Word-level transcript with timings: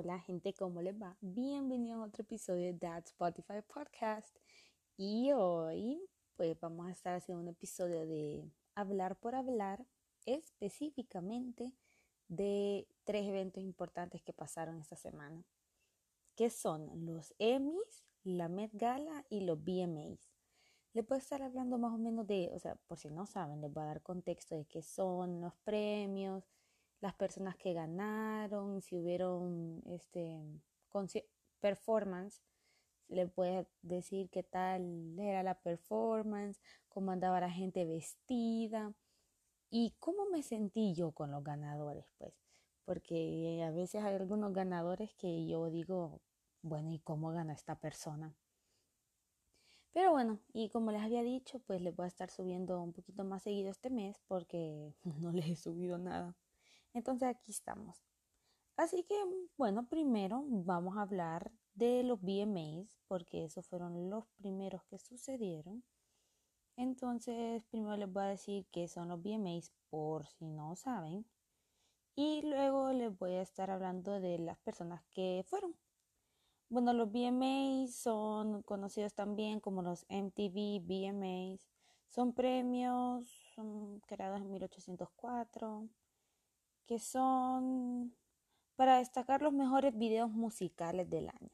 Hola 0.00 0.20
gente, 0.20 0.54
¿cómo 0.54 0.80
les 0.80 0.94
va? 0.94 1.16
Bienvenidos 1.20 1.98
a 1.98 2.04
otro 2.04 2.22
episodio 2.22 2.66
de 2.66 2.78
That 2.78 3.06
Spotify 3.06 3.62
Podcast. 3.66 4.32
Y 4.96 5.32
hoy 5.32 6.00
pues 6.36 6.56
vamos 6.60 6.86
a 6.86 6.92
estar 6.92 7.16
haciendo 7.16 7.42
un 7.42 7.48
episodio 7.48 8.06
de 8.06 8.48
hablar 8.76 9.16
por 9.16 9.34
hablar 9.34 9.84
específicamente 10.24 11.72
de 12.28 12.86
tres 13.02 13.26
eventos 13.26 13.64
importantes 13.64 14.22
que 14.22 14.32
pasaron 14.32 14.78
esta 14.78 14.94
semana, 14.94 15.42
que 16.36 16.48
son 16.48 17.04
los 17.04 17.34
Emmys, 17.40 18.04
la 18.22 18.48
Met 18.48 18.70
Gala 18.74 19.26
y 19.28 19.40
los 19.40 19.58
BMAs. 19.64 20.30
Les 20.92 21.10
a 21.10 21.16
estar 21.16 21.42
hablando 21.42 21.76
más 21.76 21.92
o 21.92 21.98
menos 21.98 22.24
de, 22.24 22.52
o 22.54 22.58
sea, 22.60 22.76
por 22.86 22.98
si 22.98 23.10
no 23.10 23.26
saben, 23.26 23.60
les 23.60 23.72
voy 23.72 23.82
a 23.82 23.86
dar 23.86 24.02
contexto 24.02 24.54
de 24.54 24.64
qué 24.64 24.80
son 24.80 25.40
los 25.40 25.56
premios, 25.64 26.44
las 27.00 27.14
personas 27.14 27.56
que 27.56 27.72
ganaron, 27.72 28.80
si 28.82 28.96
hubieron 28.96 29.82
este 29.86 30.40
performance, 31.60 32.42
voy 33.36 33.48
a 33.48 33.66
decir 33.82 34.28
qué 34.30 34.42
tal 34.42 35.18
era 35.18 35.42
la 35.42 35.54
performance, 35.60 36.60
cómo 36.88 37.12
andaba 37.12 37.40
la 37.40 37.50
gente 37.50 37.84
vestida 37.84 38.92
y 39.70 39.94
cómo 39.98 40.26
me 40.26 40.42
sentí 40.42 40.94
yo 40.94 41.12
con 41.12 41.30
los 41.30 41.44
ganadores, 41.44 42.06
pues, 42.18 42.34
porque 42.84 43.62
a 43.66 43.70
veces 43.70 44.02
hay 44.02 44.14
algunos 44.14 44.52
ganadores 44.52 45.14
que 45.14 45.46
yo 45.46 45.70
digo, 45.70 46.20
bueno, 46.62 46.92
¿y 46.92 46.98
cómo 46.98 47.30
gana 47.30 47.52
esta 47.52 47.76
persona? 47.76 48.34
Pero 49.92 50.12
bueno, 50.12 50.38
y 50.52 50.68
como 50.68 50.92
les 50.92 51.02
había 51.02 51.22
dicho, 51.22 51.60
pues 51.60 51.80
les 51.80 51.94
voy 51.96 52.04
a 52.04 52.08
estar 52.08 52.30
subiendo 52.30 52.80
un 52.80 52.92
poquito 52.92 53.24
más 53.24 53.42
seguido 53.42 53.70
este 53.70 53.90
mes 53.90 54.20
porque 54.28 54.94
no 55.20 55.32
les 55.32 55.46
he 55.46 55.56
subido 55.56 55.98
nada. 55.98 56.36
Entonces 56.94 57.28
aquí 57.28 57.50
estamos. 57.50 58.02
Así 58.76 59.02
que, 59.02 59.14
bueno, 59.56 59.88
primero 59.88 60.44
vamos 60.46 60.96
a 60.96 61.02
hablar 61.02 61.50
de 61.74 62.02
los 62.04 62.20
BMAs 62.20 62.96
porque 63.08 63.44
esos 63.44 63.66
fueron 63.66 64.08
los 64.08 64.26
primeros 64.36 64.84
que 64.84 64.98
sucedieron. 64.98 65.82
Entonces, 66.76 67.64
primero 67.70 67.96
les 67.96 68.12
voy 68.12 68.22
a 68.22 68.26
decir 68.28 68.66
qué 68.70 68.86
son 68.86 69.08
los 69.08 69.20
BMAs 69.20 69.72
por 69.90 70.26
si 70.26 70.46
no 70.46 70.76
saben. 70.76 71.26
Y 72.14 72.42
luego 72.42 72.92
les 72.92 73.16
voy 73.18 73.32
a 73.32 73.42
estar 73.42 73.70
hablando 73.70 74.20
de 74.20 74.38
las 74.38 74.58
personas 74.58 75.02
que 75.10 75.44
fueron. 75.48 75.74
Bueno, 76.68 76.92
los 76.92 77.10
BMAs 77.10 77.94
son 77.94 78.62
conocidos 78.62 79.14
también 79.14 79.58
como 79.60 79.82
los 79.82 80.04
MTV 80.08 80.80
BMAs. 80.80 81.68
Son 82.08 82.32
premios 82.32 83.26
son 83.54 84.00
creados 84.06 84.40
en 84.40 84.50
1804 84.52 85.88
que 86.88 86.98
son 86.98 88.16
para 88.74 88.98
destacar 88.98 89.42
los 89.42 89.52
mejores 89.52 89.96
videos 89.96 90.30
musicales 90.30 91.10
del 91.10 91.28
año. 91.28 91.50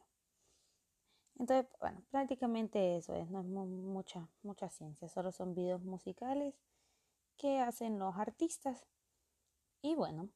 Entonces, 1.39 1.67
bueno, 1.81 2.05
prácticamente 2.13 2.97
eso 2.97 3.17
es, 3.17 3.29
no 3.29 3.41
es 3.41 3.47
mucha, 3.47 4.29
mucha 4.43 4.71
ciencia, 4.71 5.09
solo 5.09 5.33
son 5.33 5.53
videos 5.53 5.83
musicales 5.83 6.55
que 7.37 7.59
hacen 7.59 7.99
los 7.99 8.17
artistas. 8.17 8.87
Y 9.83 9.97
bueno, 9.97 10.31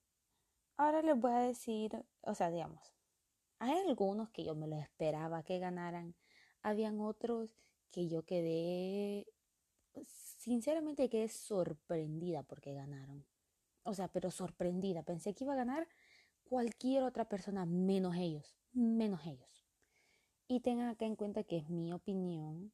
ahora 0.77 1.01
les 1.03 1.19
voy 1.19 1.31
a 1.31 1.39
decir, 1.39 2.05
o 2.23 2.35
sea, 2.35 2.51
digamos, 2.51 2.93
hay 3.61 3.79
algunos 3.87 4.31
que 4.31 4.43
yo 4.43 4.57
me 4.57 4.67
lo 4.67 4.77
esperaba 4.77 5.45
que 5.45 5.61
ganaran, 5.61 6.17
habían 6.63 7.01
otros 7.01 7.55
que 7.93 8.09
yo 8.09 8.25
quedé, 8.25 9.29
sinceramente 10.07 11.09
quedé 11.09 11.29
sorprendida 11.29 12.43
porque 12.43 12.75
ganaron. 12.75 13.25
O 13.83 13.95
sea, 13.95 14.09
pero 14.09 14.31
sorprendida, 14.31 15.03
pensé 15.03 15.35
que 15.35 15.45
iba 15.45 15.55
a 15.55 15.57
ganar 15.57 15.89
cualquier 16.45 17.03
otra 17.03 17.29
persona 17.29 17.67
menos 17.67 18.17
ellos, 18.17 18.57
menos 18.73 19.25
ellos. 19.27 19.67
Y 20.47 20.61
tengan 20.61 20.89
acá 20.89 21.05
en 21.05 21.17
cuenta 21.17 21.45
que 21.45 21.59
es 21.59 21.69
mi 21.69 21.93
opinión. 21.93 22.73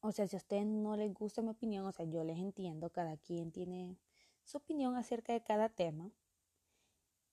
O 0.00 0.12
sea, 0.12 0.26
si 0.26 0.36
a 0.36 0.38
ustedes 0.38 0.66
no 0.66 0.96
les 0.96 1.12
gusta 1.14 1.42
mi 1.42 1.50
opinión, 1.50 1.86
o 1.86 1.92
sea, 1.92 2.06
yo 2.06 2.22
les 2.24 2.38
entiendo, 2.38 2.90
cada 2.90 3.16
quien 3.16 3.50
tiene 3.50 3.96
su 4.44 4.58
opinión 4.58 4.96
acerca 4.96 5.32
de 5.32 5.42
cada 5.42 5.68
tema. 5.68 6.12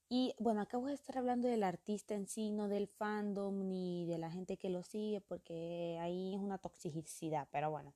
Y 0.10 0.34
bueno, 0.40 0.62
acá 0.62 0.78
voy 0.78 0.92
a 0.92 0.96
estar 0.96 1.18
hablando 1.18 1.48
del 1.48 1.64
artista 1.64 2.16
en 2.16 2.28
sí, 2.28 2.52
no 2.52 2.68
del 2.68 2.88
fandom 2.88 3.68
ni 3.68 4.06
de 4.06 4.18
la 4.18 4.30
gente 4.30 4.58
que 4.58 4.70
lo 4.70 4.84
sigue, 4.84 5.22
porque 5.22 5.98
ahí 6.02 6.34
es 6.34 6.42
una 6.42 6.58
toxicidad, 6.58 7.48
pero 7.52 7.72
bueno. 7.72 7.94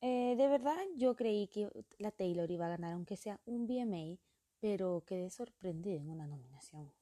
Eh, 0.00 0.36
de 0.36 0.48
verdad, 0.48 0.76
yo 0.96 1.16
creí 1.16 1.48
que 1.48 1.68
la 1.98 2.10
Taylor 2.10 2.50
iba 2.50 2.66
a 2.66 2.70
ganar, 2.70 2.92
aunque 2.92 3.16
sea 3.16 3.40
un 3.46 3.66
BMA, 3.66 4.18
pero 4.60 5.02
quedé 5.06 5.30
sorprendida 5.30 5.96
en 5.96 6.08
una 6.08 6.26
nominación. 6.26 6.92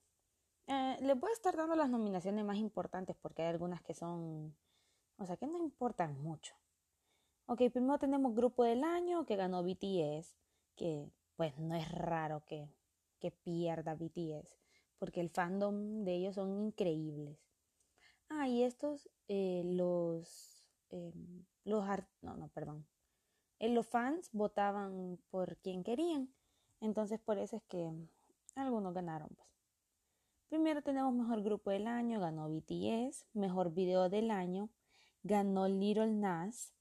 Eh, 0.66 0.96
les 1.00 1.18
voy 1.18 1.30
a 1.30 1.34
estar 1.34 1.56
dando 1.56 1.76
las 1.76 1.90
nominaciones 1.90 2.44
más 2.44 2.56
importantes 2.56 3.16
porque 3.20 3.42
hay 3.42 3.48
algunas 3.48 3.82
que 3.82 3.94
son, 3.94 4.56
o 5.18 5.26
sea, 5.26 5.36
que 5.36 5.46
no 5.46 5.62
importan 5.62 6.20
mucho. 6.20 6.54
Ok, 7.46 7.62
primero 7.72 7.98
tenemos 7.98 8.34
Grupo 8.34 8.64
del 8.64 8.82
Año 8.82 9.24
que 9.26 9.36
ganó 9.36 9.62
BTS, 9.62 10.36
que 10.74 11.08
pues 11.36 11.56
no 11.58 11.76
es 11.76 11.90
raro 11.92 12.44
que 12.44 12.68
que 13.18 13.30
pierda 13.30 13.94
BTS, 13.94 14.58
porque 14.98 15.20
el 15.20 15.30
fandom 15.30 16.04
de 16.04 16.14
ellos 16.14 16.34
son 16.34 16.66
increíbles. 16.66 17.38
Ah, 18.28 18.48
y 18.48 18.62
estos, 18.62 19.08
eh, 19.28 19.62
los, 19.64 20.55
eh, 20.90 21.12
los, 21.64 21.84
no, 22.22 22.36
no, 22.36 22.48
perdón, 22.48 22.86
eh, 23.58 23.68
los 23.68 23.86
fans 23.86 24.28
votaban 24.32 25.18
por 25.30 25.56
quien 25.58 25.82
querían, 25.82 26.32
entonces 26.80 27.20
por 27.20 27.38
eso 27.38 27.56
es 27.56 27.62
que 27.64 27.92
algunos 28.54 28.94
ganaron, 28.94 29.28
pues. 29.36 29.46
Primero 30.48 30.80
tenemos 30.80 31.12
mejor 31.12 31.42
grupo 31.42 31.70
del 31.70 31.88
año, 31.88 32.20
ganó 32.20 32.48
BTS, 32.48 33.26
mejor 33.32 33.72
video 33.72 34.08
del 34.08 34.30
año, 34.30 34.70
ganó 35.24 35.66
Little 35.66 36.12
Nas. 36.12 36.72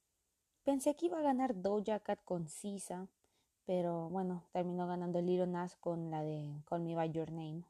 Pensé 0.64 0.96
que 0.96 1.08
iba 1.08 1.18
a 1.18 1.24
ganar 1.24 1.60
Doja 1.60 2.00
Cat 2.00 2.24
con 2.24 2.48
Sisa, 2.48 3.10
pero 3.66 4.08
bueno, 4.10 4.44
terminó 4.52 4.86
ganando 4.88 5.20
Little 5.20 5.48
Nas 5.48 5.76
con 5.78 6.12
la 6.12 6.22
de 6.22 6.62
Call 6.66 6.82
Me 6.82 6.94
By 6.94 7.12
Your 7.12 7.32
Name. 7.32 7.64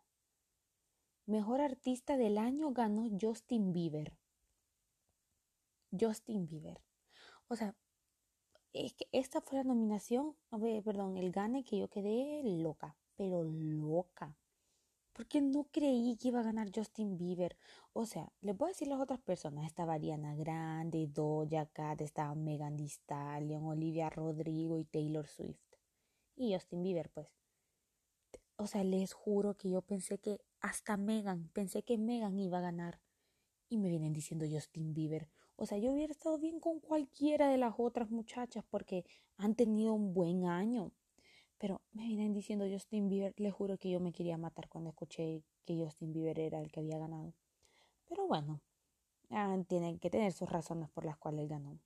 Mejor 1.26 1.62
artista 1.62 2.18
del 2.18 2.38
año 2.38 2.72
ganó 2.72 3.10
Justin 3.20 3.72
Bieber. 3.72 4.14
Justin 6.00 6.48
Bieber. 6.48 6.82
O 7.48 7.56
sea, 7.56 7.76
es 8.74 8.94
que 8.94 9.08
esta 9.12 9.42
fue 9.42 9.60
la 9.60 9.64
nominación, 9.64 10.36
perdón, 10.84 11.18
el 11.18 11.32
gane 11.32 11.64
que 11.64 11.78
yo 11.78 11.90
quedé 11.90 12.42
loca, 12.44 12.98
pero 13.16 13.44
loca. 13.44 14.38
Porque 15.14 15.40
no 15.42 15.66
creí 15.72 16.18
que 16.18 16.28
iba 16.28 16.42
a 16.42 16.44
ganar 16.44 16.72
Justin 16.76 17.18
Bieber. 17.18 17.58
O 17.94 18.06
sea, 18.06 18.34
les 18.42 18.58
voy 18.58 18.68
a 18.68 18.74
decir 18.74 18.90
las 18.90 19.00
otras 19.00 19.22
personas. 19.22 19.66
Estaba 19.66 19.94
Ariana 19.94 20.36
Grande, 20.36 21.08
Doja 21.08 21.68
Cat, 21.68 22.02
estaba 22.02 22.36
Megan 22.36 22.76
Thee 22.76 22.88
Stallion, 22.88 23.64
Olivia 23.66 24.10
Rodrigo 24.10 24.78
y 24.78 24.84
Taylor 24.84 25.26
Swift 25.26 25.66
y 26.36 26.54
Justin 26.54 26.84
Bieber, 26.84 27.10
pues. 27.10 27.28
O 28.58 28.68
sea, 28.68 28.84
les 28.84 29.14
juro 29.14 29.58
que 29.58 29.70
yo 29.70 29.82
pensé 29.82 30.18
que 30.18 30.40
hasta 30.60 30.98
Megan, 30.98 31.50
pensé 31.54 31.84
que 31.84 31.98
Megan 31.98 32.40
iba 32.40 32.60
a 32.60 32.62
ganar. 32.62 33.02
Y 33.68 33.78
me 33.78 33.90
vienen 33.90 34.14
diciendo 34.14 34.46
Justin 34.50 34.94
Bieber. 34.94 35.30
O 35.58 35.66
sea, 35.66 35.78
yo 35.78 35.94
hubiera 35.94 36.12
estado 36.12 36.38
bien 36.38 36.60
con 36.60 36.80
cualquiera 36.80 37.50
de 37.50 37.58
las 37.58 37.76
otras 37.78 38.12
muchachas 38.12 38.64
porque 38.70 39.06
han 39.38 39.56
tenido 39.56 39.94
un 39.94 40.14
buen 40.14 40.46
año. 40.46 40.92
Pero 41.58 41.82
me 41.94 42.08
vienen 42.08 42.34
diciendo 42.34 42.66
Justin 42.70 43.08
Bieber. 43.08 43.34
Les 43.38 43.54
juro 43.54 43.78
que 43.78 43.90
yo 43.90 44.00
me 44.00 44.12
quería 44.12 44.38
matar 44.38 44.68
cuando 44.68 44.90
escuché 44.90 45.44
que 45.66 45.78
Justin 45.78 46.12
Bieber 46.12 46.40
era 46.40 46.60
el 46.60 46.72
que 46.72 46.82
había 46.82 46.98
ganado. 46.98 47.34
Pero 48.08 48.28
bueno, 48.28 48.62
ah, 49.30 49.58
tienen 49.68 50.00
que 50.00 50.10
tener 50.10 50.34
sus 50.34 50.50
razones 50.50 50.90
por 50.90 51.06
las 51.06 51.18
cuales 51.18 51.48
ganó. 51.48 51.80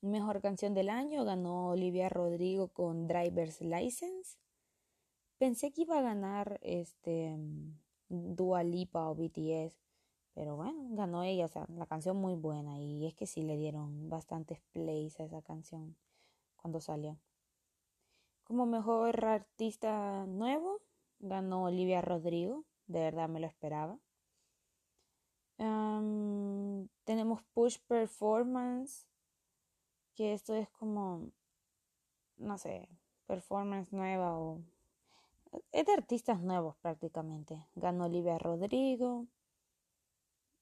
Mejor 0.00 0.40
canción 0.40 0.74
del 0.74 0.90
año 0.90 1.24
ganó 1.24 1.68
Olivia 1.68 2.08
Rodrigo 2.08 2.68
con 2.68 3.06
Driver's 3.06 3.60
License. 3.60 4.36
Pensé 5.38 5.70
que 5.70 5.82
iba 5.82 5.98
a 5.98 6.02
ganar 6.02 6.58
este 6.60 7.36
Dua 8.08 8.64
Lipa 8.64 9.08
o 9.08 9.14
BTS, 9.14 9.76
pero 10.34 10.56
bueno, 10.56 10.86
ganó 10.90 11.22
ella, 11.22 11.44
o 11.44 11.48
sea, 11.48 11.66
la 11.76 11.86
canción 11.86 12.16
muy 12.16 12.34
buena 12.34 12.78
y 12.78 13.06
es 13.06 13.14
que 13.14 13.26
sí 13.26 13.42
le 13.42 13.56
dieron 13.56 14.08
bastantes 14.08 14.60
plays 14.72 15.18
a 15.20 15.24
esa 15.24 15.42
canción 15.42 15.96
cuando 16.56 16.80
salió. 16.80 17.18
Como 18.44 18.66
mejor 18.66 19.24
artista 19.24 20.26
nuevo 20.26 20.80
ganó 21.20 21.64
Olivia 21.64 22.00
Rodrigo, 22.00 22.64
de 22.86 23.00
verdad 23.00 23.28
me 23.28 23.40
lo 23.40 23.46
esperaba. 23.46 23.98
tenemos 27.04 27.42
Push 27.54 27.78
Performance 27.86 29.06
que 30.14 30.32
esto 30.32 30.54
es 30.54 30.68
como, 30.70 31.30
no 32.36 32.58
sé, 32.58 32.88
performance 33.26 33.92
nueva 33.92 34.38
o... 34.38 34.60
Es 35.70 35.86
de 35.86 35.92
artistas 35.92 36.40
nuevos 36.40 36.76
prácticamente. 36.76 37.62
Ganó 37.74 38.06
Olivia 38.06 38.38
Rodrigo. 38.38 39.26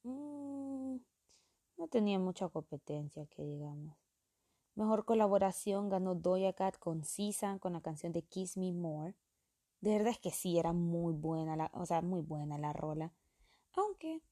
Mm, 0.03 0.97
no 1.77 1.89
tenía 1.89 2.19
mucha 2.19 2.49
competencia, 2.49 3.27
que 3.27 3.43
digamos. 3.45 3.97
Mejor 4.75 5.05
colaboración 5.05 5.89
ganó 5.89 6.15
Doja 6.15 6.53
Cat 6.53 6.79
con 6.79 7.05
Sisa 7.05 7.59
con 7.59 7.73
la 7.73 7.81
canción 7.81 8.13
de 8.13 8.23
Kiss 8.23 8.57
Me 8.57 8.73
More. 8.73 9.15
De 9.81 9.93
verdad 9.93 10.13
es 10.13 10.19
que 10.19 10.31
sí, 10.31 10.59
era 10.59 10.73
muy 10.73 11.13
buena, 11.13 11.57
la, 11.57 11.71
o 11.75 11.87
sea, 11.87 12.03
muy 12.03 12.21
buena 12.23 12.59
la 12.59 12.73
rola. 12.73 13.13
Aunque 13.75 14.23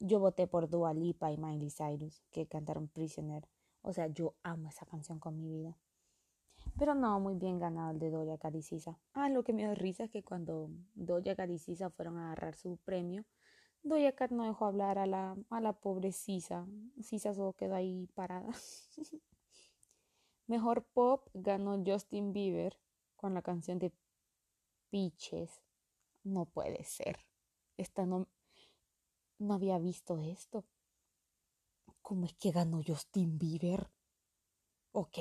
yo 0.00 0.20
voté 0.20 0.46
por 0.46 0.68
Dua 0.68 0.92
Lipa 0.94 1.32
y 1.32 1.38
Miley 1.38 1.70
Cyrus, 1.70 2.22
que 2.30 2.46
cantaron 2.46 2.88
Prisoner. 2.88 3.48
O 3.82 3.92
sea, 3.92 4.06
yo 4.06 4.34
amo 4.42 4.68
esa 4.68 4.86
canción 4.86 5.18
con 5.18 5.38
mi 5.38 5.48
vida. 5.48 5.76
Pero 6.78 6.94
no, 6.94 7.20
muy 7.20 7.34
bien 7.34 7.58
ganado 7.58 7.90
el 7.90 7.98
de 7.98 8.10
Doja 8.10 8.38
Cat 8.38 8.54
y 8.54 8.62
Sisa. 8.62 8.98
Ah, 9.12 9.28
lo 9.28 9.44
que 9.44 9.52
me 9.52 9.64
da 9.64 9.74
risa 9.74 10.04
es 10.04 10.10
que 10.10 10.22
cuando 10.22 10.70
Doja 10.94 11.34
Cat 11.36 11.50
y 11.50 11.58
Sisa 11.58 11.90
fueron 11.90 12.18
a 12.18 12.26
agarrar 12.26 12.56
su 12.56 12.76
premio, 12.78 13.24
Doja 13.84 14.12
Cat 14.12 14.30
no 14.30 14.44
dejó 14.44 14.64
hablar 14.64 14.98
a 14.98 15.06
la, 15.06 15.36
a 15.50 15.60
la 15.60 15.74
pobre 15.74 16.10
Sisa. 16.10 16.66
Sisa 17.02 17.34
solo 17.34 17.52
quedó 17.52 17.74
ahí 17.74 18.08
parada. 18.14 18.50
Mejor 20.46 20.84
pop 20.84 21.28
ganó 21.34 21.82
Justin 21.84 22.32
Bieber 22.32 22.78
con 23.16 23.34
la 23.34 23.42
canción 23.42 23.78
de 23.78 23.92
Peaches. 24.90 25.62
No 26.22 26.46
puede 26.46 26.82
ser. 26.84 27.18
Esta 27.76 28.06
no, 28.06 28.26
no 29.38 29.54
había 29.54 29.78
visto 29.78 30.18
esto. 30.18 30.64
¿Cómo 32.00 32.24
es 32.24 32.34
que 32.34 32.52
ganó 32.52 32.80
Justin 32.86 33.38
Bieber? 33.38 33.90
Ok, 34.92 35.18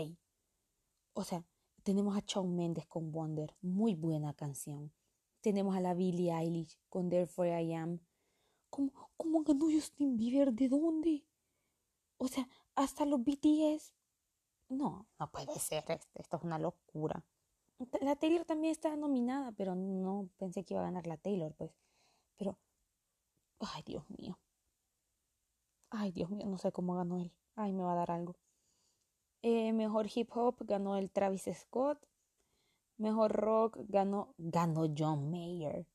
o 1.14 1.24
sea, 1.24 1.44
tenemos 1.84 2.16
a 2.16 2.24
Shawn 2.26 2.56
Mendes 2.56 2.88
con 2.88 3.12
Wonder, 3.12 3.56
muy 3.62 3.94
buena 3.94 4.34
canción. 4.34 4.92
Tenemos 5.42 5.76
a 5.76 5.82
la 5.82 5.94
Billie 5.94 6.32
Eilish 6.32 6.80
con 6.90 7.10
Therefore 7.10 7.62
I 7.62 7.74
Am. 7.74 8.00
¿Cómo, 8.74 8.92
cómo 9.18 9.44
ganó 9.44 9.66
Justin 9.66 10.18
Bieber? 10.18 10.52
¿De 10.52 10.68
dónde? 10.68 11.24
O 12.18 12.28
sea, 12.28 12.50
hasta 12.74 13.06
los 13.06 13.24
BTS. 13.24 13.94
No, 14.70 15.06
no 15.20 15.32
puede 15.32 15.54
ser. 15.60 15.84
Esto, 15.88 16.08
esto 16.16 16.38
es 16.38 16.44
una 16.44 16.58
locura. 16.58 17.24
La 18.02 18.16
Taylor 18.16 18.46
también 18.46 18.72
está 18.72 18.96
nominada, 18.96 19.52
pero 19.52 19.76
no 19.76 20.28
pensé 20.40 20.64
que 20.64 20.74
iba 20.74 20.82
a 20.82 20.86
ganar 20.86 21.06
la 21.06 21.18
Taylor, 21.18 21.54
pues. 21.54 21.72
Pero, 22.36 22.58
ay, 23.60 23.84
Dios 23.84 24.10
mío. 24.10 24.40
Ay, 25.92 26.12
Dios 26.12 26.32
mío, 26.32 26.48
no 26.48 26.58
sé 26.58 26.72
cómo 26.72 26.96
ganó 26.96 27.20
él. 27.20 27.32
Ay, 27.56 27.74
me 27.74 27.84
va 27.84 27.94
a 27.94 27.98
dar 27.98 28.10
algo. 28.10 28.36
Eh, 29.44 29.72
mejor 29.72 30.08
hip 30.12 30.32
hop 30.36 30.56
ganó 30.62 30.98
el 30.98 31.12
Travis 31.12 31.48
Scott. 31.54 32.04
Mejor 32.98 33.34
rock 33.34 33.78
ganó, 33.88 34.34
ganó 34.40 34.92
John 34.98 35.30
Mayer. 35.30 35.86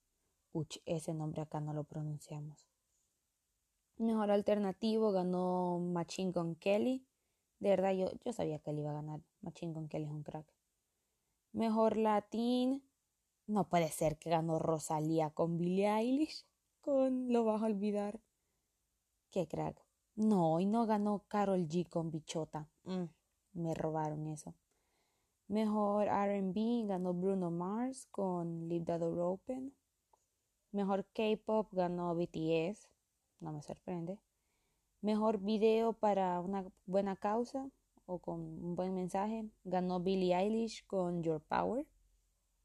Uch, 0.53 0.79
ese 0.87 1.13
nombre 1.13 1.43
acá 1.43 1.61
no 1.61 1.73
lo 1.73 1.83
pronunciamos. 1.83 2.68
Mejor 3.99 4.31
alternativo 4.31 5.13
ganó 5.13 5.79
Machine 5.79 6.33
Gun 6.33 6.55
Kelly. 6.55 7.05
De 7.59 7.71
verdad, 7.71 7.93
yo, 7.93 8.11
yo 8.25 8.33
sabía 8.33 8.59
que 8.59 8.71
él 8.71 8.79
iba 8.79 8.91
a 8.91 8.95
ganar. 8.95 9.21
Machine 9.41 9.73
Gun 9.73 9.89
Kelly 9.89 10.05
es 10.05 10.11
un 10.11 10.23
crack. 10.23 10.47
Mejor 11.53 11.97
latín. 11.97 12.83
No 13.47 13.69
puede 13.69 13.89
ser 13.89 14.19
que 14.19 14.31
ganó 14.31 14.59
Rosalía 14.59 15.31
con 15.31 15.57
Billie 15.57 15.89
Eilish. 15.89 16.47
Con 16.81 17.33
Lo 17.33 17.45
vas 17.45 17.63
a 17.63 17.67
olvidar. 17.67 18.21
Qué 19.31 19.47
crack. 19.47 19.85
No, 20.15 20.61
y 20.61 20.67
no 20.67 20.87
ganó 20.87 21.25
Carol 21.29 21.69
G 21.69 21.89
con 21.89 22.11
Bichota. 22.11 22.69
Mm 22.85 23.05
me 23.59 23.75
robaron 23.75 24.27
eso. 24.29 24.55
Mejor 25.49 26.09
RB 26.09 26.87
ganó 26.87 27.15
Bruno 27.15 27.51
Mars 27.51 28.07
con 28.11 28.69
Leave 28.69 28.85
the 28.85 28.99
Door 28.99 29.19
Open. 29.19 29.75
Mejor 30.73 31.07
K-pop 31.15 31.69
ganó 31.73 32.15
BTS, 32.15 32.89
no 33.41 33.53
me 33.53 33.63
sorprende. 33.63 34.19
Mejor 35.01 35.39
video 35.39 35.93
para 35.93 36.41
una 36.41 36.65
buena 36.87 37.17
causa 37.17 37.71
o 38.07 38.19
con 38.19 38.41
un 38.41 38.75
buen 38.75 38.95
mensaje 38.95 39.49
ganó 39.65 40.01
Billie 40.01 40.35
Eilish 40.35 40.85
con 40.87 41.23
Your 41.23 41.41
Power. 41.41 41.87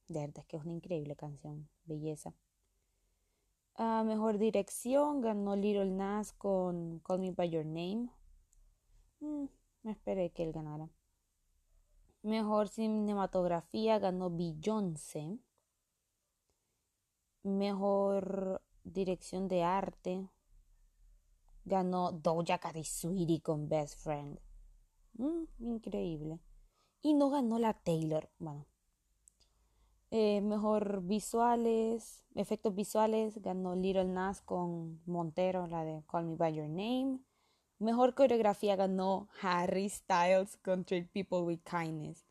De 0.07 0.21
verdad 0.21 0.39
es 0.39 0.45
que 0.45 0.57
es 0.57 0.63
una 0.63 0.73
increíble 0.73 1.15
canción, 1.15 1.69
belleza. 1.85 2.33
Ah, 3.75 4.03
mejor 4.05 4.37
dirección 4.37 5.21
ganó 5.21 5.55
Little 5.55 5.91
Nas 5.91 6.31
con 6.33 6.99
Call 6.99 7.19
Me 7.19 7.31
By 7.31 7.49
Your 7.49 7.65
Name. 7.65 8.09
Mm, 9.19 9.45
me 9.83 9.91
esperé 9.91 10.31
que 10.31 10.43
él 10.43 10.51
ganara. 10.51 10.89
Mejor 12.21 12.69
cinematografía 12.69 13.99
ganó 13.99 14.29
Beyoncé. 14.29 15.39
Mejor 17.43 18.61
dirección 18.83 19.47
de 19.47 19.63
arte 19.63 20.29
ganó 21.65 22.12
Doja 22.12 22.57
Cat 22.57 22.75
y 22.75 22.83
Sweetie 22.83 23.42
con 23.42 23.68
Best 23.69 24.00
Friend. 24.00 24.39
Mm, 25.13 25.44
increíble. 25.60 26.39
Y 27.01 27.13
no 27.13 27.30
ganó 27.30 27.60
la 27.60 27.74
Taylor. 27.74 28.30
Bueno. 28.39 28.65
Eh, 30.15 30.42
mejor 30.42 31.01
visuales, 31.01 32.24
efectos 32.36 32.75
visuales, 32.75 33.42
ganó 33.42 33.75
Little 33.75 34.06
Nas 34.06 34.42
con 34.42 35.01
Montero, 35.07 35.65
la 35.65 35.83
de 35.83 36.04
Call 36.06 36.25
Me 36.25 36.36
By 36.36 36.54
Your 36.54 36.69
Name. 36.69 37.19
Mejor 37.80 38.13
coreografía 38.13 38.75
ganó 38.75 39.27
Harry 39.42 39.89
Styles 39.89 40.56
con 40.57 40.86
Treat 40.86 41.10
People 41.10 41.39
with 41.39 41.62
Kindness. 41.63 42.27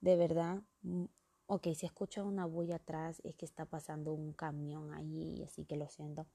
De 0.00 0.16
verdad, 0.16 0.62
mm, 0.82 1.06
ok, 1.46 1.74
si 1.74 1.86
escucho 1.86 2.24
una 2.24 2.46
bulla 2.46 2.76
atrás 2.76 3.20
es 3.24 3.34
que 3.34 3.44
está 3.44 3.64
pasando 3.66 4.12
un 4.12 4.32
camión 4.32 4.92
ahí, 4.94 5.42
así 5.42 5.64
que 5.64 5.76
lo 5.76 5.88
siento. 5.88 6.26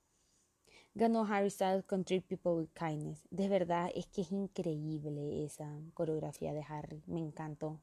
Ganó 0.99 1.23
Harry 1.23 1.49
Styles 1.49 1.85
con 1.85 2.03
Treat 2.03 2.25
People 2.25 2.51
with 2.51 2.67
Kindness. 2.77 3.25
De 3.31 3.47
verdad, 3.47 3.89
es 3.95 4.05
que 4.07 4.19
es 4.19 4.33
increíble 4.33 5.45
esa 5.45 5.79
coreografía 5.93 6.51
de 6.51 6.61
Harry. 6.67 7.01
Me 7.07 7.21
encantó. 7.21 7.79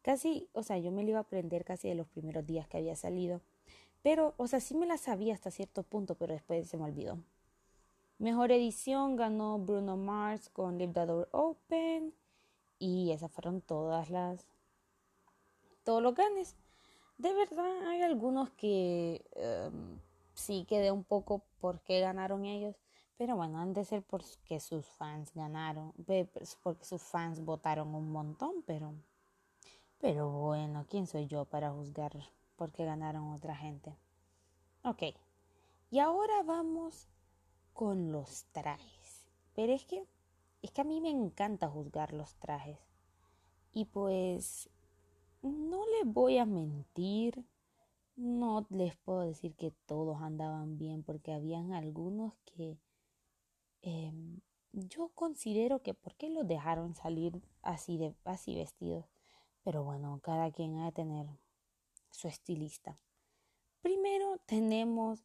Casi, 0.00 0.48
o 0.54 0.62
sea, 0.62 0.78
yo 0.78 0.90
me 0.90 1.02
la 1.02 1.10
iba 1.10 1.18
a 1.18 1.22
aprender 1.24 1.66
casi 1.66 1.90
de 1.90 1.94
los 1.94 2.08
primeros 2.08 2.46
días 2.46 2.66
que 2.66 2.78
había 2.78 2.96
salido. 2.96 3.42
Pero, 4.02 4.32
o 4.38 4.46
sea, 4.46 4.60
sí 4.60 4.74
me 4.74 4.86
la 4.86 4.96
sabía 4.96 5.34
hasta 5.34 5.50
cierto 5.50 5.82
punto, 5.82 6.14
pero 6.14 6.32
después 6.32 6.66
se 6.66 6.78
me 6.78 6.84
olvidó. 6.84 7.18
Mejor 8.16 8.50
edición 8.50 9.16
ganó 9.16 9.58
Bruno 9.58 9.98
Mars 9.98 10.48
con 10.48 10.78
Leave 10.78 10.94
the 10.94 11.04
Door 11.04 11.28
Open. 11.32 12.14
Y 12.78 13.10
esas 13.10 13.30
fueron 13.30 13.60
todas 13.60 14.08
las. 14.08 14.46
Todos 15.82 16.02
los 16.02 16.14
ganes. 16.14 16.56
De 17.18 17.30
verdad, 17.34 17.88
hay 17.88 18.00
algunos 18.00 18.48
que 18.52 19.22
em, 19.32 19.98
sí 20.34 20.66
quedé 20.68 20.90
un 20.90 21.04
poco 21.04 21.42
por 21.60 21.80
qué 21.80 22.00
ganaron 22.00 22.44
ellos. 22.44 22.76
Pero 23.16 23.36
bueno, 23.36 23.58
han 23.58 23.72
de 23.72 23.84
ser 23.84 24.02
porque 24.02 24.60
sus 24.60 24.86
fans 24.86 25.32
ganaron. 25.34 25.92
Porque 26.62 26.84
sus 26.84 27.02
fans 27.02 27.44
votaron 27.44 27.94
un 27.94 28.10
montón. 28.10 28.62
Pero. 28.66 28.94
Pero 30.00 30.28
bueno, 30.30 30.84
¿quién 30.88 31.06
soy 31.06 31.26
yo 31.26 31.44
para 31.44 31.70
juzgar 31.70 32.12
por 32.56 32.72
qué 32.72 32.84
ganaron 32.84 33.32
otra 33.32 33.56
gente? 33.56 33.96
Ok. 34.82 35.02
Y 35.90 36.00
ahora 36.00 36.42
vamos 36.42 37.08
con 37.72 38.12
los 38.12 38.44
trajes. 38.52 39.24
Pero 39.54 39.72
es 39.72 39.84
que, 39.84 40.04
es 40.62 40.70
que 40.72 40.80
a 40.80 40.84
mí 40.84 41.00
me 41.00 41.10
encanta 41.10 41.68
juzgar 41.68 42.12
los 42.12 42.34
trajes. 42.34 42.78
Y 43.72 43.86
pues, 43.86 44.68
no 45.42 45.84
les 45.86 46.12
voy 46.12 46.38
a 46.38 46.44
mentir. 46.46 47.44
No 48.16 48.66
les 48.70 48.96
puedo 48.96 49.22
decir 49.22 49.54
que 49.56 49.72
todos 49.86 50.22
andaban 50.22 50.78
bien 50.78 51.02
porque 51.02 51.32
habían 51.32 51.72
algunos 51.72 52.34
que 52.44 52.78
em, 53.82 54.40
yo 54.72 55.10
considero 55.14 55.82
que 55.82 55.94
por 55.94 56.14
qué 56.14 56.30
los 56.30 56.46
dejaron 56.46 56.94
salir 56.94 57.42
así 57.62 57.98
de 57.98 58.14
así 58.24 58.54
vestidos. 58.54 59.06
Pero 59.64 59.82
bueno, 59.82 60.20
cada 60.22 60.52
quien 60.52 60.78
ha 60.78 60.86
de 60.86 60.92
tener 60.92 61.26
su 62.10 62.28
estilista. 62.28 62.98
Primero 63.82 64.38
tenemos 64.46 65.24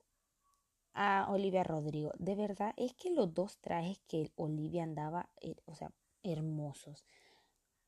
a 0.94 1.28
Olivia 1.30 1.64
Rodrigo. 1.64 2.12
De 2.18 2.36
verdad, 2.36 2.74
es 2.78 2.94
que 2.94 3.12
los 3.12 3.34
dos 3.34 3.58
trajes 3.58 4.00
que 4.08 4.32
Olivia 4.36 4.84
andaba, 4.84 5.30
eh, 5.42 5.56
o 5.66 5.76
sea, 5.76 5.92
hermosos. 6.24 7.06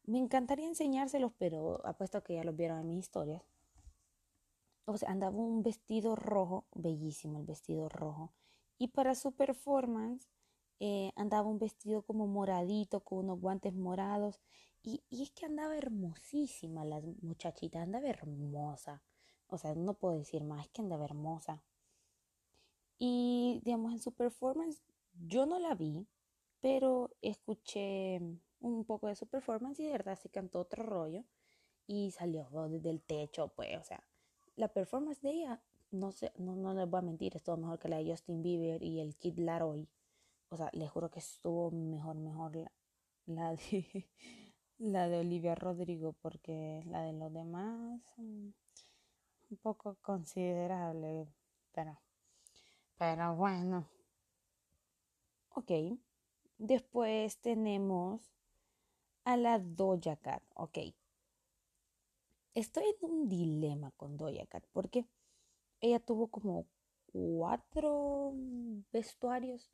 Me 0.03 0.19
encantaría 0.19 0.67
enseñárselos, 0.67 1.31
pero 1.37 1.85
apuesto 1.85 2.23
que 2.23 2.35
ya 2.35 2.43
los 2.43 2.55
vieron 2.55 2.79
en 2.79 2.87
mis 2.87 2.99
historias. 2.99 3.43
O 4.85 4.97
sea, 4.97 5.11
andaba 5.11 5.37
un 5.37 5.63
vestido 5.63 6.15
rojo, 6.15 6.65
bellísimo 6.73 7.39
el 7.39 7.45
vestido 7.45 7.89
rojo. 7.89 8.33
Y 8.77 8.89
para 8.89 9.15
su 9.15 9.33
performance 9.33 10.27
eh, 10.79 11.11
andaba 11.15 11.47
un 11.47 11.59
vestido 11.59 12.01
como 12.01 12.27
moradito, 12.27 13.01
con 13.01 13.19
unos 13.19 13.39
guantes 13.39 13.73
morados. 13.73 14.41
Y, 14.83 15.03
y 15.09 15.23
es 15.23 15.31
que 15.31 15.45
andaba 15.45 15.77
hermosísima 15.77 16.83
la 16.85 17.01
muchachita, 17.21 17.81
andaba 17.81 18.07
hermosa. 18.07 19.03
O 19.47 19.57
sea, 19.57 19.75
no 19.75 19.93
puedo 19.93 20.17
decir 20.17 20.43
más, 20.43 20.65
es 20.65 20.71
que 20.71 20.81
andaba 20.81 21.05
hermosa. 21.05 21.63
Y 22.97 23.61
digamos, 23.63 23.91
en 23.93 23.99
su 23.99 24.13
performance, 24.13 24.81
yo 25.13 25.45
no 25.45 25.59
la 25.59 25.75
vi, 25.75 26.07
pero 26.61 27.09
escuché 27.21 28.19
un 28.59 28.85
poco 28.85 29.07
de 29.07 29.15
su 29.15 29.27
performance 29.27 29.79
y 29.79 29.85
de 29.85 29.91
verdad 29.91 30.17
se 30.19 30.29
cantó 30.29 30.59
otro 30.59 30.83
rollo 30.83 31.25
y 31.87 32.11
salió 32.11 32.47
desde 32.69 32.89
el 32.89 33.01
techo, 33.01 33.49
pues, 33.49 33.77
o 33.77 33.83
sea, 33.83 34.03
la 34.61 34.67
performance 34.67 35.19
de 35.21 35.31
ella, 35.31 35.59
no 35.89 36.11
sé, 36.11 36.31
no, 36.37 36.55
no 36.55 36.73
les 36.75 36.87
voy 36.87 36.99
a 36.99 37.01
mentir, 37.01 37.35
estuvo 37.35 37.57
mejor 37.57 37.79
que 37.79 37.89
la 37.89 37.97
de 37.97 38.11
Justin 38.11 38.43
Bieber 38.43 38.83
y 38.83 38.99
el 38.99 39.15
Kid 39.15 39.39
Laroi. 39.39 39.89
O 40.49 40.55
sea, 40.57 40.69
les 40.73 40.89
juro 40.89 41.09
que 41.09 41.19
estuvo 41.19 41.71
mejor, 41.71 42.15
mejor 42.15 42.71
la, 43.25 43.55
la 44.77 45.09
de 45.09 45.19
Olivia 45.19 45.55
Rodrigo, 45.55 46.13
porque 46.21 46.83
la 46.85 47.01
de 47.01 47.13
los 47.13 47.33
demás, 47.33 48.01
mm, 48.17 48.49
un 49.49 49.57
poco 49.63 49.97
considerable, 50.01 51.27
pero, 51.71 51.99
pero 52.97 53.35
bueno. 53.35 53.87
Ok, 55.55 55.71
después 56.59 57.39
tenemos 57.39 58.31
a 59.23 59.37
la 59.37 59.57
Doja 59.57 60.17
Cat, 60.17 60.43
ok. 60.53 60.77
Estoy 62.53 62.83
en 63.01 63.09
un 63.09 63.29
dilema 63.29 63.91
con 63.91 64.17
Doja 64.17 64.45
Cat 64.45 64.65
porque 64.73 65.05
ella 65.79 65.99
tuvo 65.99 66.27
como 66.27 66.67
cuatro 67.05 68.33
vestuarios. 68.91 69.71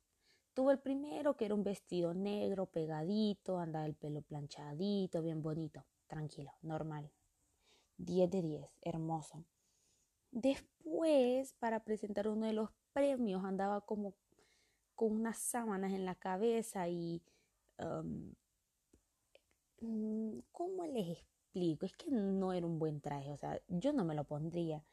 Tuvo 0.53 0.71
el 0.71 0.79
primero 0.79 1.35
que 1.35 1.45
era 1.45 1.55
un 1.55 1.63
vestido 1.63 2.13
negro 2.13 2.67
pegadito, 2.67 3.57
andaba 3.57 3.85
el 3.85 3.95
pelo 3.95 4.21
planchadito, 4.21 5.23
bien 5.23 5.41
bonito, 5.41 5.85
tranquilo, 6.05 6.51
normal. 6.61 7.11
10 7.97 8.29
de 8.29 8.41
10, 8.43 8.77
hermoso. 8.81 9.43
Después, 10.31 11.53
para 11.53 11.83
presentar 11.83 12.27
uno 12.27 12.45
de 12.45 12.53
los 12.53 12.69
premios, 12.93 13.43
andaba 13.43 13.81
como 13.81 14.13
con 14.93 15.13
unas 15.13 15.39
sábanas 15.39 15.93
en 15.93 16.05
la 16.05 16.15
cabeza 16.15 16.87
y... 16.89 17.23
Um, 17.79 18.33
mm, 19.81 20.39
¿Cómo 20.51 20.85
les 20.85 21.23
Es 21.81 21.95
que 21.95 22.11
no 22.11 22.53
era 22.53 22.65
un 22.65 22.79
buen 22.79 23.01
traje, 23.01 23.31
o 23.31 23.37
sea, 23.37 23.59
yo 23.67 23.93
no 23.93 24.05
me 24.05 24.15
lo 24.15 24.23
pondría. 24.23 24.83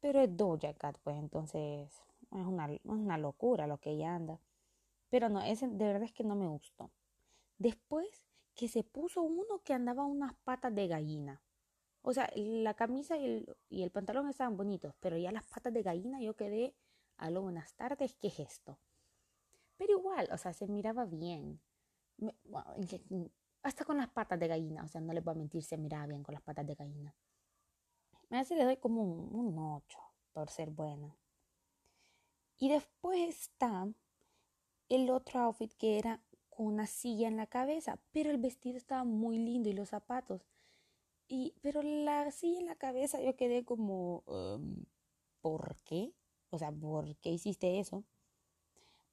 Pero 0.00 0.20
es 0.20 0.36
Doja 0.36 0.74
Cat, 0.74 0.98
pues 1.02 1.16
entonces 1.16 1.90
es 2.30 2.46
una, 2.46 2.68
una 2.84 3.18
locura 3.18 3.66
lo 3.66 3.78
que 3.78 3.90
ella 3.90 4.14
anda. 4.14 4.40
Pero 5.10 5.28
no, 5.28 5.42
ese 5.42 5.68
de 5.68 5.84
verdad 5.84 6.02
es 6.04 6.12
que 6.12 6.24
no 6.24 6.34
me 6.34 6.46
gustó. 6.48 6.90
Después 7.58 8.26
que 8.54 8.68
se 8.68 8.84
puso 8.84 9.22
uno 9.22 9.60
que 9.64 9.74
andaba 9.74 10.04
unas 10.04 10.34
patas 10.44 10.74
de 10.74 10.88
gallina. 10.88 11.42
O 12.02 12.12
sea, 12.12 12.30
la 12.34 12.74
camisa 12.74 13.16
y 13.16 13.24
el, 13.24 13.56
y 13.70 13.82
el 13.82 13.90
pantalón 13.90 14.28
estaban 14.28 14.56
bonitos, 14.56 14.94
pero 15.00 15.16
ya 15.16 15.32
las 15.32 15.46
patas 15.46 15.72
de 15.72 15.82
gallina 15.82 16.20
yo 16.20 16.34
quedé 16.34 16.74
a 17.16 17.30
lo 17.30 17.42
buenas 17.42 17.74
tardes, 17.74 18.14
¿qué 18.16 18.28
es 18.28 18.40
esto? 18.40 18.78
Pero 19.76 19.98
igual, 19.98 20.28
o 20.32 20.38
sea, 20.38 20.52
se 20.52 20.66
miraba 20.66 21.04
bien. 21.06 21.60
Hasta 23.62 23.84
con 23.84 23.96
las 23.96 24.08
patas 24.08 24.38
de 24.38 24.48
gallina, 24.48 24.84
o 24.84 24.88
sea, 24.88 25.00
no 25.00 25.12
les 25.12 25.22
voy 25.22 25.32
a 25.32 25.38
mentir, 25.38 25.62
se 25.62 25.76
miraba 25.76 26.06
bien 26.06 26.22
con 26.22 26.34
las 26.34 26.42
patas 26.42 26.66
de 26.66 26.74
gallina. 26.74 27.14
A 28.30 28.38
veces 28.38 28.56
le 28.56 28.64
doy 28.64 28.76
como 28.76 29.02
un, 29.02 29.34
un 29.34 29.58
8 29.58 29.98
por 30.32 30.50
ser 30.50 30.70
buena. 30.70 31.16
Y 32.58 32.68
después 32.68 33.28
está 33.28 33.88
el 34.88 35.10
otro 35.10 35.40
outfit 35.40 35.72
que 35.74 35.98
era 35.98 36.22
con 36.48 36.66
una 36.66 36.86
silla 36.86 37.28
en 37.28 37.36
la 37.36 37.46
cabeza, 37.46 37.98
pero 38.12 38.30
el 38.30 38.38
vestido 38.38 38.76
estaba 38.76 39.04
muy 39.04 39.38
lindo 39.38 39.68
y 39.68 39.72
los 39.72 39.88
zapatos. 39.88 40.46
Y, 41.28 41.54
pero 41.62 41.82
la 41.82 42.30
silla 42.30 42.60
en 42.60 42.66
la 42.66 42.76
cabeza 42.76 43.20
yo 43.20 43.36
quedé 43.36 43.64
como, 43.64 44.22
um, 44.26 44.84
¿por 45.40 45.76
qué? 45.84 46.12
O 46.50 46.58
sea, 46.58 46.70
¿por 46.70 47.16
qué 47.16 47.30
hiciste 47.30 47.80
eso? 47.80 48.04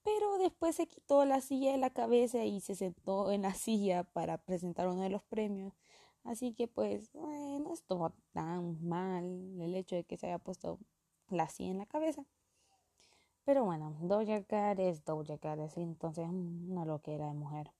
Pero 0.09 0.39
después 0.39 0.75
se 0.75 0.87
quitó 0.87 1.23
la 1.23 1.39
silla 1.39 1.71
de 1.71 1.77
la 1.77 1.91
cabeza 1.91 2.43
y 2.43 2.61
se 2.61 2.73
sentó 2.73 3.31
en 3.31 3.43
la 3.43 3.53
silla 3.53 4.05
para 4.05 4.39
presentar 4.39 4.87
uno 4.87 5.03
de 5.03 5.09
los 5.09 5.21
premios. 5.21 5.71
Así 6.23 6.51
que 6.51 6.67
pues 6.67 7.13
no 7.13 7.71
estuvo 7.71 8.11
tan 8.33 8.83
mal 8.83 9.23
el 9.61 9.75
hecho 9.75 9.95
de 9.95 10.05
que 10.05 10.17
se 10.17 10.25
haya 10.25 10.39
puesto 10.39 10.79
la 11.29 11.47
silla 11.47 11.69
en 11.69 11.77
la 11.77 11.85
cabeza. 11.85 12.25
Pero 13.45 13.65
bueno, 13.65 13.95
Doja 14.01 14.43
Cat 14.45 14.79
es 14.79 15.05
Doja 15.05 15.37
Cat, 15.37 15.59
es 15.59 15.77
entonces 15.77 16.27
una 16.27 16.85
loquera 16.85 17.27
de 17.27 17.33
mujer. 17.33 17.71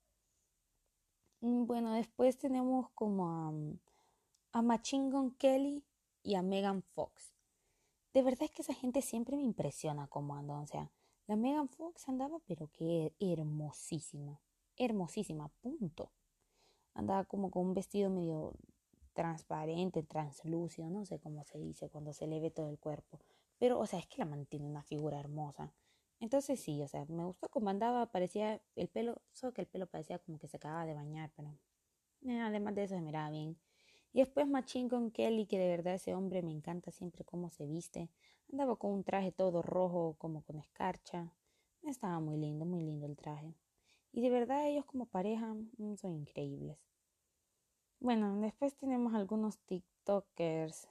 Mm, 1.42 1.66
bueno, 1.66 1.94
después 1.94 2.38
tenemos 2.38 2.92
como 2.92 3.28
a, 3.28 3.52
a 4.52 4.62
Machine 4.62 5.10
Gun 5.10 5.32
Kelly 5.32 5.84
y 6.22 6.36
a 6.36 6.44
Megan 6.44 6.84
Fox. 6.94 7.34
De 8.14 8.22
verdad 8.22 8.44
es 8.44 8.52
que 8.52 8.62
esa 8.62 8.76
gente 8.76 9.02
siempre 9.02 9.36
me 9.36 9.44
impresiona 9.44 10.06
como 10.06 10.36
andan. 10.36 10.58
O 10.58 10.68
sea, 10.68 10.92
la 11.30 11.36
Megan 11.36 11.70
Fox 11.70 12.10
andaba, 12.10 12.40
pero 12.48 12.72
que 12.72 13.14
hermosísima. 13.20 14.42
Hermosísima, 14.76 15.50
punto 15.62 16.12
andaba 16.96 17.24
como 17.26 17.52
con 17.52 17.68
un 17.68 17.74
vestido 17.76 18.10
medio 18.10 18.56
transparente, 19.14 20.02
translúcido, 20.02 20.90
no 20.90 21.06
sé 21.06 21.20
cómo 21.20 21.44
se 21.44 21.60
dice 21.60 21.88
cuando 21.88 22.14
se 22.14 22.26
le 22.26 22.40
ve 22.40 22.50
todo 22.50 22.72
el 22.72 22.80
cuerpo. 22.80 23.20
Pero, 23.60 23.78
o 23.78 23.86
sea, 23.86 24.00
es 24.00 24.08
que 24.08 24.18
la 24.18 24.26
mantiene 24.26 24.66
una 24.66 24.82
figura 24.82 25.20
hermosa. 25.20 25.72
Entonces 26.20 26.60
sí, 26.60 26.82
o 26.82 26.88
sea, 26.88 27.06
me 27.06 27.24
gustó 27.24 27.48
como 27.50 27.70
andaba, 27.70 28.08
parecía 28.12 28.60
el 28.76 28.88
pelo, 28.90 29.22
solo 29.32 29.54
que 29.54 29.62
el 29.62 29.68
pelo 29.68 29.86
parecía 29.86 30.18
como 30.18 30.40
que 30.40 30.48
se 30.48 30.58
acababa 30.58 30.88
de 30.88 30.96
bañar, 30.96 31.32
pero 31.36 31.56
eh, 32.24 32.40
además 32.40 32.74
de 32.74 32.86
eso 32.86 32.96
se 32.96 33.02
miraba 33.02 33.30
bien. 33.30 33.56
Y 34.12 34.20
después 34.20 34.48
Machine 34.48 34.90
con 34.90 35.12
Kelly, 35.12 35.46
que 35.46 35.60
de 35.60 35.68
verdad 35.68 35.96
ese 35.96 36.16
hombre 36.16 36.42
me 36.42 36.52
encanta 36.52 36.92
siempre 36.92 37.24
cómo 37.24 37.50
se 37.50 37.66
viste. 37.68 38.10
Andaba 38.52 38.76
con 38.76 38.92
un 38.92 39.04
traje 39.04 39.32
todo 39.32 39.62
rojo, 39.62 40.16
como 40.18 40.42
con 40.44 40.58
escarcha. 40.58 41.32
Estaba 41.84 42.20
muy 42.20 42.38
lindo, 42.38 42.66
muy 42.66 42.82
lindo 42.82 43.06
el 43.06 43.16
traje. 43.16 43.54
Y 44.12 44.22
de 44.22 44.30
verdad 44.32 44.68
ellos 44.68 44.86
como 44.86 45.06
pareja 45.06 45.54
mm, 45.78 45.96
son 45.96 46.16
increíbles. 46.16 46.78
Bueno, 48.00 48.40
después 48.40 48.76
tenemos 48.76 49.14
algunos 49.14 49.60
TikTokers. 49.60 50.88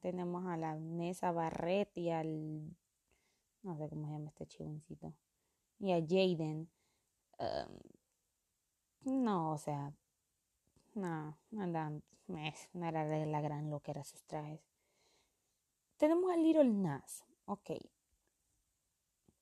tenemos 0.00 0.46
a 0.46 0.56
la 0.56 0.76
Nessa 0.76 1.30
Barret 1.30 1.96
y 1.96 2.10
al... 2.10 2.76
No 3.62 3.76
sé 3.76 3.88
cómo 3.88 4.06
se 4.06 4.12
llama 4.12 4.28
este 4.28 4.46
chivoncito. 4.46 5.14
Y 5.78 5.92
a 5.92 6.00
Jaden. 6.00 6.68
no, 9.04 9.52
o 9.52 9.58
sea... 9.58 9.92
No, 10.94 11.36
no, 12.28 12.38
no 12.74 12.86
era 12.86 13.04
la 13.26 13.40
gran 13.40 13.70
lo 13.70 13.80
que 13.80 13.92
sus 14.04 14.22
trajes. 14.24 14.60
Tenemos 15.96 16.30
a 16.30 16.36
Little 16.36 16.64
Nas. 16.64 17.24
Ok. 17.46 17.70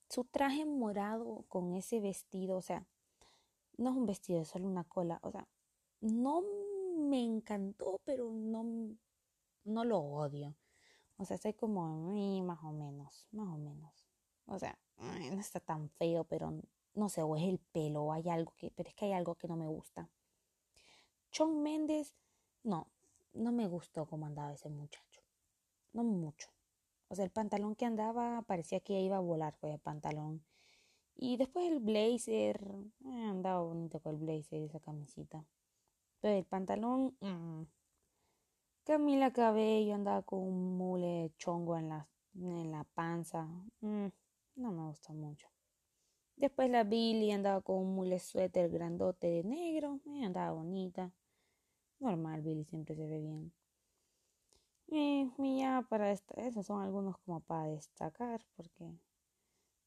Su 0.09 0.23
traje 0.23 0.65
morado 0.65 1.45
con 1.49 1.73
ese 1.73 1.99
vestido, 1.99 2.57
o 2.57 2.61
sea, 2.61 2.87
no 3.77 3.91
es 3.91 3.95
un 3.95 4.05
vestido, 4.05 4.41
es 4.41 4.47
solo 4.47 4.67
una 4.67 4.83
cola. 4.83 5.19
O 5.21 5.31
sea, 5.31 5.47
no 6.01 6.41
me 6.97 7.23
encantó, 7.23 8.01
pero 8.03 8.31
no, 8.31 8.95
no 9.65 9.85
lo 9.85 9.99
odio. 9.99 10.55
O 11.17 11.25
sea, 11.25 11.35
estoy 11.35 11.53
como, 11.53 11.85
más 12.43 12.63
o 12.63 12.71
menos, 12.71 13.27
más 13.31 13.47
o 13.47 13.57
menos. 13.57 14.07
O 14.45 14.57
sea, 14.57 14.79
no 14.97 15.39
está 15.39 15.59
tan 15.59 15.89
feo, 15.89 16.23
pero 16.23 16.53
no 16.93 17.09
sé, 17.09 17.21
o 17.21 17.35
es 17.35 17.43
el 17.43 17.59
pelo, 17.59 18.03
o 18.03 18.13
hay 18.13 18.29
algo 18.29 18.53
que, 18.55 18.71
pero 18.71 18.89
es 18.89 18.95
que 18.95 19.05
hay 19.05 19.13
algo 19.13 19.35
que 19.35 19.47
no 19.47 19.55
me 19.55 19.67
gusta. 19.67 20.09
Chon 21.31 21.61
Méndez, 21.61 22.15
no, 22.63 22.87
no 23.33 23.51
me 23.51 23.67
gustó 23.67 24.05
cómo 24.05 24.25
andaba 24.25 24.53
ese 24.53 24.69
muchacho. 24.69 25.21
No 25.93 26.03
mucho. 26.03 26.49
O 27.09 27.15
sea, 27.15 27.25
el 27.25 27.31
pantalón 27.31 27.75
que 27.75 27.85
andaba 27.85 28.41
parecía 28.41 28.79
que 28.79 28.99
iba 28.99 29.17
a 29.17 29.21
volar 29.21 29.57
con 29.57 29.71
el 29.71 29.79
pantalón. 29.79 30.43
Y 31.15 31.37
después 31.37 31.71
el 31.71 31.79
blazer, 31.79 32.61
eh, 33.05 33.25
andaba 33.25 33.61
bonito 33.61 33.99
con 33.99 34.15
el 34.15 34.21
blazer 34.21 34.61
y 34.61 34.65
esa 34.65 34.79
camisita. 34.79 35.45
Pero 36.19 36.37
el 36.37 36.45
pantalón, 36.45 37.15
mm. 37.21 37.63
Camila 38.83 39.31
Cabello 39.31 39.95
andaba 39.95 40.21
con 40.21 40.39
un 40.39 40.77
mule 40.77 41.31
chongo 41.37 41.77
en 41.77 41.89
la, 41.89 42.07
en 42.35 42.71
la 42.71 42.83
panza. 42.83 43.47
Mm, 43.81 44.07
no 44.55 44.71
me 44.71 44.87
gusta 44.87 45.13
mucho. 45.13 45.47
Después 46.35 46.69
la 46.69 46.83
Billy 46.83 47.31
andaba 47.31 47.61
con 47.61 47.77
un 47.77 47.95
mule 47.95 48.19
suéter 48.19 48.69
grandote 48.69 49.27
de 49.27 49.43
negro. 49.43 49.99
Eh, 50.05 50.23
andaba 50.23 50.51
bonita. 50.51 51.11
Normal, 51.99 52.41
Billy 52.41 52.63
siempre 52.65 52.95
se 52.95 53.07
ve 53.07 53.19
bien. 53.19 53.53
Y, 54.87 55.31
para 55.89 56.11
esta, 56.11 56.33
esos 56.41 56.65
son 56.65 56.81
algunos 56.81 57.17
como 57.19 57.41
para 57.41 57.67
destacar 57.67 58.45
porque 58.55 58.97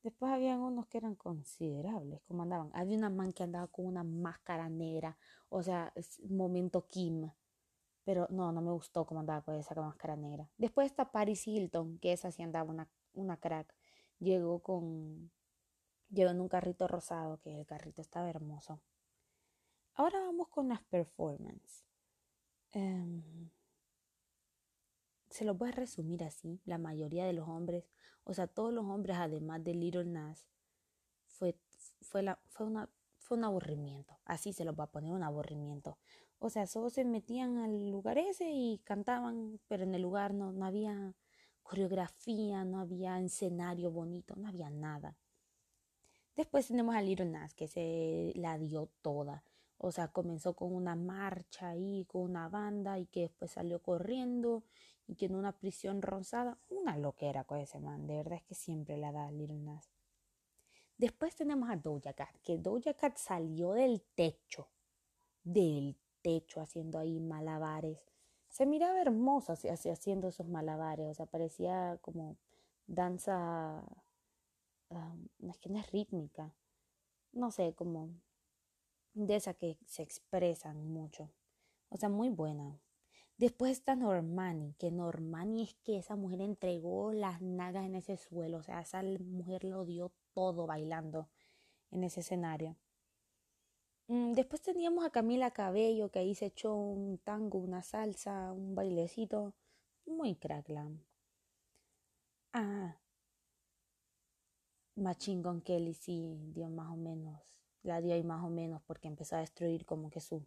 Después 0.02 0.33
habían 0.33 0.61
unos 0.61 0.87
que 0.87 0.99
eran 0.99 1.14
considerables, 1.14 2.23
como 2.23 2.43
andaban. 2.43 2.71
Había 2.73 2.97
una 2.97 3.11
man 3.11 3.33
que 3.33 3.43
andaba 3.43 3.67
con 3.67 3.85
una 3.85 4.02
máscara 4.02 4.69
negra, 4.71 5.19
o 5.50 5.62
sea, 5.62 5.93
momento 6.31 6.87
Kim. 6.87 7.31
Pero 8.05 8.26
no, 8.31 8.50
no 8.50 8.62
me 8.62 8.73
gustó 8.73 9.05
cómo 9.05 9.21
andaba 9.21 9.43
con 9.43 9.57
esa 9.57 9.75
máscara 9.75 10.17
negra. 10.17 10.49
Después 10.57 10.87
está 10.87 11.12
Paris 11.12 11.47
Hilton, 11.47 11.99
que 11.99 12.12
esa 12.12 12.33
sí 12.33 12.43
andaba 12.43 12.71
una, 12.71 12.88
una 13.12 13.37
crack. 13.37 13.75
Llegó 14.19 14.61
con. 14.61 15.31
Llegó 16.09 16.31
en 16.31 16.40
un 16.40 16.49
carrito 16.49 16.88
rosado, 16.88 17.38
que 17.40 17.61
el 17.61 17.67
carrito 17.67 18.00
estaba 18.00 18.29
hermoso. 18.31 18.81
Ahora 19.95 20.19
vamos 20.21 20.49
con 20.49 20.69
las 20.69 20.83
performances. 20.85 21.89
Em, 22.73 23.50
se 25.29 25.50
voy 25.50 25.69
a 25.69 25.73
resumir 25.73 26.25
así. 26.25 26.61
La 26.65 26.79
mayoría 26.79 27.25
de 27.25 27.33
los 27.33 27.49
hombres 27.49 27.85
o 28.25 28.35
sea, 28.35 28.47
todos 28.47 28.73
los 28.73 28.85
hombres, 28.85 29.17
además 29.19 29.65
de 29.65 29.75
Little 29.75 30.05
Nas, 30.05 30.47
fue, 31.27 31.57
fue, 32.00 32.23
la, 32.23 32.39
fue, 32.49 32.67
una, 32.67 32.89
fue 33.19 33.37
un 33.37 33.45
aburrimiento. 33.45 34.19
Así 34.25 34.53
se 34.53 34.65
los 34.65 34.79
va 34.79 34.85
a 34.85 34.91
poner 34.91 35.12
un 35.12 35.23
aburrimiento. 35.23 35.99
O 36.39 36.50
sea, 36.50 36.67
solo 36.67 36.91
se 36.91 37.05
metían 37.05 37.59
al 37.59 37.91
lugar 37.91 38.19
ese 38.19 38.50
y 38.50 38.79
cantaban, 38.85 39.61
pero 39.69 39.85
en 39.85 39.95
el 39.95 40.03
lugar 40.03 40.33
no, 40.35 40.53
no 40.53 40.65
había 40.65 41.15
coreografía, 41.62 42.65
no 42.65 42.81
había 42.81 43.21
escenario 43.21 43.91
bonito, 43.91 44.37
no 44.37 44.49
había 44.49 44.71
nada. 44.71 45.17
Después 46.37 46.69
tenemos 46.69 46.95
a 46.95 47.03
Little 47.03 47.27
Nas, 47.27 47.55
que 47.55 47.69
se 47.69 48.33
la 48.37 48.59
dio 48.59 48.91
toda. 49.03 49.45
O 49.82 49.92
sea, 49.92 50.08
comenzó 50.08 50.54
con 50.54 50.75
una 50.75 50.94
marcha 50.94 51.70
ahí, 51.70 52.04
con 52.04 52.20
una 52.20 52.50
banda 52.50 52.99
y 52.99 53.06
que 53.06 53.22
después 53.22 53.52
salió 53.52 53.82
corriendo 53.82 54.62
y 55.06 55.14
que 55.14 55.25
en 55.25 55.34
una 55.34 55.52
prisión 55.52 56.02
rosada, 56.02 56.58
una 56.68 56.99
loquera 56.99 57.44
con 57.44 57.58
ese 57.58 57.80
man, 57.80 58.06
de 58.06 58.16
verdad 58.16 58.34
es 58.34 58.42
que 58.42 58.54
siempre 58.54 58.99
la 58.99 59.10
da 59.10 59.30
Lil 59.32 59.64
Nas. 59.64 59.90
Después 60.99 61.34
tenemos 61.34 61.70
a 61.70 61.76
Doja 61.76 62.12
Cat, 62.12 62.37
que 62.42 62.58
Doja 62.58 62.92
Cat 62.92 63.16
salió 63.16 63.72
del 63.72 64.02
techo, 64.14 64.68
del 65.42 65.96
techo 66.20 66.60
haciendo 66.60 66.99
ahí 66.99 67.18
malabares. 67.18 67.99
Se 68.50 68.66
miraba 68.66 69.00
hermosa 69.00 69.54
haciendo 69.54 70.28
esos 70.28 70.46
malabares, 70.46 71.06
o 71.06 71.14
sea, 71.14 71.25
parecía 71.25 71.99
como 72.02 72.37
danza, 72.87 73.82
es 75.38 75.58
que 75.58 75.70
no 75.70 75.78
es 75.78 75.90
rítmica, 75.90 76.52
no 77.32 77.50
sé, 77.50 77.72
como 77.75 78.10
de 79.14 79.37
esa 79.37 79.55
que 79.55 79.79
se 79.87 80.02
expresan 80.02 80.93
mucho. 80.93 81.31
O 81.88 81.97
sea, 81.97 82.09
muy 82.09 82.29
buena. 82.29 82.81
Después 83.37 83.73
está 83.73 83.97
Normani, 83.97 84.75
que 84.79 84.90
Normani 84.90 85.62
es 85.62 85.75
que 85.83 85.99
esa 85.99 86.14
mujer 86.14 86.43
entregó 86.43 87.12
las 87.12 87.40
nagas 87.40 87.87
en 87.87 87.95
ese 87.95 88.17
suelo, 88.19 88.59
o 88.59 88.62
sea, 88.62 88.81
esa 88.83 89.02
mujer 89.02 89.64
lo 89.64 89.85
dio 89.87 90.12
todo 90.35 90.67
bailando 90.67 91.29
en 91.90 92.05
ese 92.05 92.21
escenario. 92.21 92.76
Mm, 94.09 94.33
después 94.33 94.61
teníamos 94.61 95.05
a 95.07 95.11
Camila 95.11 95.52
Cabello, 95.52 96.11
que 96.11 96.19
ahí 96.19 96.35
se 96.35 96.47
echó 96.47 96.75
un 96.75 97.19
tango, 97.19 97.59
una 97.59 97.83
salsa, 97.83 98.52
un 98.52 98.75
bailecito, 98.75 99.55
muy 100.05 100.35
cracklam. 100.35 101.00
Ah, 102.52 102.99
Machine 104.97 105.43
Gun 105.43 105.61
Kelly 105.62 105.95
sí 105.95 106.37
dio 106.52 106.69
más 106.69 106.90
o 106.93 106.97
menos, 106.97 107.40
la 107.82 108.00
dio 108.00 108.14
ahí 108.14 108.22
más 108.22 108.44
o 108.44 108.49
menos 108.49 108.82
porque 108.82 109.08
empezó 109.08 109.37
a 109.37 109.40
destruir 109.40 109.87
como 109.87 110.10
que 110.10 110.20
su, 110.20 110.46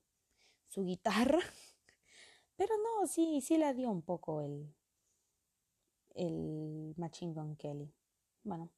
su 0.68 0.84
guitarra. 0.84 1.40
Pero 2.56 2.76
no, 2.78 3.08
sí, 3.08 3.42
sí 3.42 3.58
la 3.58 3.74
dio 3.74 3.90
un 3.90 4.02
poco 4.02 4.42
el, 4.42 4.74
el 6.16 6.94
Machine 6.98 7.34
Gun 7.34 7.56
Kelly. 7.56 7.92
Bueno, 8.44 8.70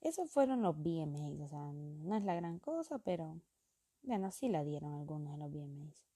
esos 0.00 0.30
fueron 0.30 0.62
los 0.62 0.76
BMAs, 0.76 1.40
o 1.40 1.48
sea, 1.48 1.72
no 1.72 2.16
es 2.16 2.24
la 2.24 2.34
gran 2.34 2.58
cosa, 2.58 2.98
pero 2.98 3.40
bueno, 4.02 4.30
sí 4.30 4.48
la 4.48 4.64
dieron 4.64 4.94
algunos 4.94 5.32
de 5.32 5.38
los 5.38 5.50
BMAs. 5.50 6.10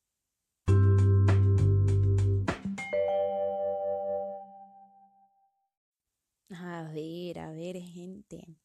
A 6.51 6.85
ver, 6.85 7.39
a 7.41 7.51
ver, 7.51 7.77
gente. 7.77 8.57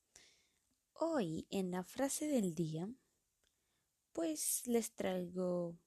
Hoy 0.93 1.47
en 1.49 1.71
la 1.71 1.83
frase 1.83 2.27
del 2.27 2.53
día, 2.53 2.87
pues 4.13 4.65
les 4.67 4.93
traigo 4.93 5.77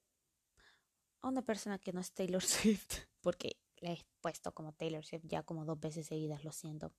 a 1.20 1.28
una 1.28 1.42
persona 1.42 1.78
que 1.78 1.92
no 1.92 2.00
es 2.00 2.12
Taylor 2.12 2.42
Swift, 2.42 3.06
porque 3.20 3.56
la 3.78 3.92
he 3.92 4.04
puesto 4.20 4.52
como 4.54 4.72
Taylor 4.72 5.04
Swift 5.04 5.24
ya 5.24 5.42
como 5.42 5.64
dos 5.64 5.80
veces 5.80 6.06
seguidas, 6.06 6.44
lo 6.44 6.52
siento. 6.52 6.92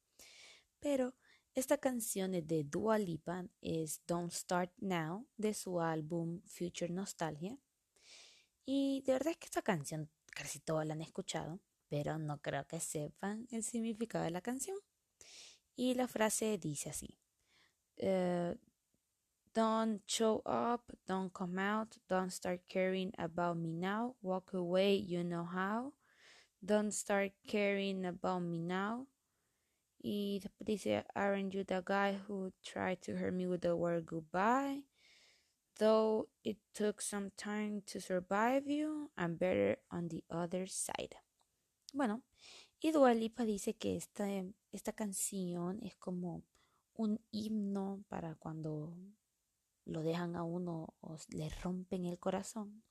Pero 0.79 1.15
esta 1.55 1.77
canción 1.77 2.33
es 2.33 2.47
de 2.47 2.63
Dua 2.63 2.97
Lipa, 2.97 3.45
es 3.61 4.01
Don't 4.05 4.31
Start 4.31 4.73
Now, 4.77 5.27
de 5.37 5.53
su 5.53 5.79
álbum 5.79 6.41
Future 6.45 6.91
Nostalgia. 6.91 7.57
Y 8.65 9.01
de 9.05 9.13
verdad 9.13 9.31
es 9.31 9.37
que 9.37 9.45
esta 9.45 9.61
canción 9.61 10.09
casi 10.33 10.59
todos 10.59 10.85
la 10.85 10.93
han 10.93 11.01
escuchado, 11.01 11.59
pero 11.89 12.17
no 12.17 12.41
creo 12.41 12.65
que 12.65 12.79
sepan 12.79 13.47
el 13.51 13.63
significado 13.63 14.23
de 14.23 14.31
la 14.31 14.41
canción. 14.41 14.77
Y 15.75 15.93
la 15.93 16.07
frase 16.07 16.57
dice 16.57 16.89
así. 16.89 17.17
Uh, 17.97 18.57
don't 19.53 20.01
show 20.07 20.41
up, 20.45 20.91
don't 21.07 21.33
come 21.33 21.59
out, 21.59 21.97
don't 22.09 22.31
start 22.31 22.61
caring 22.67 23.11
about 23.17 23.57
me 23.57 23.71
now, 23.71 24.15
walk 24.21 24.53
away, 24.53 24.95
you 24.95 25.23
know 25.23 25.45
how. 25.45 25.93
Don't 26.63 26.93
start 26.93 27.31
caring 27.47 28.05
about 28.05 28.41
me 28.41 28.57
now. 28.59 29.07
Después 30.03 30.65
dice, 30.65 31.03
aren't 31.15 31.53
you 31.53 31.63
the 31.63 31.81
guy 31.85 32.17
who 32.27 32.51
tried 32.63 33.01
to 33.03 33.15
hurt 33.15 33.33
me 33.33 33.47
with 33.47 33.61
the 33.61 33.75
word 33.75 34.05
goodbye? 34.05 34.81
Though 35.79 36.27
it 36.43 36.57
took 36.73 37.01
some 37.01 37.31
time 37.37 37.83
to 37.87 37.99
survive 37.99 38.67
you, 38.67 39.11
I'm 39.17 39.35
better 39.35 39.77
on 39.91 40.09
the 40.09 40.23
other 40.29 40.67
side. 40.67 41.15
Bueno, 41.93 42.21
y 42.81 42.91
Dua 42.91 43.13
Lipa 43.13 43.45
dice 43.45 43.75
que 43.75 43.95
esta, 43.95 44.27
esta 44.71 44.91
canción 44.91 45.79
es 45.83 45.95
como 45.95 46.43
un 46.95 47.19
himno 47.31 48.03
para 48.09 48.35
cuando 48.35 48.93
lo 49.85 50.01
dejan 50.01 50.35
a 50.35 50.43
uno 50.43 50.95
o 51.01 51.17
le 51.29 51.49
rompen 51.49 52.05
el 52.05 52.19
corazón. 52.19 52.83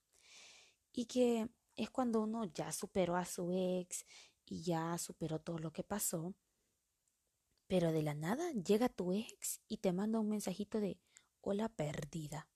Y 0.93 1.07
que 1.07 1.49
es 1.77 1.91
cuando 1.91 2.21
uno 2.23 2.45
ya 2.45 2.73
superó 2.73 3.17
a 3.17 3.25
su 3.25 3.53
ex 3.53 4.05
y 4.47 4.63
ya 4.63 4.99
superó 4.99 5.41
todo 5.41 5.59
lo 5.59 5.73
que 5.73 5.85
pasó 5.85 6.35
pero 7.73 7.91
de 7.91 8.03
la 8.03 8.13
nada 8.13 8.53
llega 8.53 8.91
tu 8.91 9.15
ex 9.15 9.63
y 9.67 9.79
te 9.79 9.95
manda 9.95 10.21
un 10.21 10.29
mensajito 10.29 10.79
de 10.79 10.99
hola 11.41 11.71
perdida. 11.71 12.51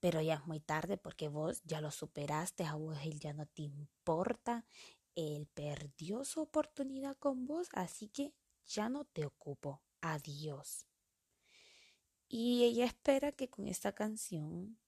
Pero 0.00 0.20
ya 0.20 0.34
es 0.34 0.46
muy 0.46 0.60
tarde 0.60 0.98
porque 0.98 1.28
vos 1.28 1.62
ya 1.64 1.80
lo 1.80 1.90
superaste, 1.90 2.66
a 2.66 2.74
vos 2.74 2.98
él 3.04 3.20
ya 3.20 3.32
no 3.32 3.46
te 3.46 3.62
importa, 3.62 4.66
él 5.14 5.48
perdió 5.54 6.26
su 6.26 6.42
oportunidad 6.42 7.16
con 7.16 7.46
vos, 7.46 7.68
así 7.72 8.08
que 8.08 8.34
ya 8.66 8.90
no 8.90 9.06
te 9.06 9.24
ocupo. 9.24 9.82
Adiós. 10.02 10.87
Y 12.28 12.64
ella 12.64 12.86
espera 12.86 13.32
que 13.32 13.48
con 13.48 13.68
esta 13.68 13.92
canción 13.92 14.78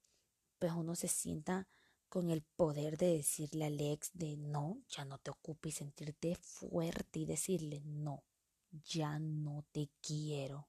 pues 0.58 0.72
uno 0.72 0.94
se 0.94 1.08
sienta 1.08 1.68
con 2.08 2.30
el 2.30 2.42
poder 2.42 2.98
de 2.98 3.16
decirle 3.16 3.66
al 3.66 3.80
ex 3.80 4.10
de 4.12 4.36
no, 4.36 4.82
ya 4.88 5.04
no 5.04 5.18
te 5.18 5.30
ocupo 5.30 5.68
y 5.68 5.72
sentirte 5.72 6.36
fuerte 6.36 7.20
y 7.20 7.24
decirle 7.24 7.80
no 7.84 8.24
ya 8.84 9.18
no 9.18 9.64
te 9.72 9.90
quiero. 10.00 10.68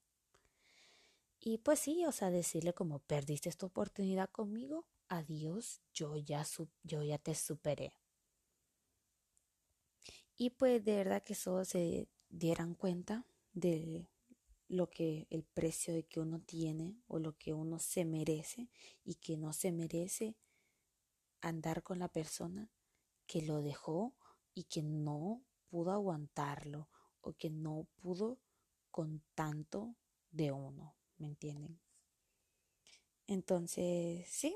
Y 1.39 1.57
pues 1.59 1.79
sí, 1.79 2.05
o 2.05 2.11
sea, 2.11 2.29
decirle 2.29 2.73
como 2.73 2.99
perdiste 2.99 3.49
esta 3.49 3.65
oportunidad 3.65 4.29
conmigo, 4.29 4.85
adiós, 5.07 5.81
yo 5.93 6.15
ya, 6.17 6.45
yo 6.83 7.03
ya 7.03 7.17
te 7.17 7.33
superé. 7.33 7.93
Y 10.37 10.51
pues 10.51 10.83
de 10.83 10.95
verdad 10.95 11.23
que 11.23 11.35
solo 11.35 11.65
se 11.65 12.07
dieran 12.29 12.75
cuenta 12.75 13.25
de 13.53 14.07
lo 14.71 14.89
que 14.89 15.27
el 15.29 15.43
precio 15.43 15.93
de 15.93 16.03
que 16.03 16.21
uno 16.21 16.39
tiene 16.39 16.95
o 17.07 17.19
lo 17.19 17.37
que 17.37 17.53
uno 17.53 17.77
se 17.77 18.05
merece 18.05 18.69
y 19.03 19.15
que 19.15 19.35
no 19.35 19.51
se 19.51 19.73
merece 19.73 20.37
andar 21.41 21.83
con 21.83 21.99
la 21.99 22.07
persona 22.07 22.71
que 23.27 23.41
lo 23.41 23.61
dejó 23.61 24.15
y 24.53 24.63
que 24.63 24.81
no 24.81 25.43
pudo 25.67 25.91
aguantarlo 25.91 26.89
o 27.19 27.33
que 27.33 27.49
no 27.49 27.89
pudo 28.01 28.39
con 28.91 29.21
tanto 29.35 29.97
de 30.31 30.53
uno, 30.53 30.95
¿me 31.17 31.27
entienden? 31.27 31.81
Entonces, 33.27 34.25
sí, 34.29 34.55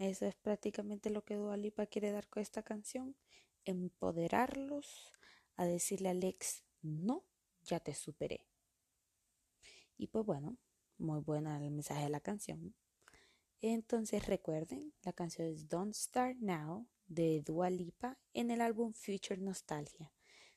eso 0.00 0.26
es 0.26 0.34
prácticamente 0.34 1.10
lo 1.10 1.24
que 1.24 1.36
Dualipa 1.36 1.86
quiere 1.86 2.10
dar 2.10 2.28
con 2.28 2.42
esta 2.42 2.64
canción, 2.64 3.16
empoderarlos 3.64 5.12
a 5.54 5.66
decirle 5.66 6.08
al 6.08 6.24
ex, 6.24 6.64
no, 6.82 7.24
ya 7.62 7.78
te 7.78 7.94
superé. 7.94 8.51
Y 9.96 10.08
pues 10.08 10.24
bueno, 10.24 10.56
muy 10.98 11.20
buena 11.20 11.62
el 11.64 11.70
mensaje 11.70 12.04
de 12.04 12.10
la 12.10 12.20
canción. 12.20 12.74
Entonces 13.60 14.26
recuerden, 14.26 14.92
la 15.02 15.12
canción 15.12 15.46
es 15.48 15.68
Don't 15.68 15.94
Start 15.94 16.38
Now 16.38 16.88
de 17.06 17.42
Dua 17.42 17.70
Lipa 17.70 18.18
en 18.32 18.50
el 18.50 18.60
álbum 18.60 18.92
Future 18.92 19.40
Nostalgia. 19.40 20.12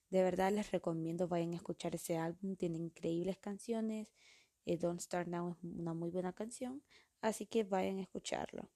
De 0.10 0.24
verdad 0.24 0.52
les 0.52 0.72
recomiendo 0.72 1.28
vayan 1.28 1.54
a 1.54 1.58
escuchar 1.58 1.94
ese 1.96 2.18
álbum, 2.18 2.56
tiene 2.56 2.78
increíbles 2.78 3.38
canciones. 3.38 4.14
Eh, 4.66 4.78
Don't 4.78 5.00
Start 5.00 5.28
Now 5.28 5.52
es 5.52 5.58
una 5.64 5.94
muy 5.94 6.10
buena 6.10 6.34
canción, 6.34 6.82
así 7.22 7.46
que 7.46 7.64
vayan 7.64 8.00
a 8.00 8.02
escucharlo. 8.02 8.70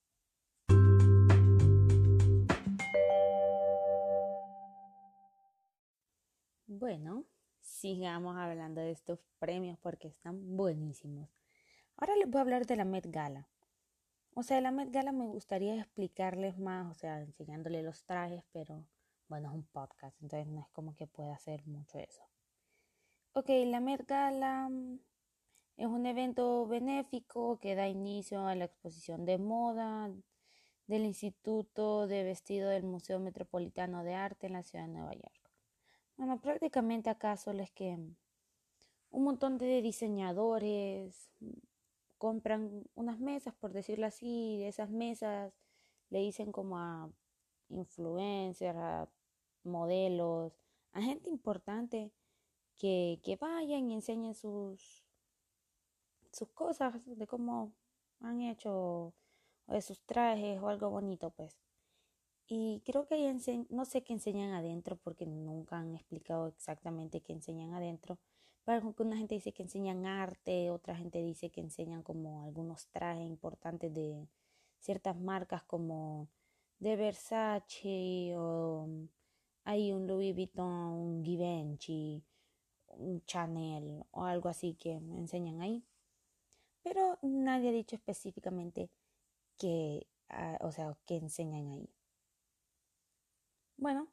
Bueno, 6.67 7.25
sigamos 7.69 8.37
hablando 8.37 8.81
de 8.81 8.91
estos 8.91 9.19
premios 9.39 9.77
porque 9.79 10.07
están 10.07 10.57
buenísimos. 10.57 11.29
Ahora 11.95 12.15
les 12.15 12.29
voy 12.29 12.39
a 12.39 12.41
hablar 12.41 12.65
de 12.65 12.75
la 12.75 12.85
Met 12.85 13.05
Gala. 13.07 13.47
O 14.33 14.43
sea, 14.43 14.61
la 14.61 14.71
Met 14.71 14.91
Gala 14.91 15.11
me 15.11 15.25
gustaría 15.25 15.75
explicarles 15.75 16.57
más, 16.57 16.89
o 16.89 16.93
sea, 16.93 17.21
enseñándoles 17.21 17.83
los 17.83 18.03
trajes, 18.05 18.43
pero 18.51 18.85
bueno, 19.27 19.49
es 19.49 19.55
un 19.55 19.63
podcast, 19.65 20.21
entonces 20.21 20.47
no 20.47 20.61
es 20.61 20.69
como 20.69 20.95
que 20.95 21.07
pueda 21.07 21.33
hacer 21.33 21.65
mucho 21.67 21.99
eso. 21.99 22.23
Ok, 23.33 23.49
la 23.65 23.79
Met 23.79 24.05
Gala 24.07 24.69
mm, 24.69 24.99
es 25.77 25.87
un 25.87 26.05
evento 26.05 26.67
benéfico 26.67 27.59
que 27.59 27.75
da 27.75 27.87
inicio 27.87 28.45
a 28.47 28.55
la 28.55 28.65
exposición 28.65 29.25
de 29.25 29.37
moda 29.37 30.11
del 30.87 31.05
Instituto 31.05 32.07
de 32.07 32.23
Vestido 32.23 32.69
del 32.69 32.83
Museo 32.83 33.19
Metropolitano 33.19 34.03
de 34.03 34.15
Arte 34.15 34.47
en 34.47 34.53
la 34.53 34.63
ciudad 34.63 34.85
de 34.85 34.93
Nueva 34.93 35.13
York. 35.13 35.38
Bueno, 36.19 36.37
prácticamente 36.41 37.09
acá 37.09 37.35
es 37.35 37.71
que 37.71 37.97
un 39.09 39.23
montón 39.23 39.57
de 39.57 39.81
diseñadores 39.81 41.31
compran 42.17 42.83
unas 42.95 43.21
mesas, 43.21 43.53
por 43.55 43.71
decirlo 43.71 44.05
así, 44.05 44.57
de 44.57 44.67
esas 44.67 44.89
mesas 44.89 45.53
le 46.09 46.19
dicen 46.19 46.51
como 46.51 46.77
a 46.77 47.09
influencers, 47.69 48.77
a 48.77 49.07
modelos, 49.63 50.51
a 50.91 51.01
gente 51.01 51.29
importante 51.29 52.11
que, 52.77 53.21
que 53.23 53.37
vayan 53.37 53.89
y 53.89 53.93
enseñen 53.93 54.35
sus, 54.35 55.05
sus 56.33 56.49
cosas, 56.49 56.95
de 57.05 57.27
cómo 57.27 57.71
han 58.19 58.41
hecho, 58.41 59.13
de 59.67 59.81
sus 59.81 60.01
trajes 60.01 60.61
o 60.61 60.67
algo 60.67 60.89
bonito, 60.89 61.29
pues. 61.29 61.68
Y 62.51 62.81
creo 62.83 63.05
que 63.05 63.13
hay 63.13 63.67
no 63.69 63.85
sé 63.85 64.03
qué 64.03 64.13
enseñan 64.13 64.53
adentro 64.53 64.97
porque 64.97 65.27
nunca 65.27 65.77
han 65.77 65.93
explicado 65.93 66.47
exactamente 66.47 67.21
qué 67.21 67.33
enseñan 67.33 67.73
adentro. 67.75 68.17
Pero 68.65 68.95
una 68.97 69.17
gente 69.17 69.35
dice 69.35 69.53
que 69.53 69.61
enseñan 69.63 70.07
arte, 70.07 70.71
otra 70.71 70.95
gente 70.95 71.21
dice 71.21 71.51
que 71.51 71.61
enseñan 71.61 72.01
como 72.01 72.43
algunos 72.43 72.87
trajes 72.87 73.27
importantes 73.27 73.93
de 73.93 74.27
ciertas 74.79 75.15
marcas 75.15 75.63
como 75.63 76.27
de 76.79 76.95
Versace 76.95 78.33
o 78.35 78.87
hay 79.63 79.91
un 79.91 80.07
Louis 80.07 80.33
Vuitton, 80.33 80.67
un 80.67 81.23
Givenchy, 81.23 82.23
un 82.87 83.23
Chanel 83.25 84.05
o 84.11 84.23
algo 84.23 84.49
así 84.49 84.73
que 84.73 84.93
enseñan 84.93 85.61
ahí. 85.61 85.83
Pero 86.83 87.19
nadie 87.21 87.69
ha 87.69 87.73
dicho 87.73 87.95
específicamente 87.95 88.89
que, 89.57 90.07
ah, 90.29 90.57
o 90.61 90.71
sea, 90.71 90.97
qué 91.05 91.17
enseñan 91.17 91.67
ahí. 91.69 91.89
Bueno, 93.81 94.09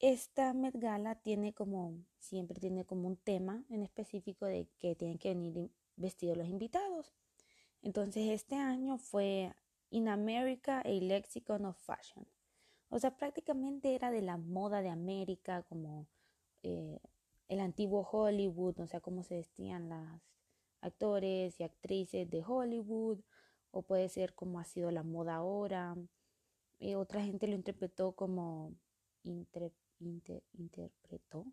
esta 0.00 0.54
Met 0.54 0.74
Gala 0.74 1.16
tiene 1.16 1.52
como, 1.52 2.02
siempre 2.18 2.58
tiene 2.58 2.86
como 2.86 3.08
un 3.08 3.18
tema 3.18 3.62
en 3.68 3.82
específico 3.82 4.46
de 4.46 4.66
que 4.78 4.96
tienen 4.96 5.18
que 5.18 5.28
venir 5.28 5.70
vestidos 5.96 6.38
los 6.38 6.48
invitados. 6.48 7.12
Entonces 7.82 8.30
este 8.30 8.54
año 8.56 8.96
fue 8.96 9.52
In 9.90 10.08
America, 10.08 10.80
a 10.80 10.88
Lexicon 10.88 11.66
of 11.66 11.76
Fashion. 11.76 12.26
O 12.88 12.98
sea, 12.98 13.14
prácticamente 13.14 13.94
era 13.94 14.10
de 14.10 14.22
la 14.22 14.38
moda 14.38 14.80
de 14.80 14.88
América, 14.88 15.62
como 15.64 16.06
eh, 16.62 16.98
el 17.48 17.60
antiguo 17.60 18.08
Hollywood, 18.10 18.80
o 18.80 18.86
sea, 18.86 19.02
cómo 19.02 19.22
se 19.24 19.36
vestían 19.36 19.90
las 19.90 20.22
actores 20.80 21.60
y 21.60 21.64
actrices 21.64 22.30
de 22.30 22.42
Hollywood, 22.42 23.20
o 23.72 23.82
puede 23.82 24.08
ser 24.08 24.34
como 24.34 24.58
ha 24.58 24.64
sido 24.64 24.90
la 24.90 25.02
moda 25.02 25.34
ahora. 25.34 25.96
Eh, 26.80 26.96
otra 26.96 27.22
gente 27.22 27.46
lo 27.46 27.54
interpretó 27.54 28.12
como 28.12 28.74
interpretó 29.24 31.46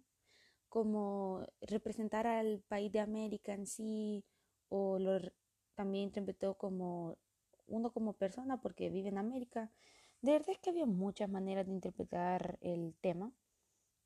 como 0.69 1.45
representar 1.61 2.27
al 2.27 2.61
país 2.61 2.91
de 2.91 2.99
América 2.99 3.53
en 3.53 3.65
sí 3.65 4.23
o 4.69 4.99
lo 4.99 5.19
también 5.75 6.05
interpretó 6.05 6.55
como 6.55 7.17
uno 7.67 7.91
como 7.91 8.13
persona 8.13 8.61
porque 8.61 8.89
vive 8.89 9.09
en 9.09 9.17
América. 9.17 9.71
De 10.21 10.33
verdad 10.33 10.49
es 10.49 10.59
que 10.59 10.69
había 10.69 10.85
muchas 10.85 11.29
maneras 11.29 11.65
de 11.65 11.73
interpretar 11.73 12.57
el 12.61 12.95
tema 13.01 13.31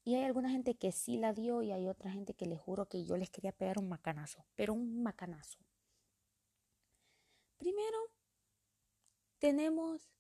y 0.04 0.16
hay 0.16 0.24
alguna 0.24 0.50
gente 0.50 0.76
que 0.76 0.92
sí 0.92 1.18
la 1.18 1.34
dio 1.34 1.64
y 1.64 1.72
hay 1.72 1.88
otra 1.88 2.12
gente 2.12 2.34
que 2.34 2.46
les 2.46 2.60
juro 2.60 2.88
que 2.88 3.06
yo 3.06 3.18
les 3.18 3.30
quería 3.30 3.54
pegar 3.54 3.80
un 3.80 3.90
macanazo, 3.90 4.46
pero 4.56 4.74
un 4.74 5.02
macanazo. 5.02 5.60
Primero, 7.58 7.98
tenemos 9.40 10.12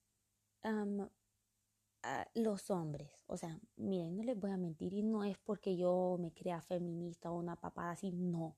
los 2.36 2.70
hombres. 2.70 3.24
O 3.28 3.38
sea, 3.38 3.60
miren, 3.78 4.16
no 4.16 4.24
les 4.24 4.40
voy 4.40 4.52
a 4.52 4.58
mentir 4.58 4.94
y 4.94 5.04
no 5.04 5.24
es 5.24 5.38
porque 5.38 5.78
yo 5.78 6.18
me 6.20 6.34
crea 6.34 6.62
feminista 6.62 7.32
o 7.32 7.40
una 7.40 7.56
papada 7.56 7.92
así, 7.92 8.12
no. 8.12 8.58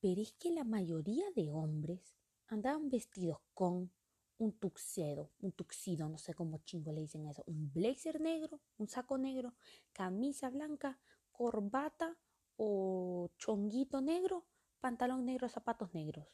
Pero 0.00 0.20
es 0.20 0.32
que 0.32 0.50
la 0.50 0.64
mayoría 0.64 1.24
de 1.34 1.50
hombres 1.50 2.16
andaban 2.48 2.88
vestidos 2.88 3.38
con 3.54 3.90
un 4.38 4.52
tuxedo, 4.52 5.30
un 5.40 5.52
tuxido, 5.52 6.08
no 6.08 6.18
sé 6.18 6.34
cómo 6.34 6.58
chingo 6.58 6.92
le 6.92 7.02
dicen 7.02 7.26
eso, 7.26 7.42
un 7.46 7.72
blazer 7.72 8.20
negro, 8.20 8.60
un 8.78 8.88
saco 8.88 9.16
negro, 9.16 9.54
camisa 9.92 10.50
blanca, 10.50 10.98
corbata 11.32 12.18
o 12.56 13.30
chonguito 13.38 14.00
negro, 14.00 14.46
pantalón 14.80 15.24
negro, 15.24 15.48
zapatos 15.48 15.94
negros. 15.94 16.26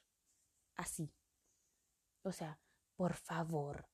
Así. 0.76 1.12
O 2.22 2.32
sea, 2.32 2.58
por 2.96 3.14
favor, 3.14 3.86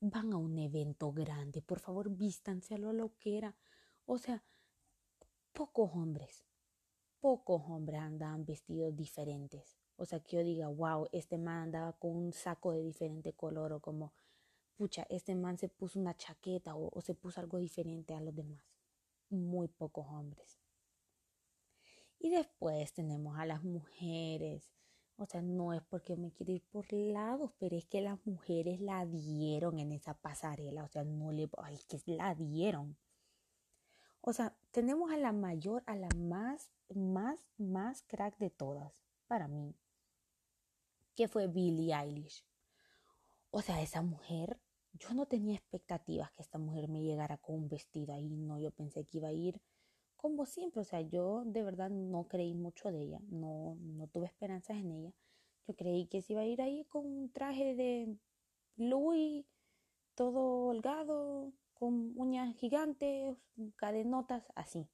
van 0.00 0.32
a 0.32 0.36
un 0.36 0.58
evento 0.58 1.12
grande, 1.12 1.62
por 1.62 1.80
favor 1.80 2.10
vístanse 2.10 2.74
a 2.74 2.78
lo 2.78 3.12
que 3.18 3.38
era. 3.38 3.56
O 4.06 4.18
sea, 4.18 4.44
pocos 5.52 5.90
hombres, 5.94 6.44
pocos 7.20 7.62
hombres 7.66 8.00
andaban 8.00 8.44
vestidos 8.44 8.94
diferentes. 8.94 9.78
O 9.96 10.04
sea, 10.04 10.20
que 10.20 10.36
yo 10.36 10.44
diga, 10.44 10.68
wow, 10.68 11.08
este 11.12 11.38
man 11.38 11.64
andaba 11.64 11.92
con 11.92 12.16
un 12.16 12.32
saco 12.32 12.72
de 12.72 12.82
diferente 12.82 13.32
color 13.32 13.72
o 13.72 13.80
como, 13.80 14.12
pucha, 14.76 15.06
este 15.10 15.34
man 15.34 15.58
se 15.58 15.68
puso 15.68 15.98
una 15.98 16.16
chaqueta 16.16 16.76
o 16.76 17.00
se 17.00 17.14
puso 17.14 17.40
algo 17.40 17.58
diferente 17.58 18.14
a 18.14 18.20
los 18.20 18.34
demás. 18.34 18.62
Muy 19.30 19.66
pocos 19.66 20.06
hombres. 20.06 20.60
Y 22.20 22.30
después 22.30 22.92
tenemos 22.92 23.38
a 23.38 23.46
las 23.46 23.62
mujeres 23.62 24.70
o 25.20 25.26
sea, 25.26 25.42
no 25.42 25.74
es 25.74 25.82
porque 25.82 26.16
me 26.16 26.30
quiero 26.30 26.52
ir 26.52 26.62
por 26.70 26.92
lados, 26.92 27.50
pero 27.58 27.76
es 27.76 27.84
que 27.86 28.00
las 28.00 28.24
mujeres 28.24 28.80
la 28.80 29.04
dieron 29.04 29.80
en 29.80 29.90
esa 29.90 30.14
pasarela. 30.14 30.84
O 30.84 30.88
sea, 30.88 31.02
no 31.02 31.32
le... 31.32 31.50
Ay, 31.58 31.76
que 31.88 32.00
la 32.06 32.36
dieron. 32.36 32.96
O 34.20 34.32
sea, 34.32 34.56
tenemos 34.70 35.10
a 35.10 35.16
la 35.16 35.32
mayor, 35.32 35.82
a 35.86 35.96
la 35.96 36.08
más, 36.16 36.70
más, 36.94 37.48
más 37.56 38.02
crack 38.02 38.38
de 38.38 38.50
todas, 38.50 39.02
para 39.26 39.48
mí, 39.48 39.74
que 41.16 41.26
fue 41.26 41.48
Billie 41.48 41.94
Eilish. 41.94 42.44
O 43.50 43.60
sea, 43.60 43.82
esa 43.82 44.02
mujer, 44.02 44.60
yo 44.92 45.14
no 45.14 45.26
tenía 45.26 45.56
expectativas 45.56 46.30
que 46.32 46.42
esta 46.42 46.58
mujer 46.58 46.88
me 46.88 47.02
llegara 47.02 47.38
con 47.38 47.56
un 47.56 47.68
vestido 47.68 48.14
ahí, 48.14 48.36
no, 48.36 48.60
yo 48.60 48.70
pensé 48.70 49.04
que 49.04 49.18
iba 49.18 49.28
a 49.28 49.32
ir 49.32 49.60
como 50.18 50.44
siempre, 50.46 50.80
o 50.82 50.84
sea, 50.84 51.00
yo 51.00 51.44
de 51.46 51.62
verdad 51.62 51.90
no 51.90 52.28
creí 52.28 52.52
mucho 52.52 52.90
de 52.90 53.02
ella, 53.02 53.20
no, 53.30 53.76
no 53.80 54.08
tuve 54.08 54.26
esperanzas 54.26 54.76
en 54.76 54.90
ella. 54.90 55.14
Yo 55.66 55.74
creí 55.76 56.06
que 56.06 56.20
se 56.20 56.32
iba 56.32 56.42
a 56.42 56.46
ir 56.46 56.60
ahí 56.60 56.84
con 56.86 57.06
un 57.06 57.32
traje 57.32 57.74
de 57.74 58.18
Louis, 58.76 59.46
todo 60.14 60.66
holgado, 60.66 61.52
con 61.72 62.12
uñas 62.18 62.56
gigantes, 62.56 63.36
cadenotas, 63.76 64.44
así. 64.56 64.88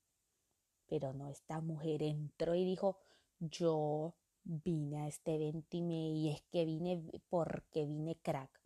Pero 0.87 1.15
no, 1.15 1.31
esta 1.31 1.61
mujer 1.63 2.03
entró 2.03 2.55
y 2.55 2.65
dijo, 2.65 2.99
yo 3.41 4.15
vine 4.43 4.99
a 4.99 5.09
este 5.09 5.35
evento 5.37 5.79
y, 5.79 6.29
es 6.29 6.43
que 6.53 6.67
vine 6.67 7.03
porque 7.31 7.87
vine 7.87 8.17
crack. 8.21 8.61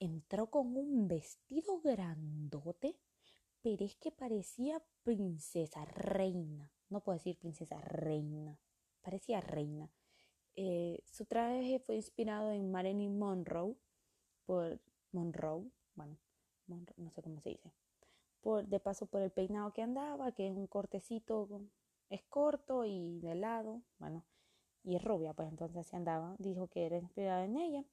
Entró 0.00 0.50
con 0.50 0.76
un 0.76 1.06
vestido 1.06 1.80
grandote 1.80 2.98
pero 3.64 3.86
es 3.86 3.96
que 3.96 4.12
parecía 4.12 4.82
princesa, 5.04 5.86
reina. 5.86 6.70
No 6.90 7.00
puedo 7.00 7.16
decir 7.16 7.38
princesa, 7.38 7.80
reina. 7.80 8.58
Parecía 9.00 9.40
reina. 9.40 9.90
Eh, 10.54 11.02
su 11.06 11.24
traje 11.24 11.78
fue 11.78 11.96
inspirado 11.96 12.50
en 12.50 12.70
Marilyn 12.70 13.18
Monroe, 13.18 13.74
por 14.44 14.78
Monroe, 15.12 15.70
bueno, 15.94 16.18
no 16.98 17.10
sé 17.10 17.22
cómo 17.22 17.40
se 17.40 17.50
dice. 17.50 17.72
Por, 18.42 18.66
de 18.68 18.80
paso 18.80 19.06
por 19.06 19.22
el 19.22 19.30
peinado 19.30 19.72
que 19.72 19.80
andaba, 19.80 20.32
que 20.32 20.46
es 20.46 20.54
un 20.54 20.66
cortecito, 20.66 21.48
es 22.10 22.22
corto 22.24 22.84
y 22.84 23.18
de 23.20 23.34
lado, 23.34 23.80
bueno, 23.98 24.26
y 24.82 24.96
es 24.96 25.02
rubia, 25.02 25.32
pues 25.32 25.48
entonces 25.48 25.78
así 25.78 25.96
andaba. 25.96 26.36
Dijo 26.38 26.68
que 26.68 26.84
era 26.84 26.98
inspirado 26.98 27.44
en 27.44 27.56
ella. 27.56 27.84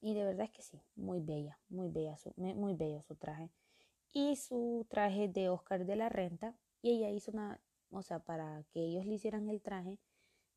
Y 0.00 0.14
de 0.14 0.24
verdad 0.24 0.44
es 0.44 0.52
que 0.52 0.62
sí, 0.62 0.80
muy 0.94 1.18
bella, 1.18 1.58
muy 1.68 1.88
bella, 1.88 2.16
muy 2.36 2.74
bello 2.74 3.02
su 3.02 3.16
traje 3.16 3.50
y 4.12 4.36
su 4.36 4.86
traje 4.88 5.28
de 5.28 5.48
Oscar 5.48 5.86
de 5.86 5.96
la 5.96 6.08
Renta 6.08 6.54
y 6.82 6.90
ella 6.90 7.10
hizo 7.10 7.30
una, 7.32 7.60
o 7.90 8.02
sea, 8.02 8.18
para 8.18 8.64
que 8.70 8.80
ellos 8.80 9.06
le 9.06 9.14
hicieran 9.14 9.48
el 9.48 9.62
traje, 9.62 9.98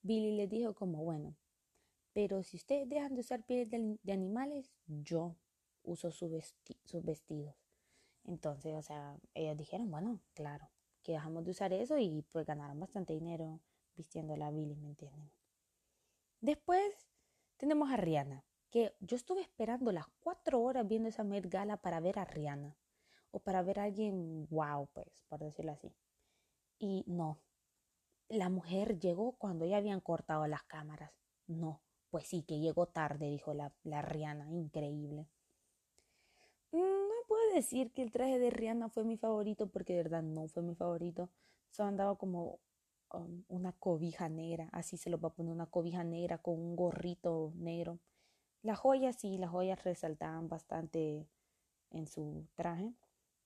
Billy 0.02 0.36
les 0.36 0.50
dijo 0.50 0.74
como, 0.76 1.04
bueno, 1.04 1.36
pero 2.14 2.44
si 2.44 2.58
ustedes 2.58 2.88
dejan 2.90 3.16
de 3.16 3.22
usar 3.22 3.44
pieles 3.44 3.70
de, 3.70 4.14
animales, 4.14 4.74
yo 4.88 5.36
uso 5.84 6.12
sus 6.12 6.32
vestidos. 7.04 7.56
Entonces, 8.24 8.76
o 8.76 8.82
sea, 8.82 9.18
ellos 9.34 9.58
dijeron, 9.58 9.90
bueno, 9.92 10.20
claro, 10.34 10.70
que 11.04 11.14
dejamos 11.14 11.44
de 11.44 11.52
usar 11.52 11.74
eso 11.74 11.98
y 11.98 12.24
pues 12.32 12.46
ganaron 12.46 12.80
bastante 12.80 13.14
dinero 13.14 13.60
vistiendo 13.96 14.34
a 14.34 14.52
Billy, 14.52 14.76
¿me 14.76 14.88
entienden? 14.88 15.32
Después 16.42 17.08
tenemos 17.58 17.90
a 17.92 17.98
Rihanna, 17.98 18.44
que 18.70 18.96
yo 19.00 19.16
estuve 19.16 19.42
esperando 19.42 19.92
las 19.92 20.08
cuatro 20.20 20.62
horas 20.62 20.88
viendo 20.88 21.10
esa 21.10 21.24
Met 21.24 21.48
Gala 21.48 21.78
para 21.78 22.00
ver 22.00 22.20
a 22.20 22.26
Rihanna 22.26 22.76
o 23.36 23.40
para 23.40 23.62
ver 23.64 23.80
a 23.80 23.84
alguien 23.84 24.48
wow, 24.50 24.88
pues, 24.94 25.26
por 25.28 25.42
decirlo 25.42 25.74
así. 25.74 25.94
Y 26.80 27.04
no, 27.06 27.42
la 28.30 28.50
mujer 28.50 28.98
llegó 28.98 29.34
cuando 29.34 29.66
ya 29.66 29.76
habían 29.76 30.00
cortado 30.00 30.48
las 30.48 30.64
cámaras. 30.64 31.12
No, 31.46 31.82
pues 32.12 32.28
sí, 32.28 32.44
que 32.44 32.62
llegó 32.62 32.88
tarde, 32.88 33.30
dijo 33.30 33.54
la, 33.54 33.74
la 33.84 34.02
Rihanna, 34.02 34.50
increíble. 34.52 35.28
Mm, 36.72 36.78
no 36.78 37.28
puedo 37.28 37.54
decir 37.54 37.92
que 37.92 38.04
el 38.04 38.14
traje 38.14 38.40
de 38.40 38.52
Rihanna 38.52 38.88
fue 38.88 39.04
mi 39.04 39.18
favorito 39.18 39.68
porque 39.68 39.94
de 39.96 40.04
verdad 40.04 40.24
no 40.24 40.48
fue 40.48 40.64
mi 40.64 40.74
favorito. 40.74 41.30
Solo 41.72 41.90
andaba 41.90 42.18
como 42.18 42.62
um, 43.12 43.44
una 43.50 43.74
cobija 43.74 44.30
negra, 44.30 44.70
así 44.72 44.96
se 44.96 45.10
lo 45.10 45.20
va 45.20 45.28
a 45.28 45.34
poner 45.34 45.52
una 45.52 45.66
cobija 45.66 46.06
negra 46.06 46.38
con 46.38 46.54
un 46.54 46.78
gorrito 46.78 47.52
negro. 47.58 48.00
Las 48.62 48.80
joyas 48.80 49.18
sí, 49.18 49.38
las 49.38 49.52
joyas 49.52 49.84
resaltaban 49.84 50.48
bastante 50.48 51.28
en 51.92 52.08
su 52.08 52.48
traje, 52.56 52.94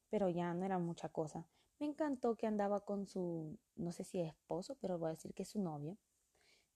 pero 0.09 0.29
ya 0.29 0.53
no 0.53 0.65
era 0.65 0.79
mucha 0.79 1.09
cosa. 1.09 1.47
Me 1.79 1.85
encantó 1.85 2.35
que 2.35 2.47
andaba 2.47 2.81
con 2.81 3.07
su, 3.07 3.57
no 3.75 3.91
sé 3.91 4.03
si 4.03 4.19
es 4.19 4.29
esposo, 4.29 4.75
pero 4.81 4.97
voy 4.99 5.07
a 5.07 5.13
decir 5.13 5.33
que 5.33 5.43
es 5.43 5.49
su 5.49 5.61
novio. 5.61 5.97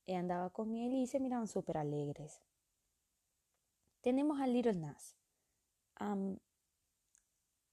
Y 0.06 0.14
andaba 0.14 0.50
con 0.50 0.76
él 0.76 0.94
y 0.94 1.08
se 1.08 1.20
miraban 1.20 1.48
súper 1.48 1.78
alegres. 1.78 2.42
Tenemos 4.02 4.40
a 4.40 4.48
Little 4.48 4.76
Nas. 4.76 5.16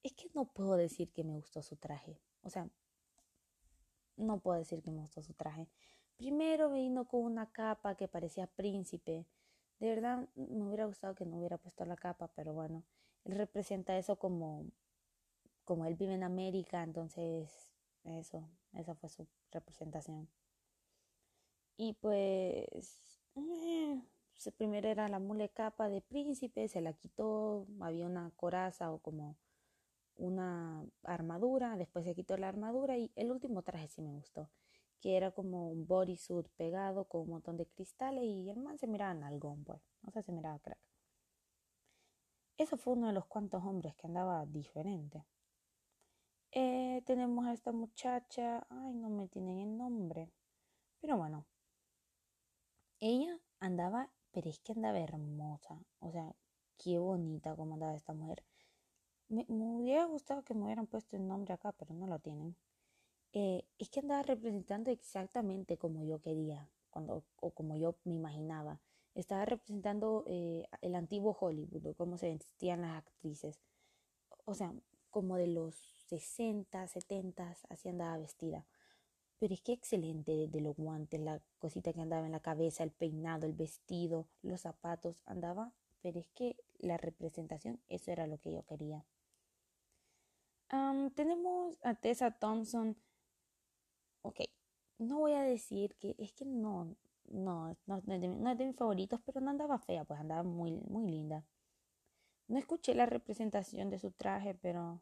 es 0.02 0.12
que 0.14 0.30
no 0.34 0.44
puedo 0.46 0.76
decir 0.76 1.12
que 1.12 1.24
me 1.24 1.34
gustó 1.34 1.62
su 1.62 1.76
traje. 1.76 2.20
O 2.42 2.50
sea, 2.50 2.68
no 4.16 4.38
puedo 4.38 4.58
decir 4.58 4.82
que 4.82 4.90
me 4.90 5.00
gustó 5.00 5.22
su 5.22 5.34
traje. 5.34 5.68
Primero 6.16 6.70
vino 6.70 7.06
con 7.06 7.22
una 7.22 7.50
capa 7.50 7.96
que 7.96 8.06
parecía 8.06 8.46
príncipe. 8.46 9.26
De 9.78 9.88
verdad 9.88 10.28
me 10.36 10.66
hubiera 10.66 10.84
gustado 10.84 11.14
que 11.14 11.26
no 11.26 11.38
hubiera 11.38 11.58
puesto 11.58 11.84
la 11.84 11.96
capa, 11.96 12.28
pero 12.34 12.52
bueno, 12.52 12.84
él 13.24 13.36
representa 13.36 13.96
eso 13.96 14.18
como, 14.18 14.66
como 15.70 15.84
él 15.84 15.94
vive 15.94 16.14
en 16.14 16.24
América, 16.24 16.82
entonces 16.82 17.48
eso, 18.02 18.42
esa 18.72 18.96
fue 18.96 19.08
su 19.08 19.28
representación. 19.52 20.28
Y 21.76 21.92
pues, 21.92 22.66
eh, 23.36 24.02
primero 24.56 24.88
era 24.88 25.06
la 25.06 25.20
mule 25.20 25.48
capa 25.50 25.88
de 25.88 26.00
príncipe, 26.00 26.66
se 26.66 26.80
la 26.80 26.92
quitó, 26.92 27.68
había 27.78 28.06
una 28.06 28.32
coraza 28.34 28.90
o 28.90 28.98
como 28.98 29.36
una 30.16 30.84
armadura, 31.04 31.76
después 31.76 32.04
se 32.04 32.16
quitó 32.16 32.36
la 32.36 32.48
armadura 32.48 32.98
y 32.98 33.12
el 33.14 33.30
último 33.30 33.62
traje 33.62 33.86
sí 33.86 34.02
me 34.02 34.10
gustó, 34.10 34.50
que 34.98 35.16
era 35.16 35.30
como 35.30 35.70
un 35.70 35.86
bodysuit 35.86 36.48
pegado 36.56 37.04
con 37.04 37.20
un 37.20 37.28
montón 37.28 37.56
de 37.56 37.66
cristales 37.66 38.24
y 38.24 38.50
el 38.50 38.58
man 38.58 38.76
se 38.76 38.88
miraba 38.88 39.12
en 39.12 39.22
algón, 39.22 39.62
pues, 39.62 39.80
o 40.04 40.10
sea, 40.10 40.22
se 40.22 40.32
miraba 40.32 40.58
crack. 40.58 40.80
Eso 42.58 42.76
fue 42.76 42.94
uno 42.94 43.06
de 43.06 43.12
los 43.12 43.26
cuantos 43.26 43.62
hombres 43.62 43.94
que 43.94 44.08
andaba 44.08 44.44
diferente. 44.46 45.24
Eh, 46.52 47.02
tenemos 47.06 47.46
a 47.46 47.52
esta 47.52 47.70
muchacha, 47.70 48.66
ay, 48.70 48.92
no 48.94 49.08
me 49.08 49.28
tienen 49.28 49.60
el 49.60 49.76
nombre, 49.76 50.32
pero 51.00 51.16
bueno, 51.16 51.46
ella 52.98 53.38
andaba, 53.60 54.10
pero 54.32 54.50
es 54.50 54.58
que 54.58 54.72
andaba 54.72 54.98
hermosa, 54.98 55.80
o 56.00 56.10
sea, 56.10 56.34
qué 56.76 56.98
bonita 56.98 57.54
como 57.54 57.74
andaba 57.74 57.94
esta 57.94 58.14
mujer. 58.14 58.44
Me, 59.28 59.46
hubiera 59.48 60.04
gustado 60.06 60.42
que 60.42 60.54
me 60.54 60.64
hubieran 60.64 60.88
puesto 60.88 61.16
el 61.16 61.28
nombre 61.28 61.54
acá, 61.54 61.70
pero 61.72 61.94
no 61.94 62.08
lo 62.08 62.18
tienen. 62.18 62.56
Eh, 63.32 63.64
es 63.78 63.88
que 63.90 64.00
andaba 64.00 64.22
representando 64.24 64.90
exactamente 64.90 65.78
como 65.78 66.04
yo 66.04 66.20
quería, 66.20 66.68
cuando, 66.90 67.24
o 67.36 67.50
como 67.52 67.76
yo 67.76 67.96
me 68.04 68.14
imaginaba. 68.14 68.80
Estaba 69.14 69.44
representando 69.44 70.24
eh, 70.26 70.66
el 70.80 70.96
antiguo 70.96 71.36
Hollywood, 71.38 71.94
cómo 71.96 72.16
se 72.18 72.32
vestían 72.32 72.80
las 72.82 72.96
actrices. 72.98 73.60
O 74.46 74.54
sea, 74.54 74.74
como 75.10 75.36
de 75.36 75.46
los 75.48 75.99
60, 76.10 76.86
70, 76.86 77.56
así 77.68 77.88
andaba 77.88 78.18
vestida. 78.18 78.66
Pero 79.38 79.54
es 79.54 79.62
que 79.62 79.72
excelente, 79.72 80.32
desde 80.32 80.60
los 80.60 80.76
guantes, 80.76 81.20
la 81.20 81.40
cosita 81.58 81.92
que 81.92 82.02
andaba 82.02 82.26
en 82.26 82.32
la 82.32 82.40
cabeza, 82.40 82.84
el 82.84 82.90
peinado, 82.90 83.46
el 83.46 83.54
vestido, 83.54 84.26
los 84.42 84.60
zapatos, 84.60 85.22
andaba. 85.26 85.72
Pero 86.02 86.20
es 86.20 86.28
que 86.30 86.56
la 86.78 86.96
representación, 86.98 87.80
eso 87.88 88.10
era 88.10 88.26
lo 88.26 88.38
que 88.38 88.52
yo 88.52 88.62
quería 88.64 89.04
tenemos 91.14 91.78
a 91.82 91.94
Tessa 91.94 92.30
Thompson. 92.30 92.96
Ok, 94.22 94.40
no 94.98 95.18
voy 95.18 95.32
a 95.32 95.42
decir 95.42 95.96
que 95.96 96.14
es 96.18 96.32
que 96.32 96.44
no, 96.44 96.96
no, 97.28 97.76
no, 97.86 97.96
es 97.96 98.06
de, 98.06 98.66
mis 98.66 98.76
favoritos, 98.76 99.20
pero 99.24 99.40
no 99.40 99.50
andaba 99.50 99.78
fea, 99.78 100.04
pues 100.04 100.20
andaba 100.20 100.42
muy, 100.42 100.72
muy 100.72 101.10
linda. 101.10 101.44
No 102.48 102.58
escuché 102.58 102.94
la 102.94 103.06
representación 103.06 103.90
de 103.90 103.98
su 103.98 104.10
traje, 104.10 104.54
pero 104.54 105.00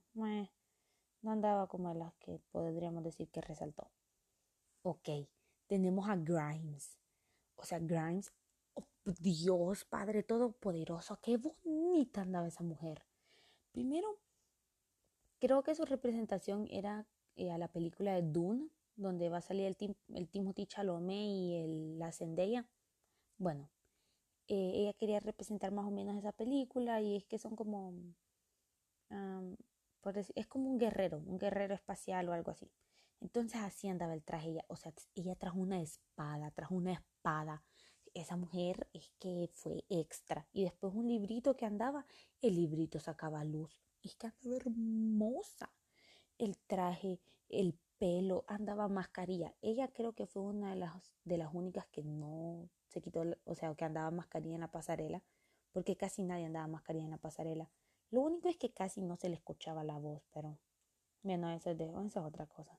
no 1.23 1.31
andaba 1.33 1.67
como 1.69 1.95
las 1.95 2.15
que 2.15 2.41
podríamos 2.53 3.03
decir 3.03 3.29
que 3.31 3.41
resaltó. 3.41 3.91
Ok, 4.83 5.09
tenemos 5.67 6.09
a 6.09 6.17
Grimes. 6.17 6.99
O 7.57 7.65
sea, 7.65 7.79
Grimes, 7.79 8.33
oh, 8.75 8.87
Dios 9.21 9.85
Padre 9.85 10.23
Todopoderoso, 10.23 11.19
qué 11.21 11.37
bonita 11.37 12.23
andaba 12.23 12.49
esa 12.49 12.63
mujer. 12.63 13.05
Primero, 13.73 14.19
Creo 15.41 15.63
que 15.63 15.75
su 15.75 15.85
representación 15.85 16.67
era 16.71 17.07
eh, 17.37 17.51
a 17.53 17.59
la 17.59 17.69
película 17.69 18.15
de 18.15 18.23
Dune, 18.23 18.69
donde 18.97 19.29
va 19.29 19.39
a 19.39 19.41
salir 19.41 19.67
el, 19.67 19.97
el 20.15 20.29
Timothy 20.29 20.67
Chalamet 20.67 21.17
y 21.17 21.55
el, 21.55 21.99
la 21.99 22.11
Zendaya. 22.11 22.67
Bueno, 23.39 23.71
eh, 24.49 24.73
ella 24.75 24.93
quería 24.95 25.21
representar 25.21 25.71
más 25.73 25.87
o 25.87 25.91
menos 25.93 26.17
esa 26.17 26.33
película 26.33 27.01
y 27.01 27.17
es 27.17 27.25
que 27.27 27.39
son 27.39 27.55
como, 27.55 27.95
es 30.35 30.47
como 30.47 30.71
un 30.71 30.79
guerrero, 30.79 31.19
un 31.19 31.39
guerrero 31.39 31.75
espacial 31.75 32.29
o 32.29 32.33
algo 32.33 32.51
así. 32.51 32.71
Entonces 33.21 33.61
así 33.61 33.89
andaba 33.89 34.15
el 34.15 34.23
traje 34.23 34.51
ella, 34.51 34.65
o 34.69 34.77
sea, 34.77 34.93
ella 35.15 35.35
trajo 35.35 35.59
una 35.59 35.81
espada, 35.81 36.51
trajo 36.53 36.75
una 36.75 36.93
espada. 36.93 37.63
Esa 38.15 38.37
mujer 38.37 38.89
es 38.93 39.11
que 39.19 39.51
fue 39.53 39.85
extra. 39.89 40.47
Y 40.53 40.65
después 40.65 40.95
un 40.95 41.09
librito 41.09 41.57
que 41.57 41.67
andaba, 41.67 42.07
el 42.41 42.55
librito 42.55 43.01
sacaba 43.01 43.45
luz 43.45 43.79
es 44.03 44.15
que 44.17 44.29
andaba 44.29 44.57
hermosa. 44.57 45.71
El 46.39 46.57
traje, 46.59 47.21
el 47.49 47.79
pelo, 47.99 48.45
andaba 48.47 48.89
mascarilla. 48.89 49.55
Ella 49.61 49.89
creo 49.89 50.15
que 50.15 50.27
fue 50.27 50.43
una 50.43 50.71
de 50.71 50.77
las, 50.77 51.13
de 51.25 51.37
las 51.39 51.53
únicas 51.53 51.87
que 51.89 52.03
no 52.05 52.69
se 52.89 53.01
quitó, 53.01 53.25
o 53.45 53.55
sea, 53.55 53.75
que 53.75 53.85
andaba 53.85 54.11
mascarilla 54.11 54.55
en 54.55 54.61
la 54.61 54.71
pasarela, 54.71 55.23
porque 55.73 55.97
casi 55.97 56.23
nadie 56.23 56.47
andaba 56.47 56.67
mascarilla 56.69 57.05
en 57.05 57.11
la 57.11 57.19
pasarela. 57.19 57.71
Lo 58.11 58.23
único 58.23 58.49
es 58.49 58.57
que 58.57 58.73
casi 58.73 59.03
no 59.03 59.17
se 59.17 59.29
le 59.29 59.35
escuchaba 59.35 59.85
la 59.85 59.99
voz, 59.99 60.23
pero 60.33 60.59
bueno, 61.23 61.51
eso 61.51 61.71
es, 61.71 61.79
de, 61.79 61.85
eso 61.87 62.07
es 62.07 62.17
otra 62.17 62.47
cosa. 62.47 62.79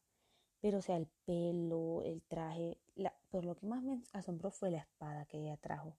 Pero 0.62 0.80
o 0.80 0.82
sea, 0.82 0.98
el 0.98 1.08
pelo, 1.26 2.04
el 2.04 2.22
traje, 2.24 2.78
pero 3.30 3.44
lo 3.44 3.56
que 3.56 3.66
más 3.68 3.84
me 3.84 4.02
asombró 4.14 4.52
fue 4.52 4.72
la 4.72 4.80
espada 4.80 5.26
que 5.26 5.38
ella 5.38 5.58
trajo. 5.58 5.96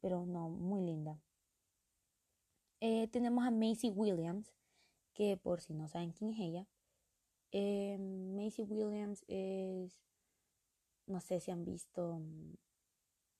Pero 0.00 0.24
no, 0.26 0.48
muy 0.48 0.82
linda. 0.82 1.20
Eh, 2.80 3.08
tenemos 3.08 3.44
a 3.44 3.50
Macy 3.50 3.90
Williams, 3.90 4.54
que 5.14 5.36
por 5.36 5.60
si 5.60 5.74
no 5.74 5.88
saben 5.88 6.12
quién 6.12 6.30
es 6.30 6.40
ella, 6.40 6.66
eh, 7.52 7.98
Macy 7.98 8.62
Williams 8.62 9.24
es, 9.28 9.96
no 11.06 11.20
sé 11.20 11.40
si 11.40 11.50
han 11.50 11.64
visto 11.64 12.18
mm, 12.18 12.54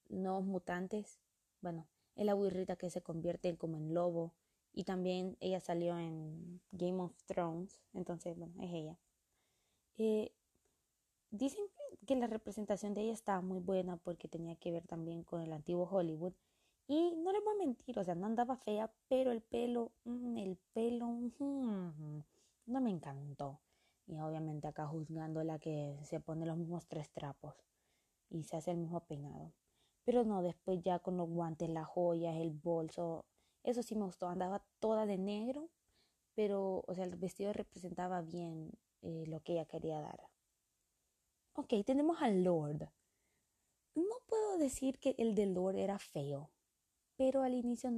Nuevos 0.09 0.45
Mutantes, 0.45 1.19
bueno, 1.61 1.87
es 2.15 2.25
la 2.25 2.33
burrita 2.33 2.75
que 2.75 2.89
se 2.89 3.01
convierte 3.01 3.57
como 3.57 3.77
en 3.77 3.93
lobo 3.93 4.33
y 4.75 4.83
también 4.83 5.37
ella 5.39 5.61
salió 5.61 5.97
en 5.97 6.61
Game 6.71 7.01
of 7.01 7.23
Thrones, 7.23 7.81
entonces, 7.93 8.37
bueno, 8.37 8.53
es 8.61 8.73
ella. 8.73 8.99
Eh, 9.97 10.33
dicen 11.31 11.63
que 12.05 12.15
la 12.17 12.27
representación 12.27 12.93
de 12.93 13.03
ella 13.03 13.13
estaba 13.13 13.41
muy 13.41 13.59
buena 13.59 13.95
porque 13.95 14.27
tenía 14.27 14.57
que 14.57 14.71
ver 14.71 14.85
también 14.85 15.23
con 15.23 15.41
el 15.41 15.53
antiguo 15.53 15.87
Hollywood 15.89 16.33
y 16.87 17.15
no 17.15 17.31
le 17.31 17.39
voy 17.39 17.55
a 17.55 17.65
mentir, 17.65 17.97
o 17.97 18.03
sea, 18.03 18.15
no 18.15 18.25
andaba 18.27 18.57
fea, 18.57 18.91
pero 19.07 19.31
el 19.31 19.41
pelo, 19.41 19.93
mm, 20.03 20.37
el 20.37 20.57
pelo, 20.73 21.07
mm, 21.07 22.19
no 22.67 22.81
me 22.81 22.91
encantó. 22.91 23.61
Y 24.07 24.19
obviamente 24.19 24.67
acá 24.67 24.85
juzgando 24.87 25.43
la 25.43 25.57
que 25.57 25.97
se 26.03 26.19
pone 26.19 26.45
los 26.45 26.57
mismos 26.57 26.85
tres 26.87 27.09
trapos 27.11 27.55
y 28.29 28.43
se 28.43 28.57
hace 28.57 28.71
el 28.71 28.77
mismo 28.77 28.99
peinado. 29.05 29.53
Pero 30.03 30.23
no, 30.23 30.43
después 30.43 30.81
ya 30.83 30.99
con 30.99 31.17
los 31.17 31.29
guantes, 31.29 31.69
las 31.69 31.87
joyas, 31.87 32.35
el 32.35 32.51
bolso, 32.51 33.25
eso 33.65 33.83
sí 33.83 33.95
me 33.95 34.05
gustó. 34.05 34.27
Andaba 34.27 34.65
toda 34.79 35.05
de 35.05 35.17
negro, 35.17 35.69
pero, 36.35 36.83
o 36.87 36.95
sea, 36.95 37.05
el 37.05 37.15
vestido 37.15 37.53
representaba 37.53 38.21
bien 38.21 38.71
eh, 39.01 39.25
lo 39.27 39.41
que 39.41 39.53
ella 39.53 39.65
quería 39.65 39.99
dar. 40.01 40.29
Ok, 41.53 41.73
tenemos 41.85 42.21
al 42.21 42.43
Lord. 42.43 42.89
No 43.95 44.15
puedo 44.27 44.57
decir 44.57 44.99
que 44.99 45.15
el 45.17 45.35
de 45.35 45.45
Lord 45.47 45.77
era 45.77 45.99
feo 45.99 46.51
pero 47.17 47.43
al 47.43 47.53
inicio 47.53 47.89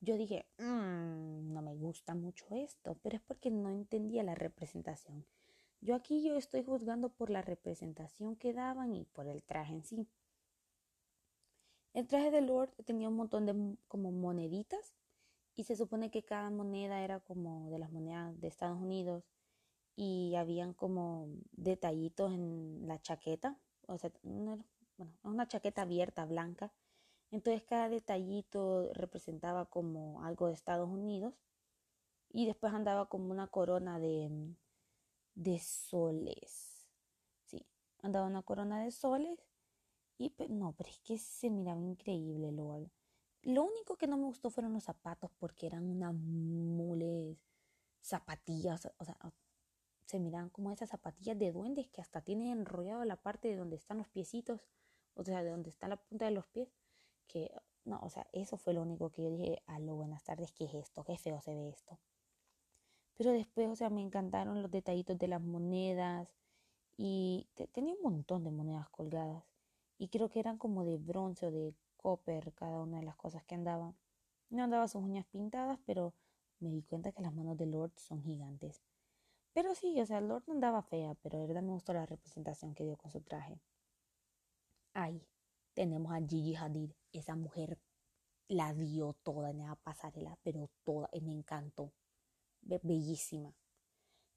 yo 0.00 0.16
dije, 0.16 0.46
mm, 0.58 1.52
no 1.52 1.62
me 1.62 1.74
gusta 1.74 2.14
mucho 2.14 2.46
esto, 2.50 2.98
pero 3.02 3.16
es 3.16 3.22
porque 3.22 3.50
no 3.50 3.70
entendía 3.70 4.22
la 4.22 4.34
representación. 4.34 5.26
Yo 5.80 5.94
aquí 5.94 6.22
yo 6.22 6.36
estoy 6.36 6.62
juzgando 6.64 7.08
por 7.08 7.30
la 7.30 7.42
representación 7.42 8.36
que 8.36 8.52
daban 8.52 8.94
y 8.94 9.04
por 9.04 9.26
el 9.26 9.42
traje 9.42 9.74
en 9.74 9.84
sí. 9.84 10.08
El 11.94 12.06
traje 12.06 12.30
de 12.30 12.42
Lord 12.42 12.70
tenía 12.84 13.08
un 13.08 13.16
montón 13.16 13.46
de 13.46 13.76
como 13.88 14.12
moneditas 14.12 14.94
y 15.58 15.64
se 15.64 15.76
supone 15.76 16.10
que 16.10 16.24
cada 16.24 16.50
moneda 16.50 17.02
era 17.02 17.20
como 17.20 17.70
de 17.70 17.78
las 17.78 17.90
monedas 17.92 18.40
de 18.40 18.48
Estados 18.48 18.80
Unidos 18.80 19.24
y 19.96 20.34
habían 20.36 20.74
como 20.74 21.28
detallitos 21.52 22.32
en 22.32 22.86
la 22.88 23.00
chaqueta, 23.00 23.58
o 23.86 23.98
sea, 23.98 24.10
bueno, 24.22 24.64
una 25.22 25.48
chaqueta 25.48 25.82
abierta 25.82 26.24
blanca 26.24 26.72
entonces 27.30 27.62
cada 27.64 27.88
detallito 27.88 28.90
representaba 28.94 29.66
como 29.66 30.22
algo 30.24 30.48
de 30.48 30.54
Estados 30.54 30.88
Unidos 30.88 31.34
y 32.30 32.46
después 32.46 32.72
andaba 32.72 33.08
como 33.08 33.30
una 33.30 33.48
corona 33.48 33.98
de, 33.98 34.30
de 35.34 35.58
soles. 35.58 36.88
Sí, 37.44 37.66
andaba 38.02 38.26
una 38.26 38.42
corona 38.42 38.82
de 38.82 38.90
soles 38.90 39.38
y 40.18 40.32
no, 40.48 40.72
pero 40.72 40.90
es 40.90 41.00
que 41.00 41.18
se 41.18 41.50
miraba 41.50 41.80
increíble, 41.82 42.50
LOL. 42.52 42.90
Lo 43.42 43.62
único 43.62 43.96
que 43.96 44.06
no 44.06 44.16
me 44.16 44.24
gustó 44.24 44.50
fueron 44.50 44.72
los 44.72 44.84
zapatos 44.84 45.30
porque 45.38 45.66
eran 45.66 45.84
unas 45.84 46.14
mules 46.14 47.38
zapatillas, 48.00 48.88
o 48.98 49.04
sea, 49.04 49.16
se 50.06 50.18
miran 50.18 50.48
como 50.50 50.70
esas 50.72 50.88
zapatillas 50.88 51.38
de 51.38 51.52
duendes 51.52 51.88
que 51.88 52.00
hasta 52.00 52.22
tienen 52.22 52.48
enrollado 52.48 53.04
la 53.04 53.16
parte 53.16 53.48
de 53.48 53.56
donde 53.56 53.76
están 53.76 53.98
los 53.98 54.08
piecitos, 54.08 54.60
o 55.14 55.24
sea, 55.24 55.42
de 55.42 55.50
donde 55.50 55.68
está 55.70 55.88
la 55.88 55.96
punta 55.96 56.24
de 56.24 56.30
los 56.30 56.46
pies, 56.46 56.68
que 57.26 57.50
no, 57.84 58.00
o 58.02 58.10
sea, 58.10 58.26
eso 58.32 58.56
fue 58.56 58.74
lo 58.74 58.82
único 58.82 59.10
que 59.10 59.22
yo 59.22 59.30
dije, 59.30 59.62
aló, 59.66 59.96
buenas 59.96 60.24
tardes, 60.24 60.52
¿qué 60.52 60.64
es 60.64 60.74
esto? 60.74 61.04
Qué 61.04 61.16
feo 61.18 61.40
se 61.40 61.54
ve 61.54 61.68
esto. 61.68 61.98
Pero 63.16 63.32
después, 63.32 63.68
o 63.68 63.76
sea, 63.76 63.90
me 63.90 64.00
encantaron 64.00 64.62
los 64.62 64.70
detallitos 64.70 65.18
de 65.18 65.28
las 65.28 65.42
monedas 65.42 66.28
y 66.96 67.48
tenía 67.72 67.94
un 67.94 68.02
montón 68.02 68.44
de 68.44 68.50
monedas 68.50 68.88
colgadas 68.90 69.44
y 69.98 70.08
creo 70.08 70.28
que 70.28 70.40
eran 70.40 70.58
como 70.58 70.84
de 70.84 70.96
bronce 70.98 71.46
o 71.46 71.50
de 71.50 71.74
copper 71.98 72.54
cada 72.54 72.80
una 72.80 72.98
de 72.98 73.04
las 73.04 73.16
cosas 73.16 73.44
que 73.44 73.54
andaban. 73.54 73.94
No 74.48 74.64
andaba 74.64 74.88
sus 74.88 75.02
uñas 75.02 75.26
pintadas, 75.26 75.78
pero 75.84 76.14
me 76.60 76.70
di 76.70 76.82
cuenta 76.82 77.12
que 77.12 77.20
las 77.20 77.34
manos 77.34 77.58
de 77.58 77.66
Lord 77.66 77.92
son 77.96 78.22
gigantes. 78.22 78.82
Pero 79.52 79.74
sí, 79.74 80.00
o 80.00 80.06
sea, 80.06 80.20
Lord 80.20 80.44
andaba 80.48 80.82
fea, 80.82 81.14
pero 81.16 81.38
de 81.38 81.46
verdad 81.46 81.62
me 81.62 81.72
gustó 81.72 81.92
la 81.92 82.06
representación 82.06 82.74
que 82.74 82.84
dio 82.84 82.96
con 82.96 83.10
su 83.10 83.20
traje. 83.20 83.60
Ahí 84.94 85.22
tenemos 85.74 86.12
a 86.12 86.20
Gigi 86.20 86.56
Hadid, 86.56 86.92
esa 87.12 87.36
mujer 87.36 87.78
la 88.48 88.72
dio 88.72 89.12
toda 89.22 89.50
en 89.50 89.58
la 89.58 89.76
pasarela, 89.76 90.38
pero 90.42 90.70
toda, 90.84 91.10
me 91.22 91.32
encantó. 91.32 91.92
bellísima. 92.62 93.54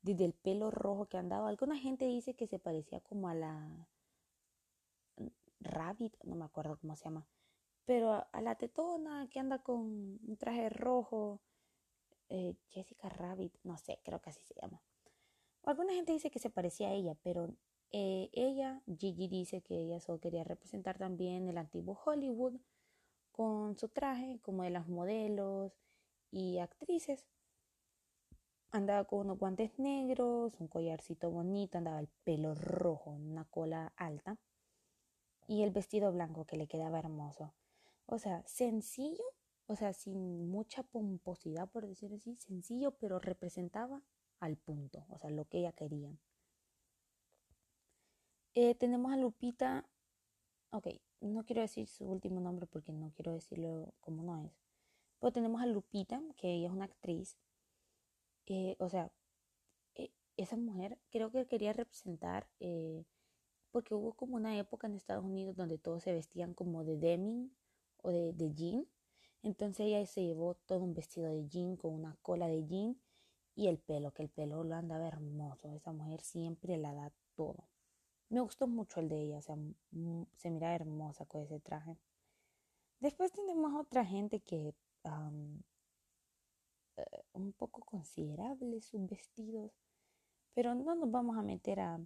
Desde 0.01 0.25
el 0.25 0.33
pelo 0.33 0.71
rojo 0.71 1.07
que 1.07 1.17
andaba, 1.17 1.47
alguna 1.47 1.77
gente 1.77 2.05
dice 2.05 2.35
que 2.35 2.47
se 2.47 2.59
parecía 2.59 2.99
como 3.01 3.29
a 3.29 3.35
la 3.35 3.87
Rabbit, 5.59 6.15
no 6.23 6.35
me 6.35 6.45
acuerdo 6.45 6.77
cómo 6.77 6.95
se 6.95 7.05
llama, 7.05 7.27
pero 7.85 8.27
a 8.31 8.41
la 8.41 8.55
tetona 8.55 9.27
que 9.29 9.39
anda 9.39 9.59
con 9.59 10.19
un 10.25 10.37
traje 10.37 10.69
rojo, 10.69 11.41
eh, 12.29 12.55
Jessica 12.69 13.09
Rabbit, 13.09 13.53
no 13.63 13.77
sé, 13.77 13.99
creo 14.03 14.21
que 14.21 14.29
así 14.29 14.41
se 14.43 14.55
llama. 14.61 14.81
Alguna 15.63 15.93
gente 15.93 16.13
dice 16.13 16.31
que 16.31 16.39
se 16.39 16.49
parecía 16.49 16.87
a 16.89 16.93
ella, 16.93 17.15
pero 17.23 17.53
eh, 17.91 18.29
ella, 18.33 18.81
Gigi 18.85 19.27
dice 19.27 19.61
que 19.61 19.75
ella 19.75 19.99
solo 19.99 20.19
quería 20.19 20.43
representar 20.43 20.97
también 20.97 21.49
el 21.49 21.57
antiguo 21.57 21.99
Hollywood 22.05 22.55
con 23.31 23.77
su 23.77 23.89
traje 23.89 24.39
como 24.41 24.63
de 24.63 24.69
las 24.69 24.87
modelos 24.87 25.73
y 26.31 26.59
actrices. 26.59 27.27
Andaba 28.71 29.03
con 29.03 29.19
unos 29.19 29.37
guantes 29.37 29.77
negros, 29.77 30.55
un 30.59 30.67
collarcito 30.67 31.29
bonito, 31.29 31.77
andaba 31.77 31.99
el 31.99 32.07
pelo 32.23 32.55
rojo, 32.55 33.11
una 33.11 33.43
cola 33.45 33.91
alta 33.97 34.37
y 35.47 35.63
el 35.63 35.71
vestido 35.71 36.13
blanco 36.13 36.45
que 36.45 36.55
le 36.55 36.67
quedaba 36.67 36.99
hermoso. 36.99 37.53
O 38.11 38.19
sea, 38.19 38.43
sencillo, 38.45 39.23
o 39.67 39.77
sea, 39.77 39.93
sin 39.93 40.49
mucha 40.49 40.83
pomposidad, 40.83 41.69
por 41.69 41.87
decir 41.87 42.13
así, 42.13 42.35
sencillo, 42.35 42.91
pero 42.97 43.19
representaba 43.19 44.03
al 44.41 44.57
punto, 44.57 45.05
o 45.07 45.17
sea, 45.17 45.29
lo 45.29 45.45
que 45.45 45.59
ella 45.59 45.71
quería. 45.71 46.13
Eh, 48.53 48.75
tenemos 48.75 49.13
a 49.13 49.15
Lupita, 49.15 49.87
ok, 50.71 50.87
no 51.21 51.45
quiero 51.45 51.61
decir 51.61 51.87
su 51.87 52.03
último 52.03 52.41
nombre 52.41 52.67
porque 52.67 52.91
no 52.91 53.13
quiero 53.15 53.31
decirlo 53.31 53.93
como 54.01 54.23
no 54.23 54.39
es, 54.39 54.51
pero 55.21 55.31
tenemos 55.31 55.61
a 55.61 55.65
Lupita, 55.65 56.21
que 56.35 56.51
ella 56.53 56.67
es 56.67 56.73
una 56.73 56.85
actriz, 56.85 57.37
eh, 58.47 58.75
o 58.79 58.89
sea, 58.89 59.09
eh, 59.95 60.11
esa 60.35 60.57
mujer 60.57 60.99
creo 61.11 61.31
que 61.31 61.47
quería 61.47 61.71
representar, 61.71 62.49
porque 63.71 63.95
hubo 63.95 64.11
como 64.15 64.35
una 64.35 64.57
época 64.57 64.87
en 64.87 64.95
Estados 64.95 65.23
Unidos 65.23 65.55
donde 65.55 65.77
todos 65.77 66.03
se 66.03 66.11
vestían 66.11 66.53
como 66.53 66.83
de 66.83 66.97
denim 66.97 67.51
o 68.01 68.11
de, 68.11 68.33
de 68.33 68.53
jean, 68.53 68.87
entonces 69.43 69.87
ella 69.87 70.05
se 70.05 70.23
llevó 70.23 70.55
todo 70.55 70.79
un 70.79 70.93
vestido 70.93 71.29
de 71.29 71.47
jean 71.47 71.75
con 71.75 71.93
una 71.93 72.15
cola 72.21 72.47
de 72.47 72.65
jean 72.67 72.97
y 73.55 73.67
el 73.67 73.79
pelo, 73.79 74.13
que 74.13 74.23
el 74.23 74.29
pelo 74.29 74.63
lo 74.63 74.75
andaba 74.75 75.07
hermoso. 75.07 75.71
Esa 75.71 75.91
mujer 75.91 76.21
siempre 76.21 76.77
la 76.77 76.93
da 76.93 77.11
todo. 77.35 77.67
Me 78.29 78.39
gustó 78.39 78.67
mucho 78.67 78.99
el 78.99 79.09
de 79.09 79.21
ella, 79.21 79.39
o 79.39 79.41
sea, 79.41 79.57
se 80.37 80.49
mira 80.49 80.73
hermosa 80.73 81.25
con 81.25 81.41
ese 81.41 81.59
traje. 81.59 81.97
Después 82.99 83.31
tenemos 83.31 83.73
otra 83.73 84.05
gente 84.05 84.39
que 84.39 84.73
eh, 85.03 85.61
un 87.33 87.51
poco 87.53 87.81
considerable 87.81 88.81
sus 88.81 89.05
vestidos, 89.07 89.71
pero 90.53 90.75
no 90.75 90.95
nos 90.95 91.11
vamos 91.11 91.37
a 91.37 91.41
meter 91.41 91.79
a, 91.79 91.99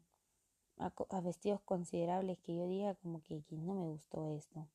a, 0.77 1.21
vestidos 1.21 1.61
considerables 1.61 2.39
que 2.39 2.55
yo 2.55 2.67
diga 2.67 2.95
como 2.95 3.21
que, 3.21 3.43
que 3.43 3.57
no 3.57 3.75
me 3.75 3.85
gustó 3.85 4.27
esto. 4.27 4.67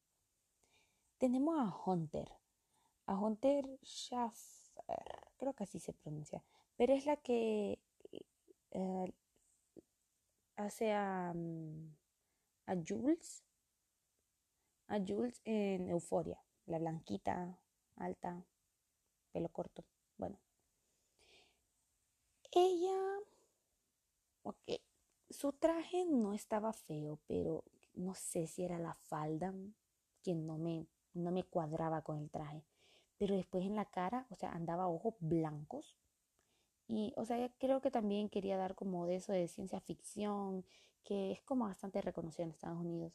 Tenemos 1.20 1.54
a 1.58 1.70
Hunter, 1.84 2.32
a 3.04 3.14
Hunter 3.14 3.78
Schaffer, 3.82 5.28
creo 5.36 5.52
que 5.52 5.64
así 5.64 5.78
se 5.78 5.92
pronuncia. 5.92 6.42
Pero 6.78 6.94
es 6.94 7.04
la 7.04 7.16
que 7.18 7.78
eh, 8.70 9.12
hace 10.56 10.92
a, 10.94 11.34
mm, 11.34 11.94
a 12.68 12.74
Jules, 12.88 13.44
a 14.88 14.98
Jules 14.98 15.42
en 15.44 15.90
Euforia, 15.90 16.42
la 16.64 16.78
blanquita, 16.78 17.60
alta, 17.96 18.42
pelo 19.30 19.50
corto, 19.50 19.84
bueno. 20.16 20.40
Ella, 22.50 23.18
ok, 24.42 24.80
su 25.28 25.52
traje 25.52 26.06
no 26.06 26.32
estaba 26.32 26.72
feo, 26.72 27.18
pero 27.26 27.62
no 27.92 28.14
sé 28.14 28.46
si 28.46 28.64
era 28.64 28.78
la 28.78 28.94
falda 28.94 29.52
que 30.22 30.34
no 30.34 30.56
me, 30.56 30.86
no 31.14 31.30
me 31.30 31.44
cuadraba 31.44 32.02
con 32.02 32.18
el 32.18 32.30
traje. 32.30 32.64
Pero 33.18 33.36
después 33.36 33.64
en 33.64 33.76
la 33.76 33.86
cara, 33.86 34.26
o 34.30 34.36
sea, 34.36 34.52
andaba 34.52 34.88
ojos 34.88 35.14
blancos, 35.20 35.96
y, 36.90 37.12
o 37.16 37.24
sea, 37.24 37.48
creo 37.58 37.80
que 37.80 37.90
también 37.92 38.28
quería 38.28 38.56
dar 38.56 38.74
como 38.74 39.06
de 39.06 39.16
eso 39.16 39.32
de 39.32 39.46
ciencia 39.48 39.80
ficción, 39.80 40.64
que 41.04 41.30
es 41.32 41.40
como 41.42 41.64
bastante 41.66 42.00
reconocido 42.02 42.44
en 42.44 42.50
Estados 42.50 42.80
Unidos. 42.80 43.12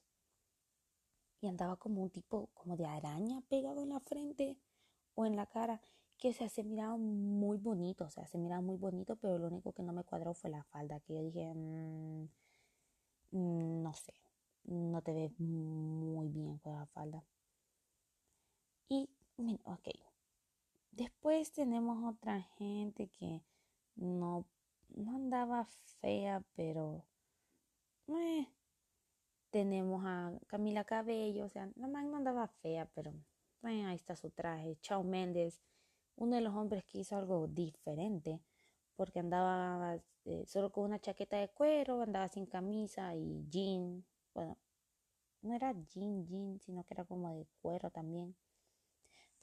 Y 1.41 1.47
andaba 1.47 1.75
como 1.77 2.01
un 2.01 2.09
tipo 2.09 2.49
como 2.53 2.77
de 2.77 2.85
araña 2.85 3.41
pegado 3.49 3.83
en 3.83 3.89
la 3.89 3.99
frente 3.99 4.57
o 5.15 5.25
en 5.25 5.35
la 5.35 5.45
cara, 5.45 5.81
que 6.17 6.29
o 6.29 6.33
sea, 6.33 6.49
se 6.49 6.63
miraba 6.63 6.97
muy 6.97 7.57
bonito, 7.57 8.05
o 8.05 8.09
sea, 8.09 8.25
se 8.27 8.37
miraba 8.37 8.61
muy 8.61 8.77
bonito, 8.77 9.17
pero 9.17 9.37
lo 9.37 9.47
único 9.47 9.73
que 9.73 9.83
no 9.83 9.93
me 9.93 10.03
cuadró 10.03 10.33
fue 10.33 10.49
la 10.49 10.63
falda, 10.63 10.99
que 11.01 11.15
yo 11.15 11.21
dije, 11.21 11.53
mm, 11.53 12.29
mm, 13.31 13.83
no 13.83 13.93
sé, 13.93 14.13
no 14.65 15.01
te 15.01 15.13
ves 15.13 15.39
muy 15.39 16.29
bien 16.29 16.57
con 16.59 16.73
la 16.73 16.85
falda. 16.87 17.23
Y, 18.89 19.09
ok. 19.63 19.89
Después 20.91 21.51
tenemos 21.51 22.03
otra 22.03 22.41
gente 22.57 23.07
que 23.07 23.41
no, 23.95 24.45
no 24.89 25.15
andaba 25.15 25.65
fea, 25.99 26.43
pero 26.55 27.03
tenemos 29.49 30.03
a 30.05 30.31
Camila 30.47 30.83
Cabello, 30.83 31.45
o 31.45 31.49
sea, 31.49 31.69
la 31.75 31.87
man 31.87 32.11
no 32.11 32.17
andaba 32.17 32.47
fea, 32.47 32.89
pero 32.93 33.13
ahí 33.63 33.95
está 33.95 34.15
su 34.15 34.29
traje. 34.29 34.77
Chao 34.81 35.03
Méndez, 35.03 35.61
uno 36.15 36.35
de 36.35 36.41
los 36.41 36.53
hombres 36.53 36.83
que 36.85 36.99
hizo 36.99 37.17
algo 37.17 37.47
diferente, 37.47 38.39
porque 38.95 39.19
andaba 39.19 39.99
eh, 40.25 40.45
solo 40.45 40.71
con 40.71 40.85
una 40.85 40.99
chaqueta 40.99 41.37
de 41.37 41.49
cuero, 41.49 42.01
andaba 42.01 42.27
sin 42.27 42.45
camisa 42.45 43.15
y 43.15 43.45
jean, 43.49 44.05
bueno, 44.33 44.57
no 45.41 45.53
era 45.53 45.73
jean, 45.89 46.25
jean, 46.25 46.59
sino 46.61 46.83
que 46.83 46.93
era 46.93 47.05
como 47.05 47.33
de 47.33 47.47
cuero 47.61 47.89
también. 47.91 48.35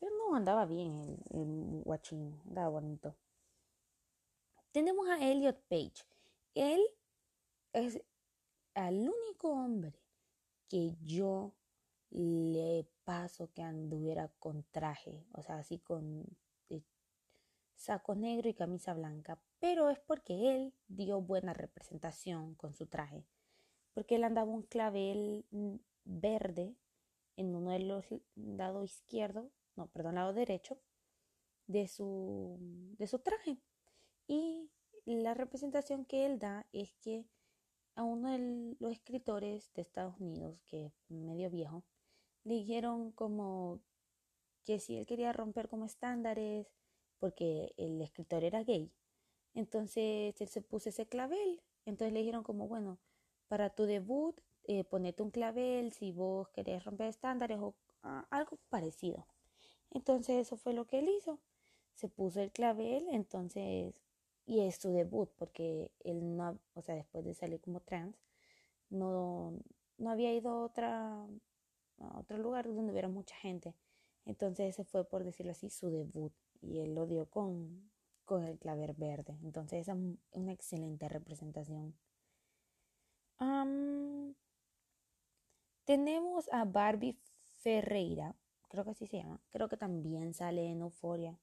Pero 0.03 0.17
no 0.17 0.35
andaba 0.35 0.67
bien 0.67 0.99
el, 0.99 1.41
el 1.41 1.83
guachín, 1.85 2.41
andaba 2.49 2.71
bonito. 2.71 3.15
Tenemos 4.73 5.09
a 5.09 5.25
Elliot 5.25 5.63
Page. 5.69 6.03
Él 6.57 6.81
es 7.73 8.03
el 8.75 9.09
único 9.09 9.53
hombre 9.53 9.95
que 10.69 10.97
yo 11.05 11.55
le 12.11 12.85
paso 13.05 13.53
que 13.53 13.63
anduviera 13.63 14.27
con 14.41 14.65
traje, 14.73 15.25
o 15.35 15.43
sea, 15.43 15.59
así 15.59 15.79
con 15.79 16.27
saco 17.77 18.17
negro 18.17 18.49
y 18.49 18.55
camisa 18.55 18.93
blanca, 18.93 19.41
pero 19.61 19.89
es 19.89 20.01
porque 20.01 20.55
él 20.55 20.75
dio 20.89 21.21
buena 21.21 21.55
representación 21.55 22.57
con 22.57 22.75
su 22.75 22.87
traje, 22.87 23.25
porque 23.95 24.17
él 24.17 24.25
andaba 24.25 24.51
un 24.51 24.63
clavel 24.63 25.45
mm, 25.53 25.77
verde 26.05 26.75
en 27.37 27.55
uno 27.55 27.71
de 27.71 27.81
los 27.81 28.05
lado 28.35 28.85
izquierdo, 28.85 29.51
no, 29.77 29.89
perdón, 29.89 30.17
lado 30.17 30.33
derecho 30.33 30.79
de 31.67 31.89
su, 31.89 32.59
de 32.99 33.07
su 33.07 33.19
traje. 33.19 33.59
Y 34.27 34.71
la 35.05 35.35
representación 35.35 36.05
que 36.05 36.27
él 36.27 36.39
da 36.39 36.67
es 36.73 36.95
que 37.01 37.27
a 37.95 38.03
uno 38.03 38.31
de 38.31 38.77
los 38.79 38.93
escritores 38.93 39.73
de 39.75 39.83
Estados 39.83 40.19
Unidos, 40.21 40.63
que 40.67 40.87
es 40.87 40.93
medio 41.09 41.51
viejo, 41.51 41.85
le 42.45 42.55
dijeron 42.55 43.13
como 43.13 43.81
que 44.65 44.79
si 44.79 44.97
él 44.97 45.07
quería 45.07 45.33
romper 45.33 45.69
como 45.69 45.85
estándares, 45.85 46.67
porque 47.19 47.75
el 47.77 48.01
escritor 48.01 48.45
era 48.45 48.65
gay, 48.65 48.93
entonces 49.55 50.41
él 50.41 50.49
se 50.49 50.63
puso 50.63 50.89
ese 50.89 51.07
clavel. 51.07 51.63
Entonces 51.85 52.13
le 52.13 52.21
dijeron 52.21 52.43
como, 52.43 52.69
bueno, 52.69 52.99
para 53.49 53.71
tu 53.71 53.85
debut, 53.85 54.41
eh, 54.65 54.85
ponete 54.85 55.23
un 55.23 55.31
clavel 55.31 55.93
si 55.93 56.13
vos 56.13 56.49
querés 56.51 56.85
romper 56.85 57.09
estándares 57.09 57.59
o 57.61 57.75
ah, 58.03 58.27
algo 58.31 58.59
parecido. 58.69 59.27
Entonces 59.95 60.47
eso 60.47 60.57
fue 60.57 60.75
lo 60.75 60.87
que 60.87 60.99
él 60.99 61.09
hizo. 61.09 61.39
Se 61.95 62.09
puso 62.09 62.41
el 62.41 62.51
clavel, 62.53 63.07
entonces, 63.11 64.03
y 64.47 64.61
es 64.61 64.77
su 64.77 64.93
debut, 64.93 65.31
porque 65.37 65.91
él 66.05 66.37
no, 66.37 66.59
o 66.75 66.83
sea, 66.83 66.95
después 66.95 67.25
de 67.25 67.35
salir 67.35 67.61
como 67.61 67.81
trans, 67.81 68.17
no, 68.91 69.55
no 69.99 70.11
había 70.11 70.33
ido 70.35 70.51
a, 70.51 70.65
otra, 70.65 71.27
otro 72.15 72.39
lugar 72.39 72.67
donde 72.67 72.93
hubiera 72.93 73.09
mucha 73.09 73.37
gente. 73.37 73.75
Entonces 74.25 74.71
ese 74.71 74.85
fue, 74.85 75.05
por 75.05 75.25
decirlo 75.25 75.53
así, 75.53 75.71
su 75.71 75.91
debut. 75.91 76.33
Y 76.61 76.81
él 76.81 76.95
lo 76.95 77.07
dio 77.07 77.27
con, 77.27 77.91
con 78.25 78.45
el 78.45 78.59
claver 78.59 78.95
verde. 78.95 79.37
Entonces 79.43 79.89
es 79.89 79.95
una 80.33 80.53
excelente 80.53 81.09
representación. 81.09 81.95
tenemos 85.85 86.49
a 86.53 86.65
Barbie 86.65 87.19
Ferreira, 87.59 88.35
creo 88.73 88.85
que 88.85 88.93
así 88.93 89.07
se 89.07 89.19
llama. 89.19 89.39
Creo 89.51 89.69
que 89.69 89.77
también 89.77 90.33
sale 90.33 90.67
en 90.67 90.81
Euforia. 90.81 91.39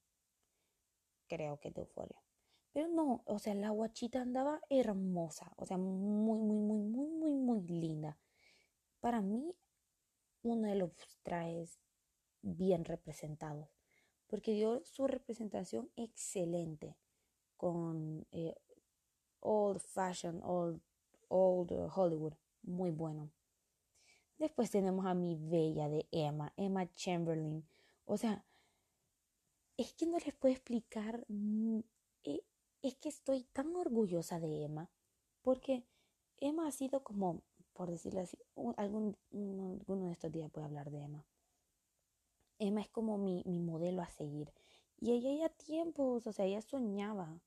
Creo 1.28 1.60
que 1.60 1.68
es 1.68 1.76
de 1.76 1.82
Euforia. 1.82 2.20
Pero 2.74 2.88
no, 2.88 3.22
o 3.26 3.38
sea, 3.38 3.54
la 3.54 3.70
guachita 3.70 4.20
andaba 4.22 4.62
hermosa, 4.70 5.54
o 5.58 5.66
sea, 5.66 5.78
muy, 5.78 6.40
muy, 6.40 6.58
muy, 6.58 6.80
muy, 6.82 7.08
muy, 7.08 7.32
muy 7.34 7.62
linda. 7.68 8.18
Para 9.00 9.22
mí, 9.22 9.56
uno 10.42 10.68
de 10.68 10.76
los 10.76 10.92
trajes 11.22 11.80
bien 12.42 12.84
representados, 12.84 13.70
porque 14.28 14.54
dio 14.54 14.84
su 14.86 15.06
representación 15.08 15.92
excelente 15.96 16.98
con 17.58 18.26
eh, 18.32 18.56
old 19.40 19.82
fashion, 19.82 20.42
old, 20.44 20.82
old 21.28 21.72
Hollywood, 21.96 22.34
muy 22.64 22.90
bueno. 22.90 23.32
Después 24.40 24.72
tenemos 24.72 25.06
a 25.06 25.14
mi 25.14 25.36
bella 25.36 25.90
de 25.90 26.08
Emma, 26.12 26.54
Emma 26.56 26.92
Chamberlain. 26.94 27.68
O 28.06 28.18
sea, 28.18 28.46
es 29.78 29.94
que 29.94 30.06
no 30.06 30.18
les 30.18 30.34
puedo 30.34 30.54
explicar, 30.54 31.26
mm, 31.28 31.80
eh, 32.24 32.42
es 32.82 32.96
que 32.96 33.10
estoy 33.10 33.44
tan 33.44 33.76
orgullosa 33.76 34.40
de 34.40 34.64
Emma, 34.64 34.90
porque 35.42 35.84
Emma 36.38 36.68
ha 36.68 36.72
sido 36.72 37.04
como, 37.04 37.42
por 37.74 37.92
decirlo 37.92 38.22
así, 38.22 38.38
algún, 38.78 39.18
alguno 39.32 40.06
de 40.06 40.14
estos 40.14 40.32
días 40.32 40.52
voy 40.54 40.64
a 40.64 40.68
hablar 40.68 40.90
de 40.90 41.04
Emma. 41.04 41.26
Emma 42.60 42.82
es 42.82 42.90
como 42.90 43.18
mi, 43.18 43.44
mi 43.46 43.60
modelo 43.60 44.02
a 44.02 44.08
seguir. 44.08 44.54
Y 45.02 45.12
ella 45.12 45.34
ya 45.34 45.50
tiempos, 45.50 46.28
o 46.28 46.32
sea, 46.32 46.46
ella 46.46 46.62
soñaba 46.62 47.42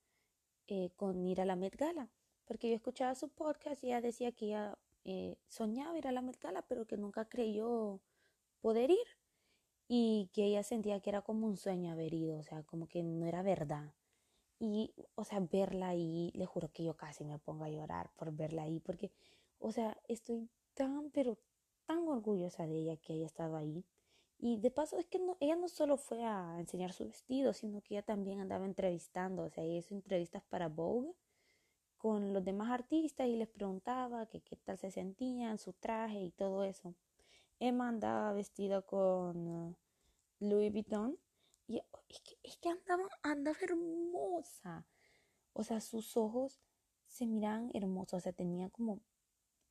eh, 0.69 0.91
con 0.97 1.27
ir 1.27 1.41
a 1.41 1.47
la 1.47 1.57
Met 1.57 1.77
Gala, 1.77 2.11
porque 2.45 2.69
yo 2.69 2.77
escuchaba 2.77 3.15
su 3.15 3.29
podcast 3.31 3.83
y 3.83 3.89
ella 3.89 4.01
decía 4.03 4.33
que 4.33 4.47
ella 4.47 4.79
eh, 5.05 5.37
soñaba 5.49 5.99
ir 5.99 6.07
a 6.07 6.13
la 6.13 6.23
Met 6.23 6.39
Gala, 6.41 6.63
pero 6.63 6.87
que 6.87 6.97
nunca 6.97 7.29
creyó 7.29 8.01
poder 8.61 8.91
ir 8.91 9.07
y 9.89 10.31
que 10.33 10.45
ella 10.45 10.63
sentía 10.63 11.01
que 11.01 11.11
era 11.11 11.23
como 11.23 11.47
un 11.47 11.57
sueño 11.57 11.93
haber 11.93 12.15
ido, 12.15 12.39
o 12.39 12.43
sea, 12.43 12.63
como 12.63 12.89
que 12.89 13.03
no 13.03 13.27
era 13.27 13.43
verdad. 13.43 13.93
Y, 14.59 14.95
o 15.17 15.25
sea, 15.25 15.41
verla 15.41 15.89
ahí, 15.89 16.31
le 16.35 16.47
juro 16.47 16.73
que 16.73 16.85
yo 16.85 16.97
casi 16.97 17.25
me 17.25 17.39
pongo 17.39 17.65
a 17.65 17.69
llorar 17.71 18.11
por 18.17 18.33
verla 18.33 18.63
ahí, 18.63 18.81
porque, 18.81 19.11
o 19.59 19.73
sea, 19.73 19.99
estoy 20.09 20.49
tan, 20.75 21.11
pero 21.11 21.37
tan 21.85 22.07
orgullosa 22.09 22.67
de 22.67 22.77
ella 22.79 22.97
que 22.97 23.15
haya 23.15 23.27
estado 23.27 23.57
ahí. 23.57 23.85
Y 24.39 24.59
de 24.59 24.71
paso 24.71 24.99
es 24.99 25.07
que 25.07 25.21
ella 25.41 25.57
no 25.57 25.69
solo 25.69 25.97
fue 25.97 26.25
a 26.25 26.59
enseñar 26.59 26.93
su 26.93 27.05
vestido, 27.07 27.53
sino 27.53 27.81
que 27.83 27.95
ella 27.95 28.03
también 28.03 28.41
andaba 28.41 28.65
entrevistando, 28.65 29.45
o 29.45 29.51
sea, 29.51 29.65
hizo 29.65 29.95
entrevistas 29.95 30.43
para 30.45 30.69
Vogue 30.69 31.13
con 32.03 32.33
los 32.33 32.45
demás 32.45 32.69
artistas 32.73 33.29
y 33.29 33.37
les 33.37 33.47
preguntaba 33.47 34.27
que 34.27 34.41
qué 34.41 34.57
tal 34.57 34.77
se 34.77 34.91
sentían, 34.91 35.57
su 35.57 35.73
traje 35.73 36.21
y 36.21 36.33
todo 36.33 36.65
eso. 36.65 36.97
Emma 37.61 37.89
andaba 37.89 38.33
vestida 38.33 38.83
con 38.83 39.47
uh, 39.47 39.77
Louis 40.41 40.73
Vuitton 40.73 41.17
y 41.69 41.79
es 42.09 42.21
que, 42.23 42.37
es 42.43 42.57
que 42.57 42.71
andaba, 42.71 43.09
andaba 43.23 43.57
hermosa. 43.63 44.85
O 45.53 45.63
sea, 45.63 45.81
sus 45.81 46.17
ojos 46.17 46.61
se 47.07 47.25
miraban 47.25 47.71
hermosos, 47.73 48.15
o 48.15 48.21
sea, 48.21 48.33
tenía 48.33 48.69
como 48.71 49.01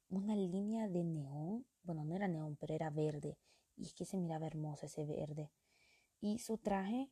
una 0.10 0.34
línea 0.38 0.88
de 0.88 1.04
neón, 1.04 1.66
bueno, 1.84 2.06
no 2.06 2.16
era 2.16 2.30
neón, 2.30 2.56
pero 2.56 2.74
era 2.74 2.90
verde 2.90 3.38
y 3.76 3.88
es 3.88 3.94
que 3.94 4.06
se 4.06 4.16
miraba 4.16 4.48
hermoso 4.48 4.86
ese 4.86 5.06
verde. 5.06 5.52
Y 6.22 6.40
su 6.40 6.58
traje, 6.58 7.10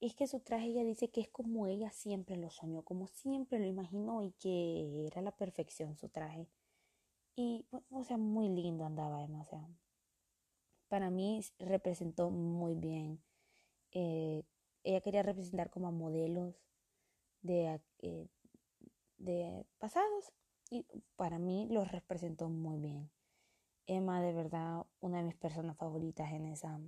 es 0.00 0.14
que 0.14 0.26
su 0.26 0.40
traje 0.40 0.66
ella 0.66 0.84
dice 0.84 1.10
que 1.10 1.20
es 1.20 1.28
como 1.28 1.66
ella 1.66 1.90
siempre 1.90 2.36
lo 2.36 2.50
soñó, 2.50 2.82
como 2.82 3.06
siempre 3.06 3.58
lo 3.58 3.66
imaginó 3.66 4.22
y 4.22 4.32
que 4.32 5.06
era 5.06 5.22
la 5.22 5.32
perfección 5.32 5.96
su 5.96 6.08
traje. 6.08 6.48
Y, 7.36 7.66
o 7.90 8.04
sea, 8.04 8.16
muy 8.16 8.48
lindo 8.48 8.84
andaba 8.84 9.22
Emma, 9.22 9.40
o 9.40 9.44
sea, 9.44 9.68
para 10.88 11.10
mí 11.10 11.40
representó 11.58 12.30
muy 12.30 12.74
bien. 12.74 13.22
Eh, 13.92 14.44
ella 14.84 15.00
quería 15.00 15.22
representar 15.22 15.70
como 15.70 15.88
a 15.88 15.90
modelos 15.90 16.54
de, 17.42 17.80
eh, 17.98 18.28
de 19.18 19.66
pasados 19.78 20.32
y 20.70 20.86
para 21.16 21.38
mí 21.38 21.66
los 21.70 21.90
representó 21.90 22.48
muy 22.48 22.78
bien. 22.78 23.10
Emma, 23.86 24.22
de 24.22 24.32
verdad, 24.32 24.86
una 25.00 25.18
de 25.18 25.24
mis 25.24 25.36
personas 25.36 25.76
favoritas 25.76 26.32
en 26.32 26.46
esa, 26.46 26.80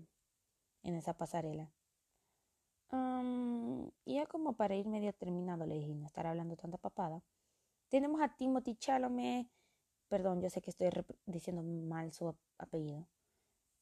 en 0.82 0.94
esa 0.94 1.14
pasarela. 1.14 1.70
Y 2.92 4.14
ya 4.14 4.26
como 4.26 4.54
para 4.54 4.76
ir 4.76 4.86
medio 4.86 5.12
terminado, 5.12 5.66
le 5.66 5.76
dije, 5.76 5.94
no 5.94 6.06
estar 6.06 6.26
hablando 6.26 6.56
tanta 6.56 6.78
papada. 6.78 7.22
Tenemos 7.88 8.20
a 8.20 8.34
Timothy 8.36 8.76
Chalamet. 8.76 9.48
Perdón, 10.08 10.40
yo 10.40 10.50
sé 10.50 10.60
que 10.60 10.70
estoy 10.70 10.90
diciendo 11.26 11.62
mal 11.62 12.12
su 12.12 12.34
apellido. 12.58 13.08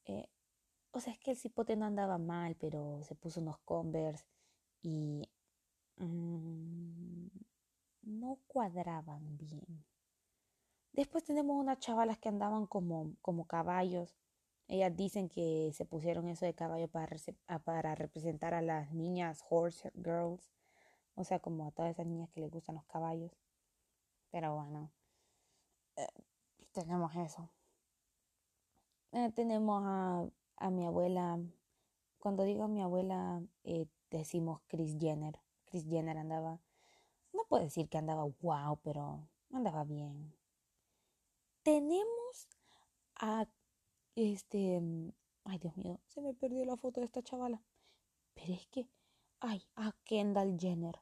Eh, 0.05 0.27
o 0.91 0.99
sea, 0.99 1.13
es 1.13 1.19
que 1.19 1.31
el 1.31 1.37
cipote 1.37 1.75
no 1.75 1.85
andaba 1.85 2.17
mal, 2.17 2.55
pero 2.55 3.03
se 3.03 3.15
puso 3.15 3.41
unos 3.41 3.59
Converse 3.59 4.25
y 4.81 5.29
mm, 5.97 7.27
no 8.03 8.39
cuadraban 8.47 9.37
bien. 9.37 9.85
Después 10.93 11.25
tenemos 11.25 11.57
unas 11.57 11.79
chavalas 11.79 12.17
que 12.19 12.29
andaban 12.29 12.67
como, 12.67 13.15
como 13.21 13.45
caballos. 13.45 14.15
Ellas 14.67 14.95
dicen 14.95 15.29
que 15.29 15.71
se 15.73 15.85
pusieron 15.85 16.27
eso 16.27 16.45
de 16.45 16.53
caballo 16.53 16.87
para, 16.87 17.15
ah, 17.47 17.59
para 17.59 17.95
representar 17.95 18.53
a 18.53 18.61
las 18.61 18.93
niñas 18.93 19.43
horse 19.49 19.91
girls. 19.95 20.51
O 21.15 21.23
sea, 21.23 21.39
como 21.39 21.67
a 21.67 21.71
todas 21.71 21.91
esas 21.91 22.05
niñas 22.05 22.29
que 22.31 22.41
les 22.41 22.51
gustan 22.51 22.75
los 22.75 22.85
caballos. 22.85 23.31
Pero 24.31 24.55
bueno, 24.55 24.91
eh, 25.97 26.07
tenemos 26.71 27.15
eso. 27.15 27.49
Eh, 29.11 29.31
tenemos 29.33 29.81
a, 29.85 30.27
a, 30.57 30.69
mi 30.71 30.85
abuela. 30.85 31.39
Cuando 32.19 32.43
digo 32.43 32.63
a 32.63 32.67
mi 32.67 32.81
abuela, 32.81 33.41
eh, 33.63 33.87
decimos 34.09 34.61
Chris 34.67 34.97
Jenner. 34.99 35.39
Chris 35.65 35.85
Jenner 35.87 36.17
andaba, 36.17 36.59
no 37.33 37.43
puedo 37.47 37.63
decir 37.63 37.87
que 37.89 37.97
andaba 37.97 38.25
wow, 38.41 38.79
pero 38.83 39.27
andaba 39.51 39.83
bien 39.83 40.33
tenemos 41.65 42.47
a 43.15 43.47
este, 44.15 44.79
mm, 44.79 45.11
ay 45.45 45.59
Dios 45.59 45.75
mío, 45.77 45.99
se 46.07 46.21
me 46.21 46.33
perdió 46.33 46.65
la 46.65 46.77
foto 46.77 47.01
de 47.01 47.05
esta 47.05 47.21
chavala. 47.21 47.61
Pero 48.33 48.53
es 48.53 48.67
que, 48.67 48.89
ay, 49.39 49.63
a 49.75 49.93
Kendall 50.03 50.57
Jenner. 50.59 51.01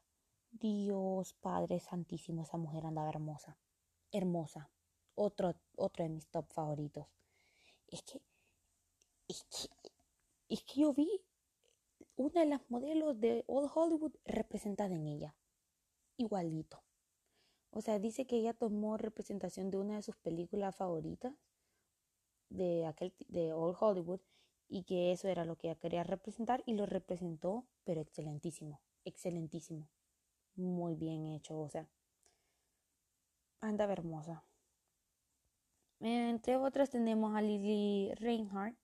Dios 0.50 1.34
Padre 1.34 1.80
Santísimo, 1.80 2.42
esa 2.42 2.56
mujer 2.56 2.86
andaba 2.86 3.08
hermosa. 3.08 3.58
Hermosa. 4.12 4.70
Otro, 5.16 5.54
otro 5.76 6.04
de 6.04 6.10
mis 6.10 6.28
top 6.28 6.46
favoritos. 6.52 7.06
Es 7.88 8.02
que, 8.02 8.20
es 9.26 9.44
que, 9.44 9.90
es 10.48 10.62
que 10.64 10.80
yo 10.80 10.92
vi 10.92 11.08
una 12.16 12.40
de 12.40 12.46
las 12.46 12.70
modelos 12.70 13.18
de 13.18 13.44
Old 13.48 13.70
Hollywood 13.74 14.14
representada 14.24 14.94
en 14.94 15.06
ella. 15.06 15.34
Igualito. 16.16 16.82
O 17.70 17.80
sea, 17.80 17.98
dice 17.98 18.24
que 18.26 18.36
ella 18.36 18.54
tomó 18.54 18.96
representación 18.96 19.70
de 19.70 19.78
una 19.78 19.96
de 19.96 20.02
sus 20.02 20.16
películas 20.16 20.76
favoritas 20.76 21.34
de 22.48 22.86
aquel 22.86 23.12
de 23.28 23.52
Old 23.52 23.76
Hollywood 23.78 24.20
y 24.68 24.84
que 24.84 25.12
eso 25.12 25.28
era 25.28 25.44
lo 25.44 25.56
que 25.56 25.68
ella 25.68 25.78
quería 25.78 26.04
representar 26.04 26.62
y 26.66 26.74
lo 26.74 26.86
representó, 26.86 27.66
pero 27.84 28.00
excelentísimo, 28.00 28.80
excelentísimo. 29.04 29.88
Muy 30.56 30.94
bien 30.94 31.26
hecho, 31.26 31.58
o 31.58 31.68
sea, 31.68 31.88
anda 33.60 33.84
hermosa. 33.90 34.44
Entre 36.00 36.56
otras 36.56 36.90
tenemos 36.90 37.34
a 37.34 37.42
Lily 37.42 38.12
Reinhardt, 38.14 38.76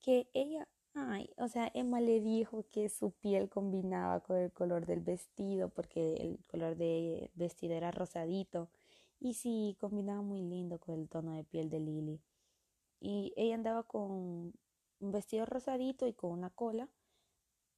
que 0.00 0.28
ella 0.34 0.68
Ay, 0.96 1.28
o 1.38 1.48
sea, 1.48 1.70
Emma 1.74 2.00
le 2.00 2.20
dijo 2.20 2.66
que 2.70 2.88
su 2.88 3.10
piel 3.10 3.48
combinaba 3.48 4.20
con 4.20 4.36
el 4.36 4.52
color 4.52 4.86
del 4.86 5.00
vestido, 5.00 5.68
porque 5.68 6.14
el 6.14 6.38
color 6.46 6.76
del 6.76 7.30
vestido 7.34 7.74
era 7.74 7.90
rosadito. 7.90 8.70
Y 9.18 9.34
sí, 9.34 9.76
combinaba 9.80 10.22
muy 10.22 10.40
lindo 10.42 10.78
con 10.78 10.94
el 11.00 11.08
tono 11.08 11.32
de 11.32 11.42
piel 11.44 11.68
de 11.68 11.80
Lily. 11.80 12.20
Y 13.06 13.34
ella 13.36 13.54
andaba 13.54 13.82
con 13.82 14.10
un 14.10 15.12
vestido 15.12 15.44
rosadito 15.44 16.06
y 16.06 16.14
con 16.14 16.30
una 16.30 16.48
cola. 16.48 16.88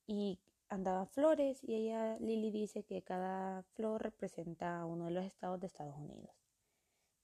Y 0.06 0.38
andaba 0.68 1.06
flores. 1.06 1.58
Y 1.64 1.74
ella, 1.74 2.16
Lily 2.20 2.52
dice 2.52 2.84
que 2.84 3.02
cada 3.02 3.64
flor 3.74 4.04
representa 4.04 4.84
uno 4.84 5.06
de 5.06 5.10
los 5.10 5.24
estados 5.24 5.58
de 5.58 5.66
Estados 5.66 5.96
Unidos. 5.96 6.30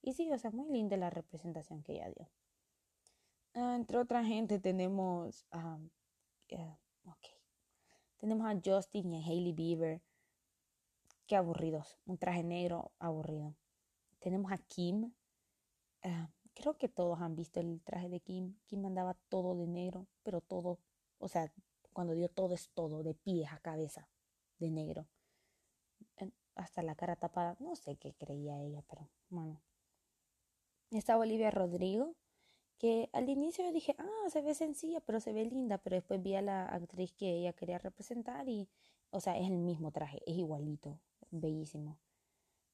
Y 0.01 0.11
sí, 0.11 0.29
o 0.33 0.37
sea, 0.37 0.51
muy 0.51 0.69
linda 0.69 0.97
la 0.97 1.11
representación 1.11 1.81
que 1.81 1.93
ella 1.93 2.09
dio. 2.09 2.29
Ah, 3.53 3.75
entre 3.77 3.97
otra 3.97 4.25
gente 4.25 4.59
tenemos 4.59 5.45
a 5.51 5.79
Ok. 7.05 7.27
Tenemos 8.17 8.45
a 8.47 8.59
Justin 8.63 9.13
y 9.13 9.17
a 9.17 9.25
Hailey 9.25 9.53
Bieber. 9.53 10.01
Qué 11.25 11.37
aburridos. 11.37 11.97
Un 12.05 12.17
traje 12.17 12.43
negro 12.43 12.91
aburrido. 12.99 13.55
Tenemos 14.19 14.51
a 14.51 14.57
Kim. 14.57 15.13
Ah, 16.03 16.29
creo 16.53 16.77
que 16.77 16.89
todos 16.89 17.19
han 17.19 17.35
visto 17.35 17.59
el 17.59 17.81
traje 17.81 18.09
de 18.09 18.19
Kim. 18.19 18.55
Kim 18.65 18.85
andaba 18.85 19.15
todo 19.29 19.55
de 19.55 19.67
negro, 19.67 20.07
pero 20.23 20.41
todo, 20.41 20.79
o 21.19 21.27
sea, 21.27 21.51
cuando 21.93 22.13
dio 22.13 22.29
todo 22.29 22.53
es 22.53 22.69
todo, 22.69 23.03
de 23.03 23.13
pies 23.13 23.51
a 23.51 23.59
cabeza, 23.59 24.09
de 24.59 24.71
negro. 24.71 25.07
Hasta 26.55 26.83
la 26.83 26.95
cara 26.95 27.15
tapada. 27.15 27.55
No 27.59 27.75
sé 27.75 27.95
qué 27.95 28.13
creía 28.13 28.61
ella, 28.61 28.83
pero 28.87 29.09
bueno. 29.29 29.61
Está 30.91 31.17
Olivia 31.17 31.49
Rodrigo, 31.49 32.15
que 32.77 33.09
al 33.13 33.27
inicio 33.29 33.65
yo 33.65 33.71
dije, 33.71 33.95
ah, 33.97 34.29
se 34.29 34.41
ve 34.41 34.53
sencilla, 34.53 34.99
pero 35.01 35.19
se 35.19 35.33
ve 35.33 35.45
linda, 35.45 35.79
pero 35.79 35.95
después 35.95 36.21
vi 36.21 36.35
a 36.35 36.41
la 36.41 36.65
actriz 36.65 37.11
que 37.13 37.31
ella 37.31 37.53
quería 37.53 37.79
representar 37.79 38.47
y, 38.47 38.69
o 39.09 39.19
sea, 39.19 39.37
es 39.39 39.47
el 39.47 39.57
mismo 39.57 39.91
traje, 39.91 40.21
es 40.27 40.37
igualito, 40.37 40.99
bellísimo. 41.31 41.97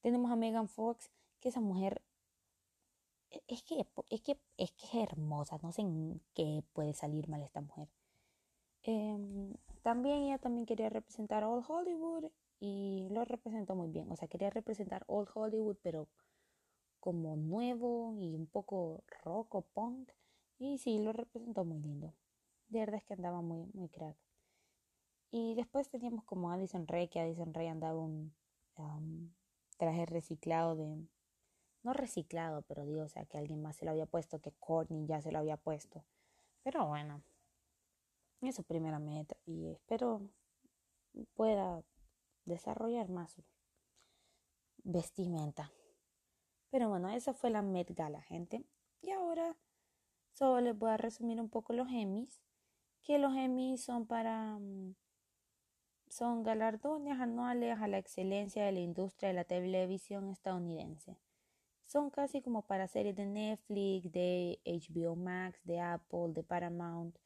Tenemos 0.01 0.31
a 0.31 0.35
Megan 0.35 0.67
Fox, 0.67 1.09
que 1.39 1.49
esa 1.49 1.61
mujer 1.61 2.01
es 3.47 3.63
que, 3.63 3.85
es 4.09 4.21
que, 4.21 4.39
es 4.57 4.71
que 4.71 4.85
es 4.87 4.93
hermosa, 4.95 5.59
no 5.61 5.71
sé 5.71 5.81
en 5.81 6.21
qué 6.33 6.63
puede 6.73 6.93
salir 6.93 7.27
mal 7.27 7.41
esta 7.41 7.61
mujer. 7.61 7.89
Em, 8.83 9.53
también 9.83 10.23
ella 10.23 10.37
también 10.39 10.65
quería 10.65 10.89
representar 10.89 11.43
Old 11.43 11.65
Hollywood 11.67 12.31
y 12.59 13.07
lo 13.11 13.25
representó 13.25 13.75
muy 13.75 13.89
bien. 13.89 14.11
O 14.11 14.15
sea, 14.15 14.27
quería 14.27 14.49
representar 14.49 15.03
Old 15.07 15.29
Hollywood, 15.33 15.77
pero 15.81 16.07
como 16.99 17.35
nuevo 17.35 18.13
y 18.15 18.35
un 18.35 18.47
poco 18.47 19.03
rock 19.23 19.55
o 19.55 19.61
punk. 19.61 20.11
Y 20.57 20.77
sí, 20.79 20.99
lo 20.99 21.13
representó 21.13 21.63
muy 21.65 21.79
lindo. 21.79 22.13
De 22.67 22.79
verdad 22.79 22.97
es 22.97 23.03
que 23.05 23.13
andaba 23.13 23.41
muy, 23.41 23.69
muy 23.73 23.89
crack. 23.89 24.17
Y 25.31 25.55
después 25.55 25.89
teníamos 25.89 26.23
como 26.25 26.51
Addison 26.51 26.87
Rae, 26.87 27.09
que 27.09 27.19
Addison 27.19 27.53
Rae 27.53 27.69
andaba 27.69 27.99
un 27.99 28.33
traje 29.77 30.05
reciclado 30.05 30.75
de... 30.75 31.07
No 31.83 31.93
reciclado, 31.93 32.61
pero 32.63 32.85
digo, 32.85 33.03
o 33.03 33.07
sea, 33.07 33.25
que 33.25 33.37
alguien 33.37 33.61
más 33.61 33.77
se 33.77 33.85
lo 33.85 33.91
había 33.91 34.05
puesto, 34.05 34.39
que 34.39 34.51
Courtney 34.59 35.05
ya 35.07 35.21
se 35.21 35.31
lo 35.31 35.39
había 35.39 35.57
puesto. 35.57 36.03
Pero 36.63 36.85
bueno, 36.87 37.23
es 38.41 38.55
su 38.55 38.63
primera 38.63 38.99
meta 38.99 39.37
y 39.45 39.67
espero 39.69 40.29
pueda 41.33 41.83
desarrollar 42.45 43.09
más 43.09 43.31
su 43.31 43.43
vestimenta. 44.83 45.71
Pero 46.69 46.89
bueno, 46.89 47.09
esa 47.09 47.33
fue 47.33 47.49
la 47.49 47.61
Met 47.61 47.91
Gala, 47.95 48.21
gente. 48.21 48.63
Y 49.01 49.11
ahora 49.11 49.55
solo 50.31 50.61
les 50.61 50.77
voy 50.77 50.91
a 50.91 50.97
resumir 50.97 51.39
un 51.39 51.49
poco 51.49 51.73
los 51.73 51.87
Emmys, 51.89 52.41
que 53.01 53.17
los 53.17 53.35
Emmys 53.35 53.83
son 53.83 54.05
para 54.05 54.59
mm, 54.59 54.95
son 56.09 56.43
galardones 56.43 57.19
anuales 57.19 57.79
a 57.79 57.87
la 57.87 57.97
excelencia 57.97 58.65
de 58.65 58.71
la 58.71 58.79
industria 58.79 59.29
de 59.29 59.35
la 59.35 59.43
televisión 59.43 60.29
estadounidense. 60.29 61.17
Son 61.89 62.11
casi 62.11 62.43
como 62.43 62.61
para 62.61 62.87
series 62.87 63.15
de 63.15 63.25
Netflix, 63.25 64.11
de 64.11 64.59
HBO 64.63 65.15
Max, 65.15 65.59
de 65.63 65.79
Apple, 65.79 66.33
de 66.35 66.43
Paramount. 66.43 67.17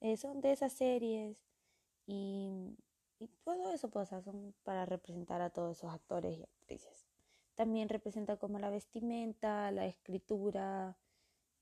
Eh, 0.00 0.16
son 0.16 0.40
de 0.40 0.52
esas 0.52 0.72
series 0.72 1.36
y, 2.06 2.76
y 3.18 3.26
todo 3.42 3.72
eso, 3.72 3.90
pues, 3.90 4.08
son 4.10 4.54
para 4.62 4.86
representar 4.86 5.40
a 5.40 5.50
todos 5.50 5.78
esos 5.78 5.92
actores 5.92 6.38
y 6.38 6.44
actrices. 6.44 7.08
También 7.56 7.88
representa 7.88 8.36
como 8.36 8.60
la 8.60 8.70
vestimenta, 8.70 9.72
la 9.72 9.86
escritura, 9.86 10.96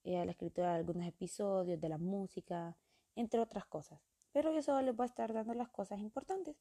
eh, 0.04 0.22
la 0.22 0.32
escritura 0.32 0.72
de 0.72 0.76
algunos 0.76 1.06
episodios, 1.06 1.80
de 1.80 1.88
la 1.88 1.96
música, 1.96 2.76
entre 3.14 3.40
otras 3.40 3.64
cosas. 3.64 3.98
Pero 4.32 4.52
yo 4.52 4.60
solo 4.60 4.82
les 4.82 4.94
voy 4.94 5.04
a 5.04 5.06
estar 5.06 5.32
dando 5.32 5.54
las 5.54 5.70
cosas 5.70 6.00
importantes. 6.00 6.54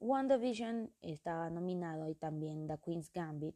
WandaVision 0.00 0.94
está 1.02 1.50
nominado 1.50 2.08
y 2.08 2.14
también 2.14 2.66
The 2.66 2.78
Queen's 2.78 3.12
Gambit, 3.12 3.54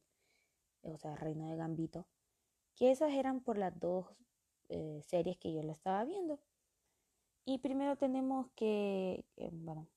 o 0.83 0.97
sea, 0.97 1.15
Reino 1.17 1.49
de 1.49 1.57
Gambito, 1.57 2.07
que 2.75 2.91
esas 2.91 3.13
eran 3.13 3.41
por 3.41 3.59
las 3.59 3.79
dos 3.79 4.07
eh, 4.69 5.01
series 5.05 5.39
que 5.39 5.53
yo 5.53 5.63
lo 5.63 5.73
estaba 5.73 6.05
viendo. 6.05 6.41
Y 7.45 7.59
primero 7.59 7.97
tenemos 7.97 8.49
que, 8.55 9.25
eh, 9.37 9.51
bueno, 9.53 9.89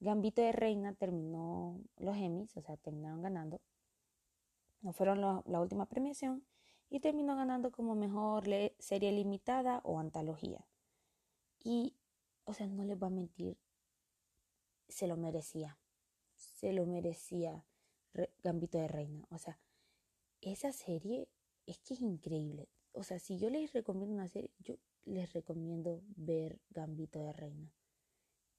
Gambito 0.00 0.42
de 0.42 0.52
Reina 0.52 0.94
terminó 0.94 1.80
los 1.96 2.16
Emmys, 2.16 2.56
o 2.56 2.62
sea, 2.62 2.76
terminaron 2.76 3.22
ganando 3.22 3.60
no 4.84 4.92
fueron 4.92 5.42
la 5.46 5.60
última 5.60 5.86
premiación 5.86 6.46
y 6.90 7.00
terminó 7.00 7.36
ganando 7.36 7.72
como 7.72 7.94
mejor 7.94 8.44
serie 8.78 9.12
limitada 9.12 9.80
o 9.82 9.98
antología. 9.98 10.68
Y, 11.58 11.96
o 12.44 12.52
sea, 12.52 12.66
no 12.66 12.84
les 12.84 12.98
voy 12.98 13.06
a 13.06 13.10
mentir, 13.10 13.58
se 14.86 15.06
lo 15.06 15.16
merecía, 15.16 15.78
se 16.36 16.74
lo 16.74 16.84
merecía 16.84 17.64
Gambito 18.42 18.76
de 18.76 18.88
Reina. 18.88 19.26
O 19.30 19.38
sea, 19.38 19.58
esa 20.52 20.72
serie 20.72 21.28
es 21.66 21.78
que 21.80 21.94
es 21.94 22.00
increíble. 22.00 22.68
O 22.92 23.02
sea, 23.02 23.18
si 23.18 23.38
yo 23.38 23.50
les 23.50 23.72
recomiendo 23.72 24.14
una 24.14 24.28
serie, 24.28 24.50
yo 24.58 24.76
les 25.04 25.32
recomiendo 25.32 26.02
ver 26.16 26.60
Gambito 26.70 27.20
de 27.20 27.32
Reina. 27.32 27.72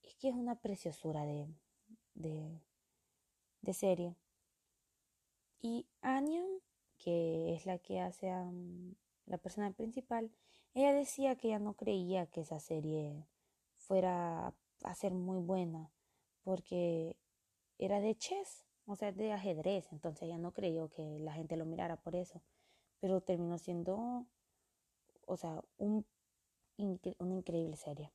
Es 0.04 0.16
que 0.16 0.30
es 0.30 0.36
una 0.36 0.56
preciosura 0.56 1.26
de, 1.26 1.48
de, 2.14 2.62
de 3.62 3.74
serie. 3.74 4.16
Y 5.62 5.88
Anya, 6.02 6.46
que 6.98 7.54
es 7.56 7.66
la 7.66 7.80
que 7.80 8.00
hace 8.00 8.30
a 8.30 8.52
la 9.26 9.38
persona 9.38 9.72
principal, 9.72 10.32
ella 10.74 10.94
decía 10.94 11.36
que 11.36 11.48
ella 11.48 11.60
no 11.60 11.76
creía 11.76 12.28
que 12.28 12.42
esa 12.42 12.60
serie 12.60 13.26
fuera 13.74 14.54
a 14.84 14.96
ser 14.96 15.14
muy 15.14 15.40
buena 15.40 15.92
porque 16.44 17.18
era 17.78 18.00
de 18.00 18.16
chess, 18.16 18.66
o 18.88 18.96
sea, 18.96 19.12
de 19.12 19.34
ajedrez, 19.34 19.92
entonces 19.92 20.24
ella 20.24 20.38
no 20.38 20.52
creyó 20.54 20.90
que 20.90 21.20
la 21.20 21.34
gente 21.34 21.58
lo 21.58 21.66
mirara 21.66 21.96
por 21.98 22.16
eso, 22.16 22.42
pero 23.00 23.22
terminó 23.22 23.58
siendo, 23.58 24.26
o 25.26 25.38
sea, 25.38 25.64
un, 25.78 26.06
una 26.78 27.34
increíble 27.36 27.76
serie. 27.78 28.12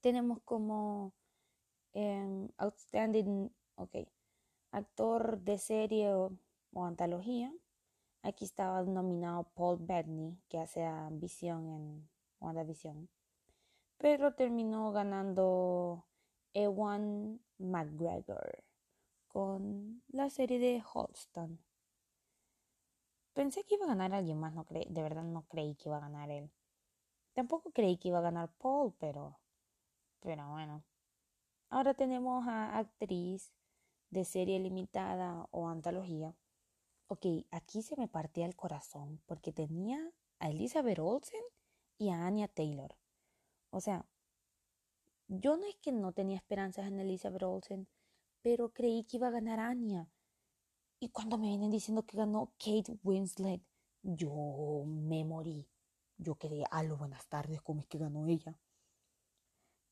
Tenemos 0.00 0.40
como 0.42 1.12
em, 1.92 2.48
Outstanding, 2.58 3.50
ok, 3.76 4.08
actor 4.72 5.40
de 5.40 5.58
serie 5.58 6.14
o, 6.14 6.32
antología. 6.74 7.52
Aquí 8.22 8.44
estaba 8.44 8.82
nominado 8.82 9.44
Paul 9.54 9.78
Bettany, 9.80 10.38
que 10.48 10.58
hace 10.58 10.84
a 10.84 11.08
Visión 11.10 11.68
en 11.68 12.08
WandaVision. 12.40 13.08
Pero 13.98 14.34
terminó 14.34 14.90
ganando 14.92 16.04
Ewan 16.54 17.40
McGregor 17.58 18.64
con 19.32 20.02
la 20.08 20.30
serie 20.30 20.58
de 20.58 20.82
Holston. 20.92 21.58
Pensé 23.32 23.64
que 23.64 23.76
iba 23.76 23.86
a 23.86 23.88
ganar 23.88 24.12
alguien 24.12 24.38
más, 24.38 24.52
no 24.54 24.66
de 24.68 25.02
verdad 25.02 25.22
no 25.22 25.46
creí 25.48 25.74
que 25.74 25.88
iba 25.88 25.96
a 25.96 26.02
ganar 26.02 26.30
él. 26.30 26.50
Tampoco 27.32 27.72
creí 27.72 27.96
que 27.96 28.08
iba 28.08 28.18
a 28.18 28.22
ganar 28.22 28.52
Paul, 28.58 28.94
pero, 28.98 29.38
pero 30.20 30.48
bueno. 30.50 30.84
Ahora 31.70 31.94
tenemos 31.94 32.46
a 32.46 32.76
actriz 32.76 33.50
de 34.10 34.26
serie 34.26 34.60
limitada 34.60 35.48
o 35.50 35.68
antología, 35.68 36.36
ok, 37.06 37.26
aquí 37.50 37.82
se 37.82 37.96
me 37.96 38.08
partía 38.08 38.44
el 38.44 38.54
corazón 38.54 39.22
porque 39.24 39.52
tenía 39.52 39.98
a 40.38 40.50
Elizabeth 40.50 40.98
Olsen 40.98 41.42
y 41.96 42.10
a 42.10 42.26
Anya 42.26 42.48
Taylor. 42.48 42.94
O 43.70 43.80
sea, 43.80 44.04
yo 45.28 45.56
no 45.56 45.64
es 45.64 45.76
que 45.76 45.92
no 45.92 46.12
tenía 46.12 46.36
esperanzas 46.36 46.86
en 46.86 47.00
Elizabeth 47.00 47.42
Olsen, 47.42 47.88
pero 48.42 48.72
creí 48.72 49.04
que 49.04 49.16
iba 49.16 49.28
a 49.28 49.32
ganar 49.32 49.60
Anya. 49.60 50.08
Y 51.00 51.08
cuando 51.10 51.38
me 51.38 51.48
vienen 51.48 51.70
diciendo 51.70 52.04
que 52.04 52.16
ganó 52.16 52.52
Kate 52.58 52.98
Winslet, 53.02 53.62
yo 54.02 54.84
me 54.86 55.24
morí. 55.24 55.68
Yo 56.18 56.36
quedé, 56.36 56.64
lo 56.84 56.96
buenas 56.96 57.26
tardes, 57.28 57.62
¿cómo 57.62 57.80
es 57.80 57.86
que 57.86 57.98
ganó 57.98 58.26
ella? 58.26 58.56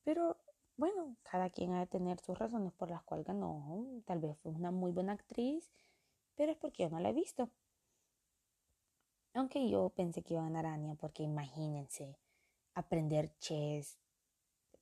Pero 0.03 0.37
bueno, 0.77 1.17
cada 1.23 1.49
quien 1.49 1.73
ha 1.73 1.79
de 1.81 1.87
tener 1.87 2.19
sus 2.19 2.37
razones 2.37 2.71
por 2.73 2.89
las 2.89 3.03
cuales 3.03 3.25
ganó. 3.25 4.01
Tal 4.05 4.19
vez 4.19 4.37
fue 4.39 4.51
una 4.51 4.71
muy 4.71 4.91
buena 4.91 5.13
actriz, 5.13 5.71
pero 6.35 6.51
es 6.51 6.57
porque 6.57 6.83
yo 6.83 6.89
no 6.89 6.99
la 6.99 7.09
he 7.09 7.13
visto. 7.13 7.49
Aunque 9.33 9.69
yo 9.69 9.89
pensé 9.89 10.23
que 10.23 10.33
iba 10.33 10.41
a 10.41 10.45
ganar 10.45 10.65
Anya, 10.65 10.95
porque 10.95 11.23
imagínense, 11.23 12.17
aprender 12.73 13.37
chess 13.37 13.97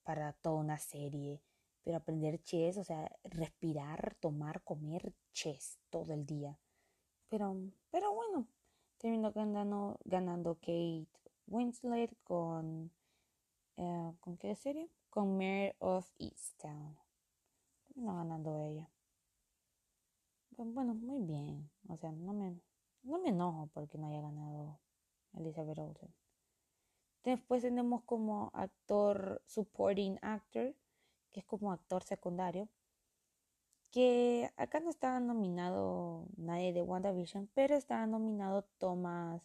para 0.04 0.34
toda 0.34 0.56
una 0.56 0.80
serie, 0.80 1.42
pero 1.84 1.98
aprender 1.98 2.42
chess, 2.44 2.78
o 2.78 2.84
sea, 2.84 3.12
respirar, 3.24 4.16
tomar, 4.20 4.62
comer 4.64 5.14
chess 5.34 5.80
todo 5.90 6.14
el 6.14 6.26
día. 6.26 6.58
Pero, 7.30 7.56
pero 7.92 8.14
bueno, 8.14 8.48
terminó 8.98 9.32
ganando, 9.32 10.00
ganando 10.06 10.56
Kate 10.56 11.08
Winslet 11.48 12.16
con, 12.24 12.92
eh, 13.78 14.14
¿con 14.20 14.38
qué 14.38 14.56
serie? 14.56 14.90
con 15.10 15.38
Mare 15.38 15.76
of 15.80 16.10
Easttown. 16.20 16.98
No 17.96 18.16
ganando 18.16 18.56
ella. 18.58 18.90
Bueno, 20.52 20.94
muy 20.94 21.22
bien. 21.22 21.70
O 21.88 21.98
sea, 21.98 22.12
no 22.12 22.34
me, 22.34 22.60
no 23.04 23.20
me 23.20 23.30
enojo 23.30 23.68
porque 23.74 23.98
no 23.98 24.08
haya 24.08 24.22
ganado 24.22 24.80
Elizabeth 25.34 25.80
Olsen. 25.80 26.14
Después 27.24 27.64
tenemos 27.64 28.04
como 28.04 28.52
actor 28.54 29.42
supporting 29.46 30.18
actor, 30.22 30.76
que 31.32 31.42
es 31.42 31.46
como 31.46 31.72
actor 31.72 32.04
secundario, 32.04 32.70
que 33.92 34.52
acá 34.58 34.80
no 34.80 34.90
está 34.90 35.20
nominado 35.20 36.28
nadie 36.38 36.74
de 36.74 36.84
WandaVision, 36.84 37.50
pero 37.54 37.76
está 37.76 38.06
nominado 38.06 38.64
Thomas 38.78 39.42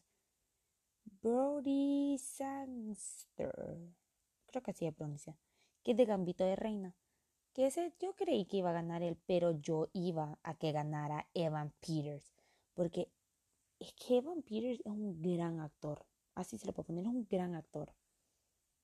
Brody 1.22 2.18
Sangster, 2.18 3.78
creo 4.46 4.62
que 4.62 4.70
así 4.70 4.84
se 4.84 4.92
pronuncia, 4.92 5.36
que 5.82 5.92
es 5.92 5.96
de 5.96 6.04
Gambito 6.04 6.44
de 6.44 6.56
Reina. 6.56 6.94
Que 7.54 7.66
ese 7.66 7.94
yo 8.00 8.14
creí 8.16 8.46
que 8.46 8.56
iba 8.58 8.70
a 8.70 8.74
ganar 8.74 9.02
él, 9.02 9.16
pero 9.26 9.52
yo 9.52 9.88
iba 9.92 10.38
a 10.42 10.54
que 10.54 10.72
ganara 10.72 11.28
Evan 11.34 11.72
Peters, 11.80 12.34
porque 12.74 13.08
es 13.78 13.92
que 13.94 14.18
Evan 14.18 14.42
Peters 14.42 14.80
es 14.80 14.86
un 14.86 15.22
gran 15.22 15.60
actor, 15.60 16.04
así 16.34 16.58
se 16.58 16.66
lo 16.66 16.72
puedo 16.72 16.88
poner, 16.88 17.04
es 17.04 17.10
un 17.10 17.26
gran 17.30 17.54
actor. 17.54 17.94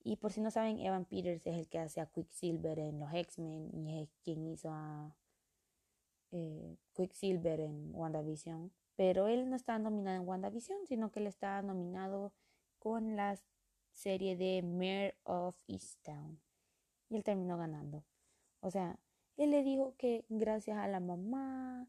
Y 0.03 0.17
por 0.17 0.33
si 0.33 0.41
no 0.41 0.51
saben, 0.51 0.81
Evan 0.81 1.05
Peters 1.05 1.47
es 1.47 1.57
el 1.57 1.69
que 1.69 1.79
hace 1.79 2.01
a 2.01 2.07
Quicksilver 2.07 2.79
en 2.79 3.01
los 3.01 3.13
X-Men 3.13 3.71
y 3.75 4.03
es 4.03 4.09
quien 4.23 4.47
hizo 4.47 4.71
a 4.71 5.15
eh, 6.31 6.77
Quicksilver 6.95 7.61
en 7.61 7.95
WandaVision. 7.95 8.73
Pero 8.97 9.29
él 9.29 9.49
no 9.49 9.57
está 9.57 9.79
nominado 9.79 10.17
en 10.21 10.29
WandaVision, 10.29 10.87
sino 10.87 11.11
que 11.11 11.21
él 11.21 11.27
está 11.27 11.61
nominado 11.63 12.33
con 12.79 13.17
la 13.17 13.39
serie 13.93 14.37
de 14.37 14.63
Mayor 14.63 15.15
of 15.25 15.57
Easttown. 15.67 16.41
Y 17.09 17.17
él 17.17 17.25
terminó 17.25 17.59
ganando. 17.59 18.05
O 18.61 18.71
sea, 18.71 18.99
él 19.37 19.51
le 19.51 19.63
dijo 19.63 19.95
que 19.97 20.25
gracias 20.29 20.79
a 20.79 20.87
la 20.89 21.01
mamá 21.01 21.89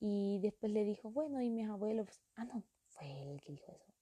y 0.00 0.38
después 0.40 0.72
le 0.72 0.84
dijo, 0.84 1.10
bueno, 1.10 1.42
y 1.42 1.50
mis 1.50 1.68
abuelos, 1.68 2.08
ah, 2.36 2.44
no, 2.44 2.62
fue 2.88 3.22
él 3.22 3.28
el 3.28 3.40
que 3.40 3.52
dijo 3.52 3.72
eso. 3.72 3.92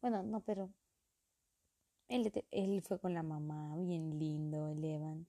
Bueno, 0.00 0.22
no, 0.22 0.40
pero 0.40 0.70
él, 2.08 2.82
fue 2.82 2.98
con 2.98 3.14
la 3.14 3.22
mamá, 3.22 3.76
bien 3.76 4.18
lindo, 4.18 4.68
el 4.68 4.84
Evan. 4.84 5.26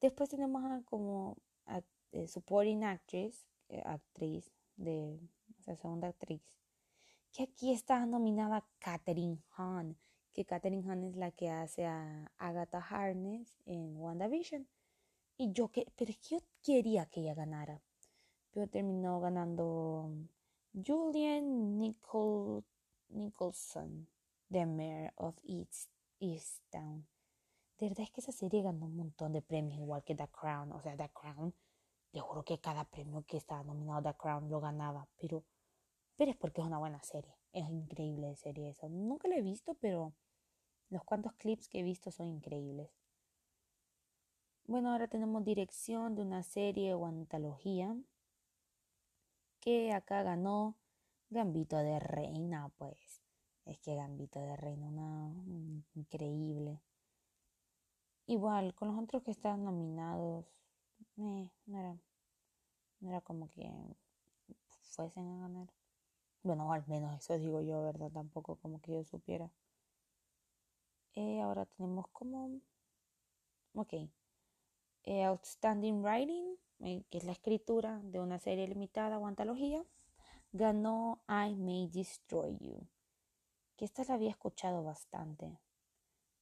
Después 0.00 0.30
tenemos 0.30 0.64
a 0.64 0.82
como 0.84 1.36
a, 1.66 1.82
eh, 2.12 2.26
supporting 2.26 2.84
actress, 2.84 3.46
eh, 3.68 3.82
actriz 3.84 4.52
de, 4.76 5.20
o 5.58 5.62
sea, 5.62 5.76
segunda 5.76 6.08
actriz, 6.08 6.42
que 7.32 7.44
aquí 7.44 7.72
está 7.72 8.04
nominada 8.06 8.66
Katherine 8.78 9.38
Hahn, 9.56 9.96
que 10.32 10.44
Katherine 10.44 10.88
Hahn 10.88 11.04
es 11.04 11.16
la 11.16 11.30
que 11.30 11.50
hace 11.50 11.86
a 11.86 12.30
Agatha 12.38 12.78
Harness 12.78 13.60
en 13.66 13.96
WandaVision. 13.96 14.66
Y 15.36 15.52
yo 15.52 15.68
que, 15.68 15.86
pero 15.96 16.12
yo 16.28 16.38
quería 16.62 17.06
que 17.06 17.20
ella 17.20 17.34
ganara, 17.34 17.80
pero 18.50 18.68
terminó 18.68 19.20
ganando 19.20 20.10
Julian 20.74 21.78
Nicol, 21.78 22.64
Nicholson, 23.08 24.06
The 24.50 24.66
Mayor 24.66 25.12
of 25.16 25.38
East, 25.44 25.90
Easttown. 26.18 27.06
De 27.78 27.88
verdad 27.88 28.04
es 28.04 28.10
que 28.10 28.20
esa 28.20 28.32
serie 28.32 28.62
ganó 28.62 28.86
un 28.86 28.96
montón 28.96 29.32
de 29.32 29.42
premios, 29.42 29.78
igual 29.78 30.02
que 30.02 30.14
The 30.14 30.28
Crown. 30.28 30.72
O 30.72 30.82
sea, 30.82 30.96
The 30.96 31.08
Crown, 31.10 31.54
le 32.12 32.20
juro 32.20 32.44
que 32.44 32.58
cada 32.58 32.84
premio 32.84 33.24
que 33.26 33.36
estaba 33.36 33.62
nominado 33.62 34.02
The 34.02 34.14
Crown 34.14 34.50
lo 34.50 34.60
ganaba. 34.60 35.08
Pero, 35.16 35.44
pero 36.16 36.30
es 36.30 36.36
porque 36.36 36.60
es 36.60 36.66
una 36.66 36.78
buena 36.78 37.02
serie. 37.02 37.34
Es 37.52 37.68
increíble 37.68 38.26
de 38.26 38.36
serie 38.36 38.70
eso. 38.70 38.88
Nunca 38.88 39.28
la 39.28 39.36
he 39.36 39.42
visto, 39.42 39.74
pero 39.74 40.12
los 40.88 41.04
cuantos 41.04 41.32
clips 41.34 41.68
que 41.68 41.80
he 41.80 41.82
visto 41.82 42.10
son 42.10 42.26
increíbles. 42.26 42.90
Bueno, 44.66 44.90
ahora 44.92 45.08
tenemos 45.08 45.44
dirección 45.44 46.16
de 46.16 46.22
una 46.22 46.42
serie 46.42 46.94
o 46.94 47.06
antología 47.06 47.96
que 49.60 49.92
acá 49.92 50.22
ganó 50.22 50.76
Gambito 51.28 51.76
de 51.78 52.00
Reina, 52.00 52.70
pues. 52.76 53.19
Es 53.64 53.78
que 53.80 53.94
Gambito 53.94 54.40
de 54.40 54.56
Reina, 54.56 54.86
una 54.86 55.84
increíble. 55.94 56.80
Igual, 58.26 58.74
con 58.74 58.88
los 58.88 59.02
otros 59.02 59.22
que 59.22 59.30
estaban 59.30 59.64
nominados, 59.64 60.46
no, 61.16 61.50
era, 61.66 61.96
no 63.00 63.08
era 63.08 63.20
como 63.20 63.48
que 63.50 63.70
fuesen 64.82 65.28
a 65.28 65.40
ganar. 65.40 65.68
Bueno, 66.42 66.72
al 66.72 66.86
menos 66.86 67.14
eso 67.18 67.36
digo 67.38 67.60
yo, 67.60 67.82
¿verdad? 67.82 68.10
Tampoco 68.10 68.56
como 68.56 68.80
que 68.80 68.92
yo 68.92 69.04
supiera. 69.04 69.50
Eh, 71.14 71.40
ahora 71.40 71.66
tenemos 71.66 72.06
como... 72.08 72.60
Ok. 73.74 73.94
Eh, 75.02 75.24
outstanding 75.24 76.02
Writing, 76.02 76.56
eh, 76.80 77.04
que 77.10 77.18
es 77.18 77.24
la 77.24 77.32
escritura 77.32 78.00
de 78.04 78.20
una 78.20 78.38
serie 78.38 78.68
limitada 78.68 79.18
o 79.18 79.26
antología, 79.26 79.84
ganó 80.52 81.22
I 81.28 81.54
May 81.56 81.88
Destroy 81.88 82.56
You. 82.58 82.86
Que 83.80 83.86
esta 83.86 84.04
la 84.04 84.12
había 84.12 84.28
escuchado 84.28 84.84
bastante, 84.84 85.58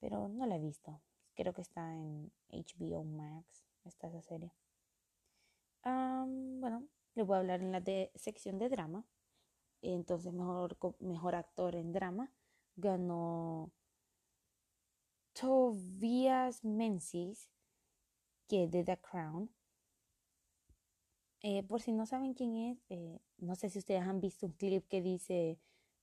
pero 0.01 0.27
no 0.27 0.45
la 0.45 0.57
he 0.57 0.59
visto. 0.59 1.01
Creo 1.37 1.53
que 1.55 1.61
está 1.61 1.95
en 1.95 2.33
HBO 2.49 3.05
Max, 3.05 3.65
está 3.85 4.09
esa 4.09 4.23
serie. 4.23 4.53
bueno, 5.85 6.89
les 7.15 7.25
voy 7.25 7.37
a 7.37 7.39
hablar 7.39 7.61
en 7.61 7.71
la 7.71 7.81
sección 8.17 8.59
de 8.59 8.69
drama. 8.69 9.07
Entonces, 9.83 10.33
mejor, 10.33 10.77
mejor 10.99 11.37
actor 11.37 11.77
en 11.77 11.93
drama 11.93 12.33
ganó 12.75 13.71
Tobias 15.33 16.65
Menzies, 16.65 17.53
que 18.49 18.67
de 18.67 18.83
The 18.83 18.99
Crown. 19.01 19.49
Eh, 21.43 21.63
por 21.63 21.83
si 21.83 21.93
no 21.93 22.05
saben 22.05 22.35
quién 22.35 22.57
es, 22.57 22.85
eh, 22.89 23.21
no 23.37 23.55
sé 23.55 23.71
si 23.71 23.79
ustedes 23.79 24.03
han 24.03 24.21
visto 24.21 24.47
un 24.47 24.55
clip 24.55 24.89
que 24.89 25.01
dice 25.03 25.61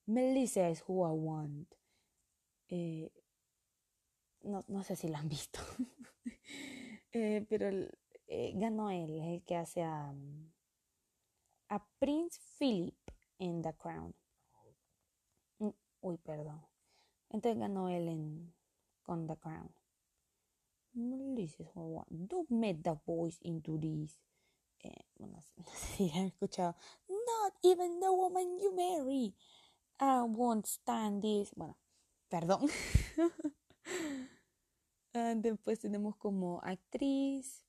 Melissa 0.08 0.70
is 0.70 0.84
who 0.88 1.04
I 1.04 1.12
want. 1.12 1.68
Eh, 2.70 3.10
no, 4.44 4.64
no, 4.68 4.84
sé 4.84 4.96
si 4.96 5.08
lo 5.08 5.18
han 5.18 5.30
visto, 5.30 5.60
pero 7.50 7.88
ganó 8.54 8.90
él, 8.92 9.20
es 9.20 9.28
el 9.28 9.44
que 9.44 9.56
hace 9.56 9.84
a, 9.84 10.14
a 11.70 11.88
Prince 12.00 12.40
Philip 12.58 12.98
en 13.40 13.62
The 13.62 13.74
Crown. 13.74 14.14
Mm, 15.60 15.70
uy, 16.02 16.18
perdón. 16.18 16.62
Entonces 17.30 17.60
ganó 17.60 17.90
él 17.90 18.08
en 18.08 18.54
con 19.04 19.28
The 19.28 19.38
Crown. 19.38 19.74
Don't 20.94 22.50
make 22.50 22.82
the 22.84 22.96
voice 23.06 23.38
into 23.42 23.78
this. 23.78 24.20
Eh, 24.80 24.92
no, 25.20 25.42
sé, 25.42 25.64
si 25.76 26.10
han 26.12 26.28
escuchado. 26.28 26.76
Not 27.10 27.54
even 27.64 28.00
the 28.00 28.12
woman 28.12 28.60
you 28.60 28.74
marry. 28.74 29.36
I 30.00 30.22
won't 30.22 30.66
stand 30.66 31.22
this. 31.22 31.52
Bueno, 31.56 31.78
perdón. 32.30 32.68
Ah, 35.18 35.34
después 35.34 35.80
tenemos 35.80 36.18
como 36.18 36.60
actriz 36.62 37.66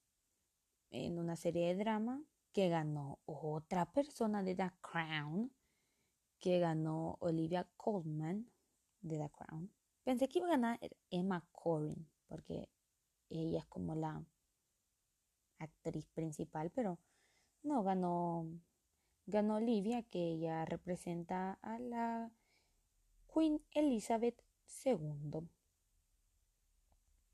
en 0.90 1.16
una 1.16 1.36
serie 1.36 1.68
de 1.68 1.76
drama 1.76 2.20
que 2.52 2.68
ganó 2.68 3.20
otra 3.24 3.92
persona 3.92 4.42
de 4.42 4.56
The 4.56 4.72
Crown, 4.80 5.52
que 6.40 6.58
ganó 6.58 7.18
Olivia 7.20 7.68
Colman 7.76 8.50
de 9.00 9.18
The 9.18 9.30
Crown. 9.30 9.70
Pensé 10.02 10.26
que 10.26 10.40
iba 10.40 10.48
a 10.48 10.52
ganar 10.52 10.80
Emma 11.08 11.46
Corrin, 11.52 12.08
porque 12.26 12.68
ella 13.28 13.60
es 13.60 13.66
como 13.66 13.94
la 13.94 14.24
actriz 15.58 16.06
principal, 16.08 16.70
pero 16.70 16.98
no, 17.62 17.82
ganó, 17.82 18.48
ganó 19.26 19.56
Olivia, 19.56 20.02
que 20.02 20.30
ella 20.32 20.64
representa 20.64 21.58
a 21.62 21.78
la 21.78 22.30
Queen 23.32 23.60
Elizabeth 23.72 24.42
II. 24.84 25.48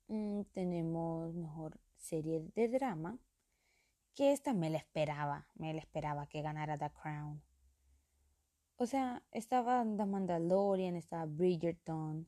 Mm, 0.09 0.43
tenemos 0.53 1.34
mejor 1.34 1.78
serie 1.97 2.40
de 2.55 2.68
drama, 2.68 3.18
que 4.14 4.32
esta 4.32 4.53
me 4.53 4.68
la 4.68 4.78
esperaba, 4.78 5.47
me 5.55 5.72
la 5.72 5.80
esperaba 5.80 6.26
que 6.26 6.43
ganara 6.43 6.76
The 6.76 6.90
Crown. 6.90 7.43
O 8.76 8.86
sea, 8.86 9.22
estaba 9.30 9.84
The 9.84 10.07
Mandalorian, 10.07 10.97
estaba 10.97 11.26
Bridgerton, 11.26 12.26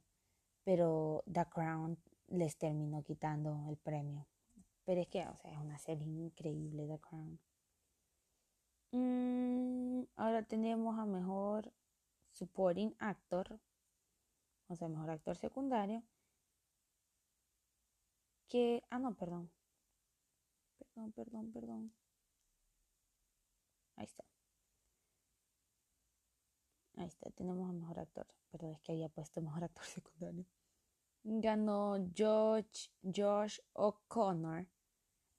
pero 0.63 1.25
The 1.31 1.47
Crown 1.47 1.99
les 2.29 2.57
terminó 2.57 3.03
quitando 3.03 3.67
el 3.69 3.77
premio. 3.77 4.27
Pero 4.85 5.01
es 5.01 5.09
que, 5.09 5.27
o 5.27 5.37
sea, 5.37 5.53
es 5.53 5.59
una 5.59 5.79
serie 5.79 6.07
increíble, 6.07 6.87
The 6.87 6.99
Crown. 7.01 7.41
Mm, 8.95 10.05
ahora 10.15 10.45
tenemos 10.45 10.97
a 10.97 11.05
mejor 11.05 11.73
supporting 12.31 12.95
actor, 13.01 13.59
o 14.69 14.77
sea, 14.77 14.89
mejor 14.89 15.11
actor 15.11 15.37
secundario. 15.37 16.05
Que, 18.49 18.85
ah, 18.91 19.01
no, 19.01 19.13
perdón. 19.17 19.51
Perdón, 20.79 21.11
perdón, 21.13 21.53
perdón. 21.53 21.93
Ahí 23.97 24.05
está. 24.05 24.25
Ahí 26.97 27.07
está, 27.09 27.31
tenemos 27.31 27.69
a 27.69 27.73
mejor 27.73 27.99
actor. 27.99 28.29
Pero 28.53 28.69
es 28.71 28.81
que 28.81 28.93
había 28.93 29.09
puesto 29.09 29.41
mejor 29.41 29.65
actor 29.65 29.85
secundario. 29.99 30.47
Ganó 31.25 31.97
George, 32.15 32.91
Josh 33.03 33.59
O'Connor. 33.73 34.69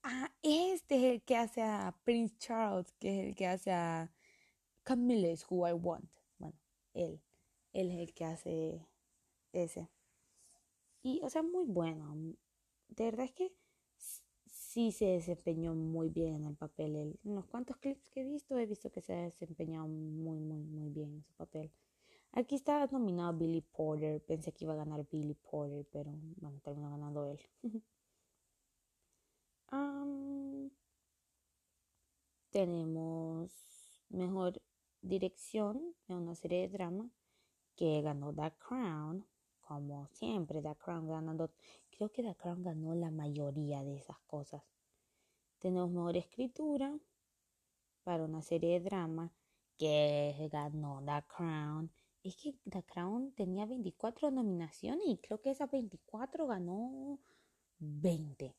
Ah, 0.08 0.32
este 0.44 0.98
es 0.98 1.04
el 1.16 1.24
que 1.24 1.36
hace 1.36 1.64
a 1.64 1.92
Prince 2.04 2.36
Charles, 2.38 2.94
que 3.00 3.10
es 3.10 3.28
el 3.30 3.36
que 3.36 3.48
hace 3.48 3.72
a 3.72 4.12
Camille 4.84 5.32
is 5.32 5.44
who 5.50 5.68
I 5.68 5.74
want. 5.74 6.08
Bueno, 6.38 6.56
él. 6.94 7.20
Él 7.74 7.90
es 7.90 7.98
el 8.10 8.14
que 8.14 8.26
hace 8.26 8.88
ese. 9.52 9.90
Y, 11.02 11.22
o 11.24 11.30
sea, 11.32 11.42
muy 11.42 11.66
bueno. 11.66 12.16
De 12.90 13.06
verdad 13.06 13.26
es 13.26 13.32
que 13.32 13.52
sí 14.46 14.92
se 14.92 15.06
desempeñó 15.06 15.74
muy 15.74 16.10
bien 16.10 16.36
en 16.36 16.46
el 16.46 16.56
papel. 16.56 17.18
en 17.24 17.36
los 17.36 17.48
cuantos 17.48 17.78
clips 17.78 18.08
que 18.10 18.22
he 18.22 18.26
visto, 18.26 18.60
he 18.60 18.68
visto 18.68 18.92
que 18.92 19.02
se 19.02 19.14
ha 19.16 19.24
desempeñado 19.24 19.88
muy, 19.88 20.40
muy, 20.40 20.62
muy 20.66 20.90
bien 20.92 21.16
en 21.16 21.24
su 21.24 21.34
papel. 21.34 21.72
Aquí 22.32 22.54
está 22.54 22.86
nominado 22.92 23.34
Billy 23.34 23.62
Porter. 23.62 24.22
Pensé 24.22 24.52
que 24.52 24.66
iba 24.66 24.74
a 24.74 24.78
ganar 24.78 25.08
Billy 25.12 25.34
Porter, 25.34 25.84
pero 25.92 26.14
bueno, 26.38 26.60
terminó 26.60 26.92
ganando 26.92 27.26
él. 27.26 27.40
tenemos 32.56 33.52
mejor 34.08 34.62
dirección 35.02 35.94
en 36.08 36.16
una 36.16 36.36
serie 36.36 36.62
de 36.62 36.70
drama 36.70 37.10
que 37.76 38.02
ganó 38.02 38.34
The 38.34 38.54
Crown, 38.60 39.28
como 39.60 40.08
siempre, 40.08 40.62
The 40.62 40.76
Crown 40.76 41.06
ganando. 41.06 41.52
Creo 41.90 42.10
que 42.14 42.24
The 42.24 42.34
Crown 42.36 42.64
ganó 42.64 42.96
la 42.96 43.12
mayoría 43.12 43.84
de 43.84 43.98
esas 43.98 44.18
cosas. 44.22 44.64
Tenemos 45.60 45.92
mejor 45.92 46.16
escritura 46.16 46.98
para 48.06 48.24
una 48.24 48.42
serie 48.42 48.80
de 48.80 48.86
drama 48.86 49.34
que 49.78 50.48
ganó 50.50 51.04
The 51.06 51.26
Crown. 51.28 51.92
Es 52.24 52.38
que 52.38 52.56
The 52.70 52.84
Crown 52.84 53.34
tenía 53.34 53.66
24 53.66 54.32
nominaciones 54.32 55.06
y 55.06 55.18
creo 55.18 55.42
que 55.42 55.52
esas 55.52 55.70
24 55.70 56.48
ganó 56.48 57.20
20 57.80 58.56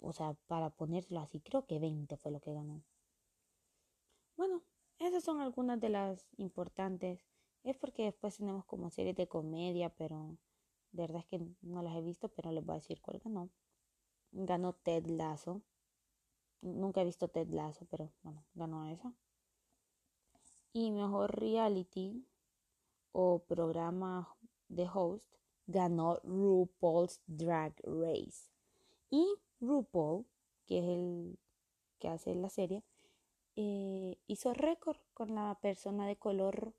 o 0.00 0.12
sea, 0.12 0.34
para 0.46 0.70
ponerlo 0.70 1.20
así, 1.20 1.40
creo 1.40 1.66
que 1.66 1.78
20 1.78 2.16
fue 2.16 2.30
lo 2.30 2.40
que 2.40 2.52
ganó. 2.52 2.82
Bueno, 4.36 4.62
esas 4.98 5.24
son 5.24 5.40
algunas 5.40 5.80
de 5.80 5.88
las 5.88 6.28
importantes. 6.36 7.24
Es 7.64 7.76
porque 7.76 8.04
después 8.04 8.36
tenemos 8.36 8.64
como 8.64 8.90
series 8.90 9.16
de 9.16 9.28
comedia, 9.28 9.90
pero 9.90 10.38
de 10.92 11.02
verdad 11.02 11.20
es 11.20 11.26
que 11.26 11.46
no 11.60 11.82
las 11.82 11.96
he 11.96 12.02
visto, 12.02 12.28
pero 12.28 12.52
les 12.52 12.64
voy 12.64 12.74
a 12.74 12.78
decir 12.78 13.00
cuál 13.00 13.18
ganó. 13.18 13.50
Ganó 14.30 14.74
Ted 14.74 15.06
Lasso. 15.06 15.62
Nunca 16.60 17.02
he 17.02 17.04
visto 17.04 17.28
Ted 17.28 17.48
Lasso, 17.48 17.86
pero 17.90 18.12
bueno, 18.22 18.44
ganó 18.54 18.86
esa. 18.86 19.12
Y 20.72 20.90
mejor 20.90 21.38
reality 21.38 22.24
o 23.12 23.40
programa 23.40 24.36
de 24.68 24.88
host 24.92 25.24
ganó 25.66 26.20
RuPaul's 26.22 27.20
Drag 27.26 27.74
Race. 27.84 28.50
Y 29.10 29.26
RuPaul, 29.60 30.26
que 30.66 30.78
es 30.78 30.84
el 30.84 31.38
que 31.98 32.08
hace 32.08 32.34
la 32.34 32.48
serie, 32.48 32.84
eh, 33.56 34.18
hizo 34.26 34.54
récord 34.54 34.98
con 35.14 35.34
la 35.34 35.58
persona 35.60 36.06
de 36.06 36.16
color 36.16 36.74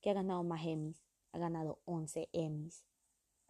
que 0.00 0.10
ha 0.10 0.14
ganado 0.14 0.42
más 0.44 0.64
Emmys. 0.64 1.04
Ha 1.32 1.38
ganado 1.38 1.80
11 1.84 2.28
Emmys. 2.32 2.84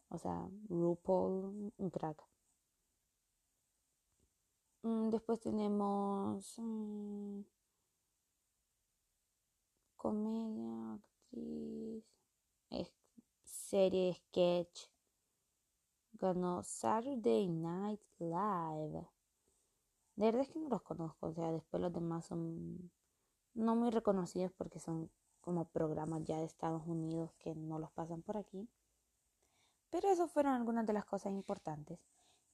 O 0.08 0.18
sea, 0.18 0.48
RuPaul, 0.68 1.72
un 1.76 1.90
crack. 1.90 2.24
Mm, 4.82 5.10
después 5.10 5.40
tenemos 5.40 6.54
mm, 6.58 7.42
comedia, 9.96 10.94
actriz, 10.94 12.04
serie, 13.44 14.14
sketch, 14.14 14.89
ganó 16.20 16.62
Saturday 16.62 17.48
Night 17.48 18.00
Live. 18.18 19.08
De 20.16 20.26
verdad 20.26 20.42
es 20.42 20.50
que 20.50 20.58
no 20.58 20.68
los 20.68 20.82
conozco, 20.82 21.28
o 21.28 21.32
sea, 21.32 21.50
después 21.50 21.82
los 21.82 21.92
demás 21.92 22.26
son 22.26 22.90
no 23.54 23.74
muy 23.74 23.90
reconocidos 23.90 24.52
porque 24.52 24.78
son 24.78 25.10
como 25.40 25.64
programas 25.66 26.22
ya 26.24 26.36
de 26.36 26.44
Estados 26.44 26.86
Unidos 26.86 27.32
que 27.38 27.54
no 27.54 27.78
los 27.78 27.90
pasan 27.92 28.22
por 28.22 28.36
aquí. 28.36 28.68
Pero 29.90 30.08
eso 30.10 30.28
fueron 30.28 30.52
algunas 30.52 30.86
de 30.86 30.92
las 30.92 31.04
cosas 31.04 31.32
importantes. 31.32 31.98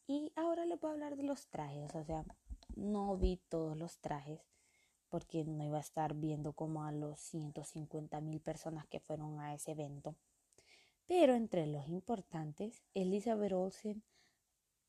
Y 0.06 0.32
ahora 0.36 0.64
les 0.64 0.80
voy 0.80 0.90
a 0.90 0.92
hablar 0.94 1.16
de 1.16 1.24
los 1.24 1.48
trajes, 1.48 1.94
o 1.94 2.04
sea, 2.04 2.24
no 2.76 3.16
vi 3.16 3.40
todos 3.48 3.76
los 3.76 3.98
trajes 3.98 4.40
porque 5.08 5.44
no 5.44 5.64
iba 5.64 5.78
a 5.78 5.80
estar 5.80 6.14
viendo 6.14 6.52
como 6.52 6.84
a 6.84 6.92
los 6.92 7.18
150 7.20 8.20
mil 8.20 8.40
personas 8.40 8.86
que 8.86 9.00
fueron 9.00 9.40
a 9.40 9.54
ese 9.54 9.72
evento. 9.72 10.14
Pero 11.06 11.34
entre 11.34 11.66
los 11.66 11.88
importantes, 11.88 12.82
Elizabeth 12.94 13.52
Olsen, 13.52 14.02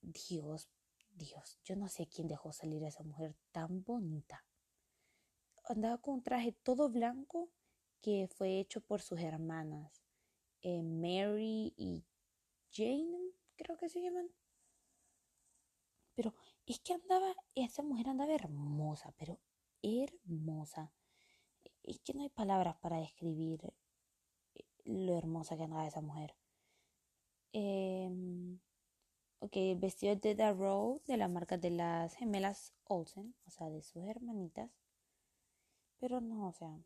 Dios, 0.01 0.67
Dios, 1.11 1.59
yo 1.63 1.75
no 1.75 1.87
sé 1.89 2.07
quién 2.07 2.27
dejó 2.27 2.51
salir 2.51 2.83
a 2.83 2.87
esa 2.87 3.03
mujer 3.03 3.35
tan 3.51 3.83
bonita. 3.83 4.43
Andaba 5.65 5.99
con 5.99 6.15
un 6.15 6.23
traje 6.23 6.53
todo 6.53 6.89
blanco 6.89 7.49
que 8.01 8.27
fue 8.27 8.59
hecho 8.59 8.81
por 8.81 9.01
sus 9.01 9.19
hermanas, 9.19 10.03
eh, 10.61 10.81
Mary 10.81 11.73
y 11.77 12.05
Jane, 12.71 13.31
creo 13.55 13.77
que 13.77 13.89
se 13.89 14.01
llaman. 14.01 14.29
Pero 16.15 16.33
es 16.65 16.79
que 16.79 16.93
andaba, 16.93 17.35
esa 17.53 17.83
mujer 17.83 18.09
andaba 18.09 18.33
hermosa, 18.33 19.13
pero 19.17 19.39
hermosa. 19.83 20.91
Es 21.83 21.99
que 21.99 22.13
no 22.13 22.23
hay 22.23 22.29
palabras 22.29 22.75
para 22.77 22.97
describir 22.97 23.73
lo 24.87 25.17
hermosa 25.17 25.57
que 25.57 25.63
andaba 25.63 25.87
esa 25.87 26.01
mujer. 26.01 26.35
Eh, 27.53 28.09
ok, 29.39 29.55
el 29.55 29.79
vestido 29.79 30.15
de 30.15 30.35
The 30.35 30.53
Row 30.53 31.01
de 31.07 31.17
la 31.17 31.27
marca 31.27 31.57
de 31.57 31.71
las 31.71 32.15
gemelas 32.15 32.73
Olsen, 32.85 33.35
o 33.45 33.51
sea, 33.51 33.69
de 33.69 33.81
sus 33.83 34.03
hermanitas. 34.03 34.71
Pero 35.99 36.21
no, 36.21 36.47
o 36.47 36.53
sea, 36.53 36.77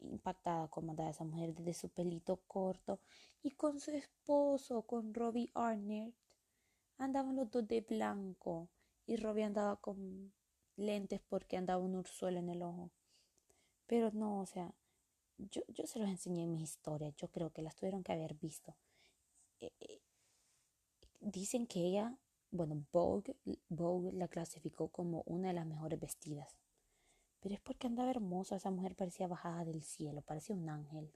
impactada 0.00 0.68
como 0.68 0.90
andaba 0.90 1.10
esa 1.10 1.24
mujer 1.24 1.54
desde 1.54 1.74
su 1.74 1.88
pelito 1.90 2.36
corto 2.46 3.00
y 3.42 3.52
con 3.52 3.80
su 3.80 3.90
esposo, 3.92 4.82
con 4.82 5.14
Robbie 5.14 5.50
Arnett. 5.54 6.14
Andaban 6.98 7.36
los 7.36 7.50
dos 7.50 7.66
de 7.68 7.80
blanco 7.82 8.68
y 9.06 9.16
Robbie 9.16 9.44
andaba 9.44 9.76
con 9.76 10.32
lentes 10.76 11.20
porque 11.28 11.56
andaba 11.56 11.82
un 11.82 11.94
ursuelo 11.94 12.38
en 12.38 12.48
el 12.48 12.62
ojo. 12.62 12.90
Pero 13.86 14.10
no, 14.12 14.40
o 14.40 14.46
sea, 14.46 14.74
yo, 15.38 15.62
yo 15.68 15.86
se 15.86 15.98
los 15.98 16.08
enseñé 16.08 16.44
en 16.44 16.52
mis 16.52 16.62
historias, 16.62 17.14
yo 17.16 17.28
creo 17.28 17.50
que 17.50 17.62
las 17.62 17.76
tuvieron 17.76 18.02
que 18.02 18.12
haber 18.12 18.34
visto. 18.34 18.76
Eh, 19.60 19.72
eh, 19.80 20.00
dicen 21.20 21.66
que 21.66 21.80
ella, 21.80 22.16
bueno, 22.50 22.84
Vogue, 22.92 23.36
Vogue 23.68 24.12
la 24.12 24.28
clasificó 24.28 24.88
como 24.88 25.22
una 25.26 25.48
de 25.48 25.54
las 25.54 25.66
mejores 25.66 25.98
vestidas. 26.00 26.56
Pero 27.40 27.54
es 27.54 27.60
porque 27.60 27.86
andaba 27.86 28.10
hermosa, 28.10 28.56
esa 28.56 28.70
mujer 28.70 28.96
parecía 28.96 29.28
bajada 29.28 29.64
del 29.64 29.82
cielo, 29.82 30.22
parecía 30.22 30.56
un 30.56 30.68
ángel. 30.68 31.12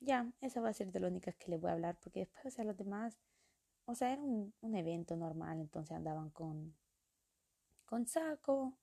ya, 0.00 0.32
esa 0.40 0.60
va 0.60 0.70
a 0.70 0.72
ser 0.72 0.90
de 0.90 1.00
las 1.00 1.10
únicas 1.10 1.36
que 1.36 1.50
les 1.50 1.60
voy 1.60 1.70
a 1.70 1.74
hablar, 1.74 1.98
porque 2.00 2.20
después, 2.20 2.46
o 2.46 2.50
sea, 2.50 2.64
los 2.64 2.76
demás, 2.76 3.18
o 3.84 3.94
sea, 3.94 4.12
era 4.12 4.22
un, 4.22 4.54
un 4.62 4.74
evento 4.74 5.16
normal, 5.16 5.60
entonces 5.60 5.94
andaban 5.94 6.30
con, 6.30 6.74
con 7.84 8.06
saco, 8.06 8.74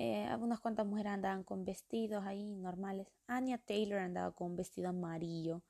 eh, 0.00 0.26
algunas 0.26 0.60
cuantas 0.60 0.86
mujeres 0.86 1.10
andaban 1.10 1.42
con 1.42 1.64
vestidos 1.64 2.24
ahí 2.24 2.54
normales. 2.54 3.08
Anya 3.26 3.58
Taylor 3.58 3.98
andaba 3.98 4.30
con 4.30 4.52
un 4.52 4.56
vestido 4.56 4.90
amarillo. 4.90 5.64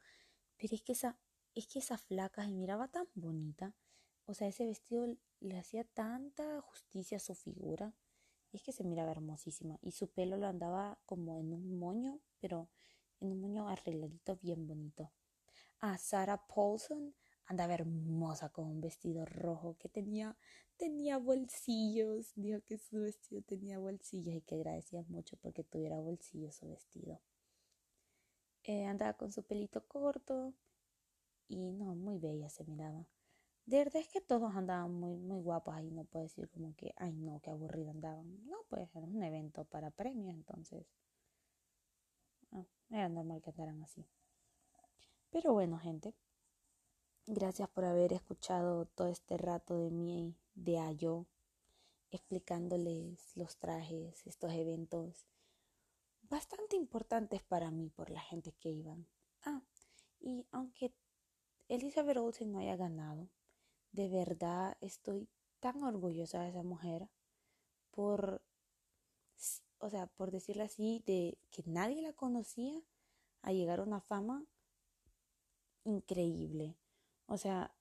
Pero 0.58 0.74
es 0.74 0.82
que 0.82 0.92
esa, 0.92 1.18
es 1.54 1.66
que 1.66 1.78
esa 1.78 1.96
flaca 1.96 2.44
se 2.44 2.52
miraba 2.52 2.88
tan 2.88 3.06
bonita. 3.14 3.74
O 4.26 4.34
sea, 4.34 4.46
ese 4.46 4.66
vestido 4.66 5.16
le 5.40 5.58
hacía 5.58 5.84
tanta 5.84 6.60
justicia 6.60 7.16
a 7.16 7.20
su 7.20 7.34
figura. 7.34 7.94
Es 8.52 8.62
que 8.62 8.72
se 8.72 8.84
miraba 8.84 9.12
hermosísima. 9.12 9.78
Y 9.80 9.92
su 9.92 10.08
pelo 10.10 10.36
lo 10.36 10.46
andaba 10.46 10.98
como 11.06 11.40
en 11.40 11.54
un 11.54 11.78
moño, 11.78 12.20
pero 12.38 12.68
en 13.20 13.32
un 13.32 13.40
moño 13.40 13.66
arregladito 13.66 14.36
bien 14.36 14.66
bonito. 14.66 15.10
A 15.80 15.96
Sarah 15.96 16.46
Paulson 16.46 17.14
andaba 17.48 17.74
hermosa 17.74 18.50
con 18.50 18.66
un 18.66 18.80
vestido 18.80 19.24
rojo 19.24 19.76
que 19.78 19.88
tenía, 19.88 20.36
tenía 20.76 21.18
bolsillos. 21.18 22.32
Dijo 22.36 22.60
que 22.60 22.78
su 22.78 23.00
vestido 23.00 23.42
tenía 23.42 23.78
bolsillos 23.78 24.34
y 24.34 24.42
que 24.42 24.54
agradecía 24.56 25.02
mucho 25.08 25.36
porque 25.38 25.64
tuviera 25.64 25.98
bolsillos 25.98 26.54
su 26.56 26.68
vestido. 26.68 27.20
Eh, 28.64 28.84
andaba 28.84 29.14
con 29.14 29.32
su 29.32 29.42
pelito 29.42 29.86
corto 29.86 30.52
y 31.48 31.72
no, 31.72 31.94
muy 31.94 32.18
bella 32.18 32.50
se 32.50 32.64
miraba. 32.64 33.06
De 33.64 33.78
verdad 33.78 33.96
es 33.96 34.08
que 34.08 34.20
todos 34.20 34.54
andaban 34.54 34.92
muy, 34.92 35.16
muy 35.16 35.40
guapos 35.40 35.74
ahí, 35.74 35.90
no 35.90 36.04
puedo 36.04 36.24
decir 36.24 36.48
como 36.50 36.74
que, 36.74 36.94
ay 36.96 37.12
no, 37.12 37.40
qué 37.40 37.50
aburrido 37.50 37.90
andaban. 37.90 38.46
No, 38.46 38.58
pues 38.68 38.94
era 38.94 39.06
un 39.06 39.22
evento 39.22 39.64
para 39.64 39.90
premios, 39.90 40.34
entonces 40.34 40.86
ah, 42.52 42.64
era 42.90 43.08
normal 43.08 43.40
que 43.40 43.50
andaran 43.50 43.82
así. 43.82 44.06
Pero 45.30 45.52
bueno, 45.54 45.78
gente, 45.78 46.14
Gracias 47.30 47.68
por 47.68 47.84
haber 47.84 48.14
escuchado 48.14 48.86
todo 48.86 49.08
este 49.08 49.36
rato 49.36 49.78
de 49.78 49.90
mí, 49.90 50.34
de 50.54 50.78
Ayo, 50.78 51.26
explicándoles 52.10 53.36
los 53.36 53.58
trajes, 53.58 54.26
estos 54.26 54.50
eventos 54.54 55.26
bastante 56.22 56.76
importantes 56.76 57.42
para 57.42 57.70
mí 57.70 57.90
por 57.90 58.08
la 58.08 58.22
gente 58.22 58.52
que 58.52 58.70
iban. 58.70 59.06
Ah, 59.44 59.60
y 60.18 60.46
aunque 60.52 60.94
Elizabeth 61.68 62.16
Olsen 62.16 62.50
no 62.50 62.60
haya 62.60 62.76
ganado, 62.76 63.28
de 63.92 64.08
verdad 64.08 64.78
estoy 64.80 65.28
tan 65.60 65.82
orgullosa 65.82 66.40
de 66.40 66.48
esa 66.48 66.62
mujer 66.62 67.10
por, 67.90 68.40
o 69.80 69.90
sea, 69.90 70.06
por 70.06 70.30
decirlo 70.30 70.62
así, 70.62 71.02
de 71.04 71.36
que 71.50 71.62
nadie 71.66 72.00
la 72.00 72.14
conocía 72.14 72.80
a 73.42 73.52
llegar 73.52 73.80
a 73.80 73.82
una 73.82 74.00
fama 74.00 74.46
increíble. 75.84 76.74
O 77.28 77.36
sea, 77.38 77.72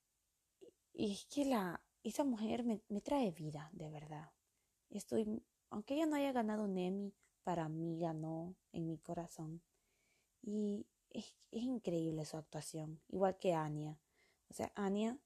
es 0.93 1.25
que 1.25 1.45
la, 1.45 1.81
esa 2.03 2.23
mujer 2.23 2.63
me, 2.63 2.81
me 2.89 3.01
trae 3.01 3.31
vida, 3.31 3.69
de 3.73 3.89
verdad. 3.89 4.31
Estoy, 4.89 5.43
aunque 5.69 5.95
ella 5.95 6.05
no 6.05 6.15
haya 6.17 6.31
ganado 6.33 6.65
un 6.65 6.77
Emmy, 6.77 7.13
para 7.43 7.69
mí 7.69 7.97
ganó 7.99 8.55
en 8.73 8.87
mi 8.87 8.97
corazón. 8.97 9.61
Y 10.41 10.85
es, 11.11 11.35
es 11.51 11.63
increíble 11.63 12.25
su 12.25 12.37
actuación, 12.37 13.01
igual 13.07 13.37
que 13.39 13.53
Anya. 13.53 13.99
O 14.49 14.53
sea, 14.53 14.71
Anya, 14.75 15.17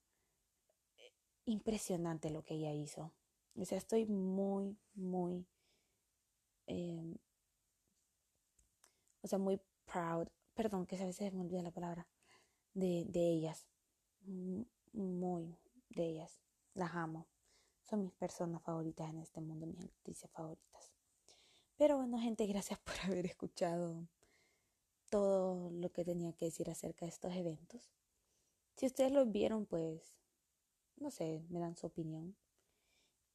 impresionante 1.46 2.30
lo 2.30 2.44
que 2.44 2.56
ella 2.56 2.74
hizo. 2.74 3.12
O 3.56 3.66
sea, 3.66 3.78
estoy 3.78 4.06
muy, 4.06 4.78
muy, 4.94 5.48
eh, 6.68 7.18
o 9.22 9.28
sea, 9.28 9.40
muy 9.40 9.60
proud, 9.86 10.28
perdón, 10.54 10.86
que 10.86 10.96
a 10.96 11.06
veces 11.06 11.34
me 11.34 11.42
olvida 11.42 11.62
la 11.62 11.72
palabra, 11.72 12.08
de, 12.74 13.06
de 13.10 13.30
ellas. 13.30 13.71
Muy 14.24 15.58
de 15.90 16.06
ellas. 16.06 16.40
Las 16.74 16.96
amo. 16.96 17.28
Son 17.84 18.02
mis 18.02 18.14
personas 18.14 18.62
favoritas 18.62 19.10
en 19.10 19.20
este 19.20 19.42
mundo, 19.42 19.66
mis 19.66 19.84
actrices 19.84 20.30
favoritas. 20.32 20.92
Pero 21.78 21.98
bueno, 21.98 22.20
gente, 22.20 22.46
gracias 22.46 22.80
por 22.80 22.94
haber 23.06 23.26
escuchado 23.26 24.08
todo 25.10 25.70
lo 25.72 25.92
que 25.92 26.06
tenía 26.06 26.34
que 26.34 26.46
decir 26.46 26.70
acerca 26.70 27.06
de 27.06 27.10
estos 27.10 27.34
eventos. 27.34 27.92
Si 28.78 28.86
ustedes 28.86 29.12
los 29.12 29.32
vieron, 29.32 29.66
pues, 29.66 30.16
no 30.96 31.12
sé, 31.12 31.46
me 31.50 31.60
dan 31.60 31.76
su 31.76 31.88
opinión. 31.88 32.36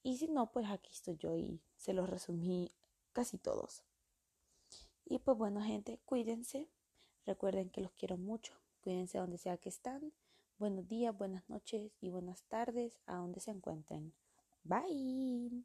Y 0.03 0.16
si 0.18 0.28
no, 0.28 0.51
pues 0.53 0.66
aquí 0.70 0.93
estoy 0.93 1.16
yo 1.16 1.37
y 1.37 1.61
se 1.76 1.93
los 1.93 2.09
resumí 2.09 2.72
casi 3.12 3.39
todos. 3.39 3.82
Y 5.05 5.18
pues 5.18 5.37
bueno, 5.37 5.61
gente, 5.61 6.01
cuídense. 6.05 6.68
Recuerden 7.24 7.70
que 7.70 7.80
los 7.80 7.93
quiero 7.93 8.16
mucho. 8.16 8.55
Cuídense 8.80 9.18
donde 9.18 9.39
sea 9.39 9.57
que 9.59 9.68
están. 9.68 10.12
Buenos 10.59 10.88
días, 10.88 11.14
buenas 11.14 11.46
noches 11.50 11.92
y 12.00 12.09
buenas 12.09 12.42
tardes 12.44 12.98
a 13.07 13.16
donde 13.16 13.40
se 13.40 13.50
encuentren. 13.50 14.14
Bye. 14.64 15.64